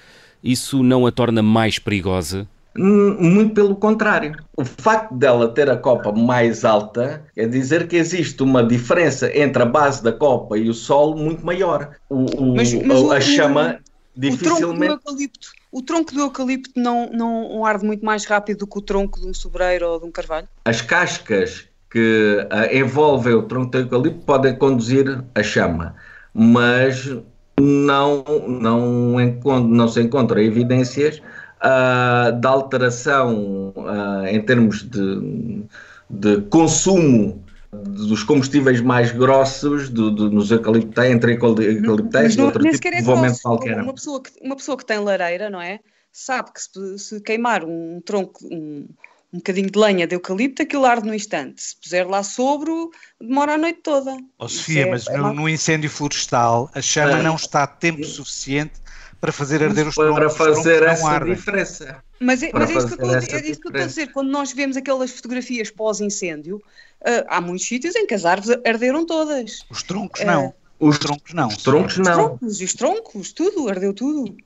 isso 0.44 0.84
não 0.84 1.06
a 1.06 1.12
torna 1.12 1.42
mais 1.42 1.80
perigosa? 1.80 2.48
Hum, 2.78 3.16
muito 3.20 3.54
pelo 3.54 3.76
contrário. 3.76 4.36
O 4.58 4.66
facto 4.66 5.14
dela 5.14 5.48
ter 5.48 5.70
a 5.70 5.78
copa 5.78 6.12
mais 6.12 6.66
alta 6.66 7.24
quer 7.36 7.48
dizer 7.48 7.88
que 7.88 7.96
existe 7.96 8.42
uma 8.42 8.64
diferença 8.64 9.32
entre 9.38 9.62
a 9.62 9.66
base 9.66 10.04
da 10.04 10.12
copa 10.12 10.58
e 10.58 10.70
o 10.70 10.74
solo 10.74 11.16
muito 11.16 11.46
maior. 11.46 11.96
O, 12.10 12.26
o, 12.42 12.56
mas, 12.56 12.74
mas 12.74 13.00
a, 13.00 13.18
o, 13.18 13.22
chama 13.22 13.80
dificilmente. 14.16 14.54
O 14.54 14.58
tronco 14.58 14.78
do 14.78 14.86
eucalipto, 14.86 15.52
o 15.72 15.82
tronco 15.82 16.14
do 16.14 16.20
eucalipto 16.22 16.72
não, 16.76 17.10
não 17.12 17.66
arde 17.66 17.86
muito 17.86 18.04
mais 18.04 18.26
rápido 18.26 18.60
do 18.60 18.68
que 18.68 18.80
o 18.80 18.82
tronco 18.82 19.20
de 19.20 19.28
um 19.28 19.34
sobreiro 19.34 19.88
ou 19.88 20.00
de 20.00 20.06
um 20.06 20.12
carvalho? 20.12 20.48
As 20.66 20.82
cascas 20.82 21.68
que 21.92 22.48
uh, 22.52 22.76
envolvem 22.76 23.36
o 23.36 23.44
tronco 23.44 23.70
do 23.70 23.78
eucalipto 23.78 24.26
podem 24.26 24.56
conduzir 24.56 25.24
a 25.36 25.44
chama, 25.44 25.96
mas 26.34 27.16
não, 27.60 28.24
não, 28.48 29.62
não 29.62 29.88
se 29.88 30.02
encontram 30.02 30.42
evidências 30.42 31.22
uh, 31.64 32.32
de 32.40 32.48
alteração 32.48 33.74
uh, 33.76 34.26
em 34.28 34.42
termos 34.42 34.84
de, 34.84 35.64
de 36.10 36.42
consumo 36.50 37.44
dos 37.72 38.24
combustíveis 38.24 38.82
mais 38.82 39.12
grossos 39.12 39.90
do, 39.90 40.12
do, 40.12 40.30
nos 40.30 40.52
eucaliptais, 40.52 41.12
entre 41.12 41.34
eucaliptais 41.34 42.36
e 42.36 42.42
outro 42.42 42.64
tipo 42.64 42.80
de 42.80 42.90
desenvolvimento 42.92 43.42
qualquer. 43.42 43.82
Uma 43.82 43.94
pessoa, 43.94 44.22
que, 44.22 44.32
uma 44.42 44.56
pessoa 44.56 44.78
que 44.78 44.86
tem 44.86 45.00
lareira, 45.00 45.50
não 45.50 45.62
é? 45.62 45.80
Sabe 46.12 46.52
que 46.54 46.62
se, 46.62 47.00
se 47.00 47.22
queimar 47.22 47.64
um 47.66 48.00
tronco, 48.06 48.40
um, 48.46 48.88
um 49.34 49.38
bocadinho 49.38 49.70
de 49.70 49.80
lenha 49.80 50.06
de 50.06 50.16
eucalipto, 50.16 50.62
aquilo 50.62 50.86
arde 50.86 51.08
no 51.08 51.14
instante. 51.14 51.62
Se 51.64 51.76
puser 51.76 52.08
lá 52.08 52.22
sobre, 52.22 52.72
demora 53.20 53.56
a 53.56 53.58
noite 53.58 53.80
toda. 53.82 54.16
Oh, 54.38 54.48
Sofia, 54.48 54.84
é, 54.84 54.90
mas 54.92 55.08
é 55.08 55.18
no, 55.18 55.34
no, 55.34 55.50
incêndio 55.50 55.90
florestal 55.90 56.70
a 56.74 56.82
chama 56.82 57.20
é. 57.20 57.24
não 57.24 57.36
está 57.36 57.66
tempo 57.66 58.04
suficiente 58.06 58.74
para 59.20 59.32
fazer 59.32 59.64
arder 59.64 59.88
os 59.88 59.96
troncos. 59.96 60.16
Para 60.16 60.30
fazer 60.30 60.84
essa 60.84 61.20
diferença. 61.20 62.04
Mas, 62.20 62.44
é, 62.44 62.52
mas 62.54 62.70
é, 62.70 62.78
isso 62.78 62.96
que, 62.96 63.04
eu, 63.04 63.16
é 63.16 63.18
isso 63.18 63.28
que 63.28 63.36
eu 63.36 63.52
estou 63.52 63.82
a 63.82 63.86
dizer. 63.86 64.12
Quando 64.12 64.30
nós 64.30 64.54
vemos 64.54 64.78
aquelas 64.78 65.12
fotografias 65.12 65.72
pós-incêndio, 65.72 66.58
uh, 66.58 67.26
há 67.28 67.42
muitos 67.42 67.66
sítios 67.66 67.96
em 67.96 68.06
que 68.06 68.14
as 68.14 68.26
árvores 68.26 68.60
arderam 68.64 69.04
todas. 69.04 69.66
Os 69.70 69.82
troncos 69.82 70.22
uh, 70.22 70.26
não. 70.26 70.54
Os 70.80 71.00
troncos 71.00 71.34
não. 71.34 71.48
Os 71.48 71.58
troncos 71.58 71.98
não. 71.98 72.12
Os 72.12 72.18
troncos, 72.18 72.62
os 72.62 72.74
troncos, 72.74 73.32
tudo, 73.32 73.70
ardeu 73.70 73.94
tudo. 73.94 74.38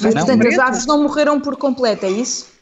Mas, 0.00 0.14
portanto, 0.14 0.46
as 0.46 0.58
árvores 0.58 0.86
não 0.86 1.02
morreram 1.02 1.40
por 1.40 1.56
completo, 1.56 2.06
é 2.06 2.10
isso? 2.10 2.55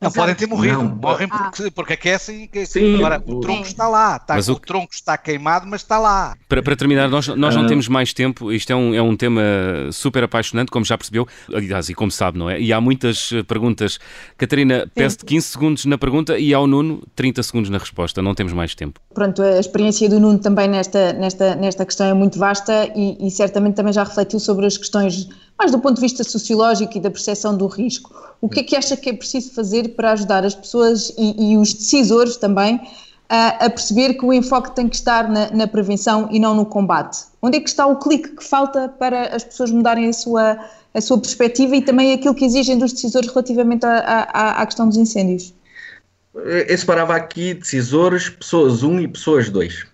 Não, 0.00 0.08
Exato. 0.08 0.20
podem 0.20 0.34
ter 0.34 0.46
morrido, 0.46 0.78
não, 0.78 0.96
morrem 0.96 1.28
porque, 1.28 1.64
ah. 1.64 1.70
porque 1.74 1.92
aquecem. 1.92 2.48
Sim, 2.64 2.96
Agora, 2.96 3.22
o 3.26 3.40
tronco 3.40 3.66
está 3.66 3.88
lá, 3.88 4.16
está, 4.16 4.34
mas 4.34 4.48
o, 4.48 4.54
o 4.54 4.58
tronco 4.58 4.92
está 4.92 5.18
queimado, 5.18 5.66
mas 5.66 5.82
está 5.82 5.98
lá. 5.98 6.36
Para, 6.48 6.62
para 6.62 6.74
terminar, 6.74 7.08
nós, 7.08 7.28
nós 7.28 7.54
não 7.54 7.64
ah. 7.64 7.68
temos 7.68 7.86
mais 7.88 8.14
tempo, 8.14 8.50
isto 8.50 8.72
é 8.72 8.76
um, 8.76 8.94
é 8.94 9.02
um 9.02 9.16
tema 9.16 9.42
super 9.92 10.24
apaixonante, 10.24 10.70
como 10.70 10.84
já 10.84 10.96
percebeu, 10.96 11.28
aliás, 11.52 11.88
e 11.88 11.94
como 11.94 12.10
sabe, 12.10 12.38
não 12.38 12.48
é? 12.48 12.60
E 12.60 12.72
há 12.72 12.80
muitas 12.80 13.30
eh, 13.32 13.42
perguntas. 13.42 13.98
Catarina, 14.38 14.90
peço-te 14.94 15.24
15 15.24 15.46
segundos 15.46 15.84
na 15.84 15.98
pergunta 15.98 16.38
e 16.38 16.54
ao 16.54 16.66
Nuno 16.66 17.02
30 17.14 17.42
segundos 17.42 17.70
na 17.70 17.78
resposta, 17.78 18.22
não 18.22 18.34
temos 18.34 18.52
mais 18.52 18.74
tempo. 18.74 19.00
Pronto, 19.12 19.42
a 19.42 19.60
experiência 19.60 20.08
do 20.08 20.18
Nuno 20.18 20.38
também 20.38 20.68
nesta, 20.68 21.12
nesta, 21.12 21.54
nesta 21.54 21.84
questão 21.84 22.06
é 22.06 22.14
muito 22.14 22.38
vasta 22.38 22.90
e, 22.96 23.26
e 23.26 23.30
certamente 23.30 23.74
também 23.74 23.92
já 23.92 24.04
refletiu 24.04 24.40
sobre 24.40 24.66
as 24.66 24.78
questões 24.78 25.28
mais 25.60 25.72
do 25.72 25.78
ponto 25.78 25.96
de 25.96 26.00
vista 26.00 26.24
sociológico 26.24 26.96
e 26.96 27.00
da 27.00 27.10
percepção 27.10 27.54
do 27.54 27.66
risco. 27.66 28.10
O 28.40 28.48
que 28.48 28.60
é 28.60 28.62
que 28.62 28.74
acha 28.74 28.96
que 28.96 29.10
é 29.10 29.12
preciso 29.12 29.52
fazer 29.52 29.90
para 29.90 30.12
ajudar 30.12 30.42
as 30.42 30.54
pessoas 30.54 31.12
e, 31.18 31.52
e 31.52 31.58
os 31.58 31.74
decisores 31.74 32.38
também 32.38 32.80
a, 33.28 33.66
a, 33.66 33.68
perceber 33.68 34.14
que 34.14 34.24
o 34.24 34.32
enfoque 34.32 34.74
tem 34.74 34.88
que 34.88 34.96
estar 34.96 35.28
na, 35.28 35.50
na, 35.50 35.66
prevenção 35.66 36.30
e 36.32 36.40
não 36.40 36.54
no 36.54 36.64
combate? 36.64 37.18
Onde 37.42 37.58
é 37.58 37.60
que 37.60 37.68
está 37.68 37.86
o 37.86 37.98
clique 37.98 38.30
que 38.36 38.42
falta 38.42 38.88
para 38.88 39.36
as 39.36 39.44
pessoas 39.44 39.70
mudarem 39.70 40.08
a 40.08 40.14
sua, 40.14 40.58
a 40.94 41.00
sua 41.02 41.18
perspectiva 41.18 41.76
e 41.76 41.82
também 41.82 42.14
aquilo 42.14 42.34
que 42.34 42.46
exigem 42.46 42.78
dos 42.78 42.94
decisores 42.94 43.28
relativamente 43.28 43.84
à 43.84 44.64
questão 44.64 44.88
dos 44.88 44.96
incêndios? 44.96 45.52
Eu 46.34 46.78
separava 46.78 47.14
aqui 47.14 47.52
decisores, 47.52 48.30
pessoas 48.30 48.82
1 48.82 49.00
e 49.00 49.08
pessoas 49.08 49.50
2. 49.50 49.84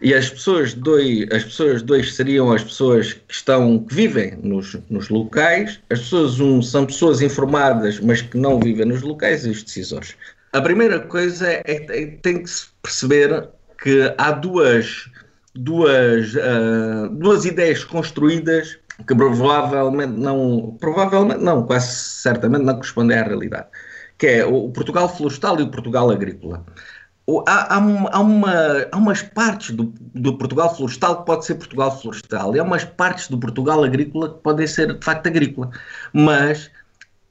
E 0.00 0.14
as 0.14 0.30
pessoas 0.30 0.74
dois, 0.74 1.26
as 1.32 1.44
pessoas 1.44 1.82
dois 1.82 2.14
seriam 2.14 2.52
as 2.52 2.62
pessoas 2.62 3.14
que 3.14 3.34
estão, 3.34 3.80
que 3.80 3.94
vivem 3.94 4.38
nos, 4.42 4.76
nos 4.88 5.08
locais, 5.08 5.80
as 5.90 6.00
pessoas 6.00 6.40
um 6.40 6.62
são 6.62 6.86
pessoas 6.86 7.20
informadas, 7.20 8.00
mas 8.00 8.22
que 8.22 8.36
não 8.36 8.60
vivem 8.60 8.86
nos 8.86 9.02
locais, 9.02 9.44
e 9.44 9.50
os 9.50 9.62
decisores. 9.62 10.14
A 10.52 10.60
primeira 10.60 11.00
coisa 11.00 11.46
é, 11.46 11.62
é 11.66 12.06
tem 12.22 12.42
que 12.42 12.50
se 12.50 12.66
perceber 12.82 13.48
que 13.82 14.14
há 14.16 14.32
duas, 14.32 15.08
duas, 15.54 16.34
uh, 16.34 17.08
duas 17.12 17.44
ideias 17.44 17.84
construídas 17.84 18.78
que 19.06 19.14
provavelmente 19.14 20.18
não, 20.18 20.76
provavelmente 20.80 21.42
não, 21.42 21.64
quase 21.64 21.88
certamente 21.88 22.64
não 22.64 22.74
correspondem 22.74 23.16
à 23.16 23.22
realidade, 23.22 23.66
que 24.16 24.26
é 24.26 24.44
o 24.44 24.70
Portugal 24.70 25.08
florestal 25.08 25.60
e 25.60 25.62
o 25.62 25.70
Portugal 25.70 26.10
agrícola 26.10 26.64
há, 27.46 27.74
há, 27.74 27.76
há, 27.76 28.20
uma, 28.20 28.86
há 28.90 28.96
umas 28.96 29.22
partes 29.22 29.74
do, 29.74 29.92
do, 30.14 30.38
Portugal 30.38 30.74
florestal 30.74 31.18
que 31.18 31.26
pode 31.26 31.44
ser 31.44 31.56
Portugal 31.56 32.00
florestal 32.00 32.56
e 32.56 32.58
há 32.58 32.62
umas 32.62 32.84
partes 32.84 33.28
do 33.28 33.38
Portugal 33.38 33.84
agrícola 33.84 34.34
que 34.34 34.40
podem 34.40 34.66
ser 34.66 34.94
de 34.94 35.04
facto 35.04 35.26
agrícola. 35.26 35.70
Mas 36.12 36.70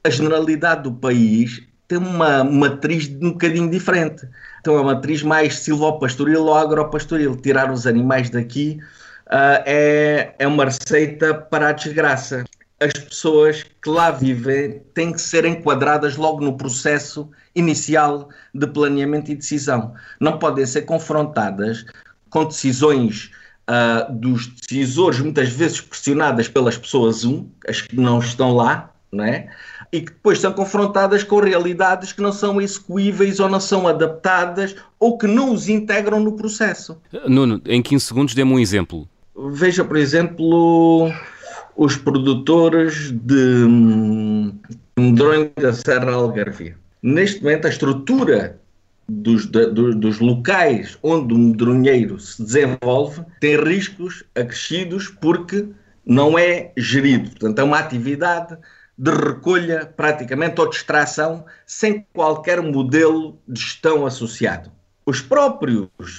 a 0.04 0.10
generalidade 0.10 0.84
do 0.84 0.92
país 0.92 1.62
tem 1.88 1.98
uma 1.98 2.44
matriz 2.44 3.08
um 3.08 3.32
bocadinho 3.32 3.70
diferente. 3.70 4.28
Tem 4.62 4.72
uma 4.72 4.94
matriz 4.94 5.22
mais 5.22 5.58
silvopastoril 5.60 6.44
ou 6.44 6.54
agropastoril. 6.54 7.34
Tirar 7.36 7.72
os 7.72 7.86
animais 7.86 8.30
daqui 8.30 8.78
uh, 9.26 9.62
é, 9.66 10.34
é 10.38 10.46
uma 10.46 10.66
receita 10.66 11.34
para 11.34 11.70
a 11.70 11.72
desgraça. 11.72 12.44
As 12.80 12.92
pessoas 12.92 13.64
que 13.82 13.90
lá 13.90 14.10
vivem 14.10 14.80
têm 14.94 15.12
que 15.12 15.20
ser 15.20 15.44
enquadradas 15.44 16.16
logo 16.16 16.44
no 16.44 16.56
processo 16.56 17.28
inicial 17.54 18.28
de 18.54 18.66
planeamento 18.66 19.32
e 19.32 19.34
decisão. 19.34 19.94
Não 20.20 20.38
podem 20.38 20.64
ser 20.64 20.82
confrontadas 20.82 21.84
com 22.30 22.44
decisões 22.44 23.30
uh, 23.68 24.12
dos 24.12 24.46
decisores, 24.46 25.18
muitas 25.20 25.48
vezes 25.48 25.80
pressionadas 25.80 26.46
pelas 26.46 26.78
pessoas, 26.78 27.24
um, 27.24 27.48
as 27.66 27.80
que 27.80 27.96
não 27.96 28.20
estão 28.20 28.54
lá, 28.54 28.92
não 29.10 29.24
é? 29.24 29.48
e 29.92 30.00
que 30.00 30.12
depois 30.12 30.38
são 30.38 30.52
confrontadas 30.52 31.24
com 31.24 31.40
realidades 31.40 32.12
que 32.12 32.20
não 32.20 32.32
são 32.32 32.60
execuíveis 32.60 33.40
ou 33.40 33.48
não 33.48 33.60
são 33.60 33.88
adaptadas 33.88 34.76
ou 34.98 35.16
que 35.16 35.26
não 35.26 35.52
os 35.52 35.68
integram 35.68 36.20
no 36.20 36.32
processo. 36.32 37.00
Nuno, 37.26 37.60
em 37.64 37.82
15 37.82 38.04
segundos, 38.04 38.34
dê-me 38.34 38.52
um 38.52 38.58
exemplo. 38.58 39.08
Veja, 39.50 39.84
por 39.84 39.96
exemplo, 39.96 41.10
os 41.78 41.96
produtores 41.96 43.10
de 43.10 43.64
medronho 44.98 45.50
da 45.56 45.72
Serra 45.72 46.12
Algarvia 46.12 46.76
neste 47.02 47.42
momento, 47.42 47.66
a 47.66 47.70
estrutura 47.70 48.60
dos, 49.08 49.46
do, 49.46 49.94
dos 49.94 50.18
locais 50.18 50.98
onde 51.02 51.32
o 51.32 51.38
medronheiro 51.38 52.18
se 52.18 52.42
desenvolve 52.42 53.24
tem 53.40 53.56
riscos 53.56 54.24
acrescidos 54.34 55.08
porque 55.08 55.66
não 56.04 56.38
é 56.38 56.72
gerido. 56.76 57.30
Portanto, 57.30 57.58
é 57.58 57.62
uma 57.62 57.78
atividade 57.78 58.56
de 58.96 59.10
recolha, 59.10 59.86
praticamente, 59.96 60.60
ou 60.60 60.68
de 60.68 60.76
extração, 60.76 61.44
sem 61.66 62.04
qualquer 62.12 62.60
modelo 62.60 63.38
de 63.46 63.60
gestão 63.60 64.04
associado. 64.04 64.70
Os 65.06 65.20
próprios 65.20 65.88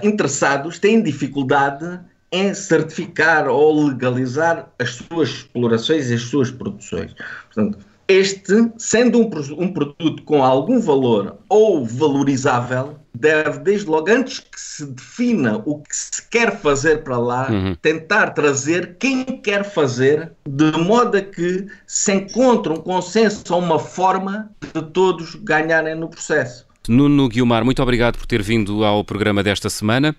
uh, 0.00 0.06
interessados 0.06 0.78
têm 0.78 1.02
dificuldade 1.02 1.98
em 2.32 2.52
certificar 2.54 3.48
ou 3.48 3.88
legalizar 3.88 4.68
as 4.78 4.94
suas 4.94 5.28
explorações 5.28 6.10
e 6.10 6.14
as 6.14 6.22
suas 6.22 6.50
produções. 6.50 7.14
Portanto, 7.46 7.78
este, 8.06 8.70
sendo 8.76 9.18
um, 9.18 9.30
um, 9.58 9.72
produto 9.72 10.22
com 10.24 10.44
algum 10.44 10.78
valor 10.78 11.38
ou 11.48 11.86
valorizável, 11.86 12.98
deve, 13.14 13.60
desde 13.60 13.88
logo, 13.88 14.10
antes 14.10 14.40
que 14.40 14.60
se 14.60 14.84
defina 14.84 15.62
o 15.64 15.78
que 15.78 15.96
se 15.96 16.28
quer 16.28 16.60
fazer 16.60 17.02
para 17.02 17.16
lá, 17.16 17.50
uhum. 17.50 17.74
tentar 17.80 18.30
trazer 18.30 18.96
quem 18.98 19.24
quer 19.24 19.64
fazer, 19.64 20.32
de 20.46 20.72
modo 20.72 21.16
a 21.16 21.22
que 21.22 21.66
se 21.86 22.12
encontre 22.12 22.72
um 22.72 22.76
consenso 22.76 23.42
ou 23.54 23.60
uma 23.60 23.78
forma 23.78 24.50
de 24.74 24.82
todos 24.82 25.36
ganharem 25.36 25.94
no 25.94 26.08
processo. 26.08 26.66
Nuno 26.86 27.28
Guilmar, 27.30 27.64
muito 27.64 27.82
obrigado 27.82 28.18
por 28.18 28.26
ter 28.26 28.42
vindo 28.42 28.84
ao 28.84 29.02
programa 29.02 29.42
desta 29.42 29.70
semana. 29.70 30.14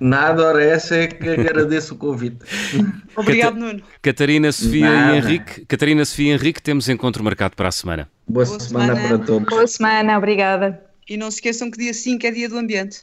Nada, 0.00 0.42
ora, 0.42 0.64
essa 0.64 0.96
é 0.96 1.06
que 1.06 1.28
agradeço 1.28 1.94
o 1.94 1.96
convite. 1.98 2.38
Obrigado, 3.14 3.56
Nuno. 3.56 3.82
Catarina, 4.00 4.50
Sofia 4.50 4.90
Nada. 4.90 5.14
e 5.14 5.18
Henrique. 5.18 5.66
Catarina, 5.66 6.04
Sofia 6.04 6.32
e 6.32 6.34
Henrique, 6.34 6.62
temos 6.62 6.88
encontro 6.88 7.22
marcado 7.22 7.54
para 7.54 7.68
a 7.68 7.72
semana. 7.72 8.08
Boa, 8.26 8.46
Boa 8.46 8.58
semana, 8.58 8.94
semana 8.96 9.18
para 9.18 9.26
todos. 9.26 9.48
Boa 9.48 9.66
semana, 9.66 10.16
obrigada. 10.16 10.82
E 11.08 11.16
não 11.16 11.30
se 11.30 11.36
esqueçam 11.36 11.70
que 11.70 11.78
dia 11.78 11.92
5 11.92 12.26
é 12.26 12.30
dia 12.30 12.48
do 12.48 12.56
ambiente. 12.56 13.02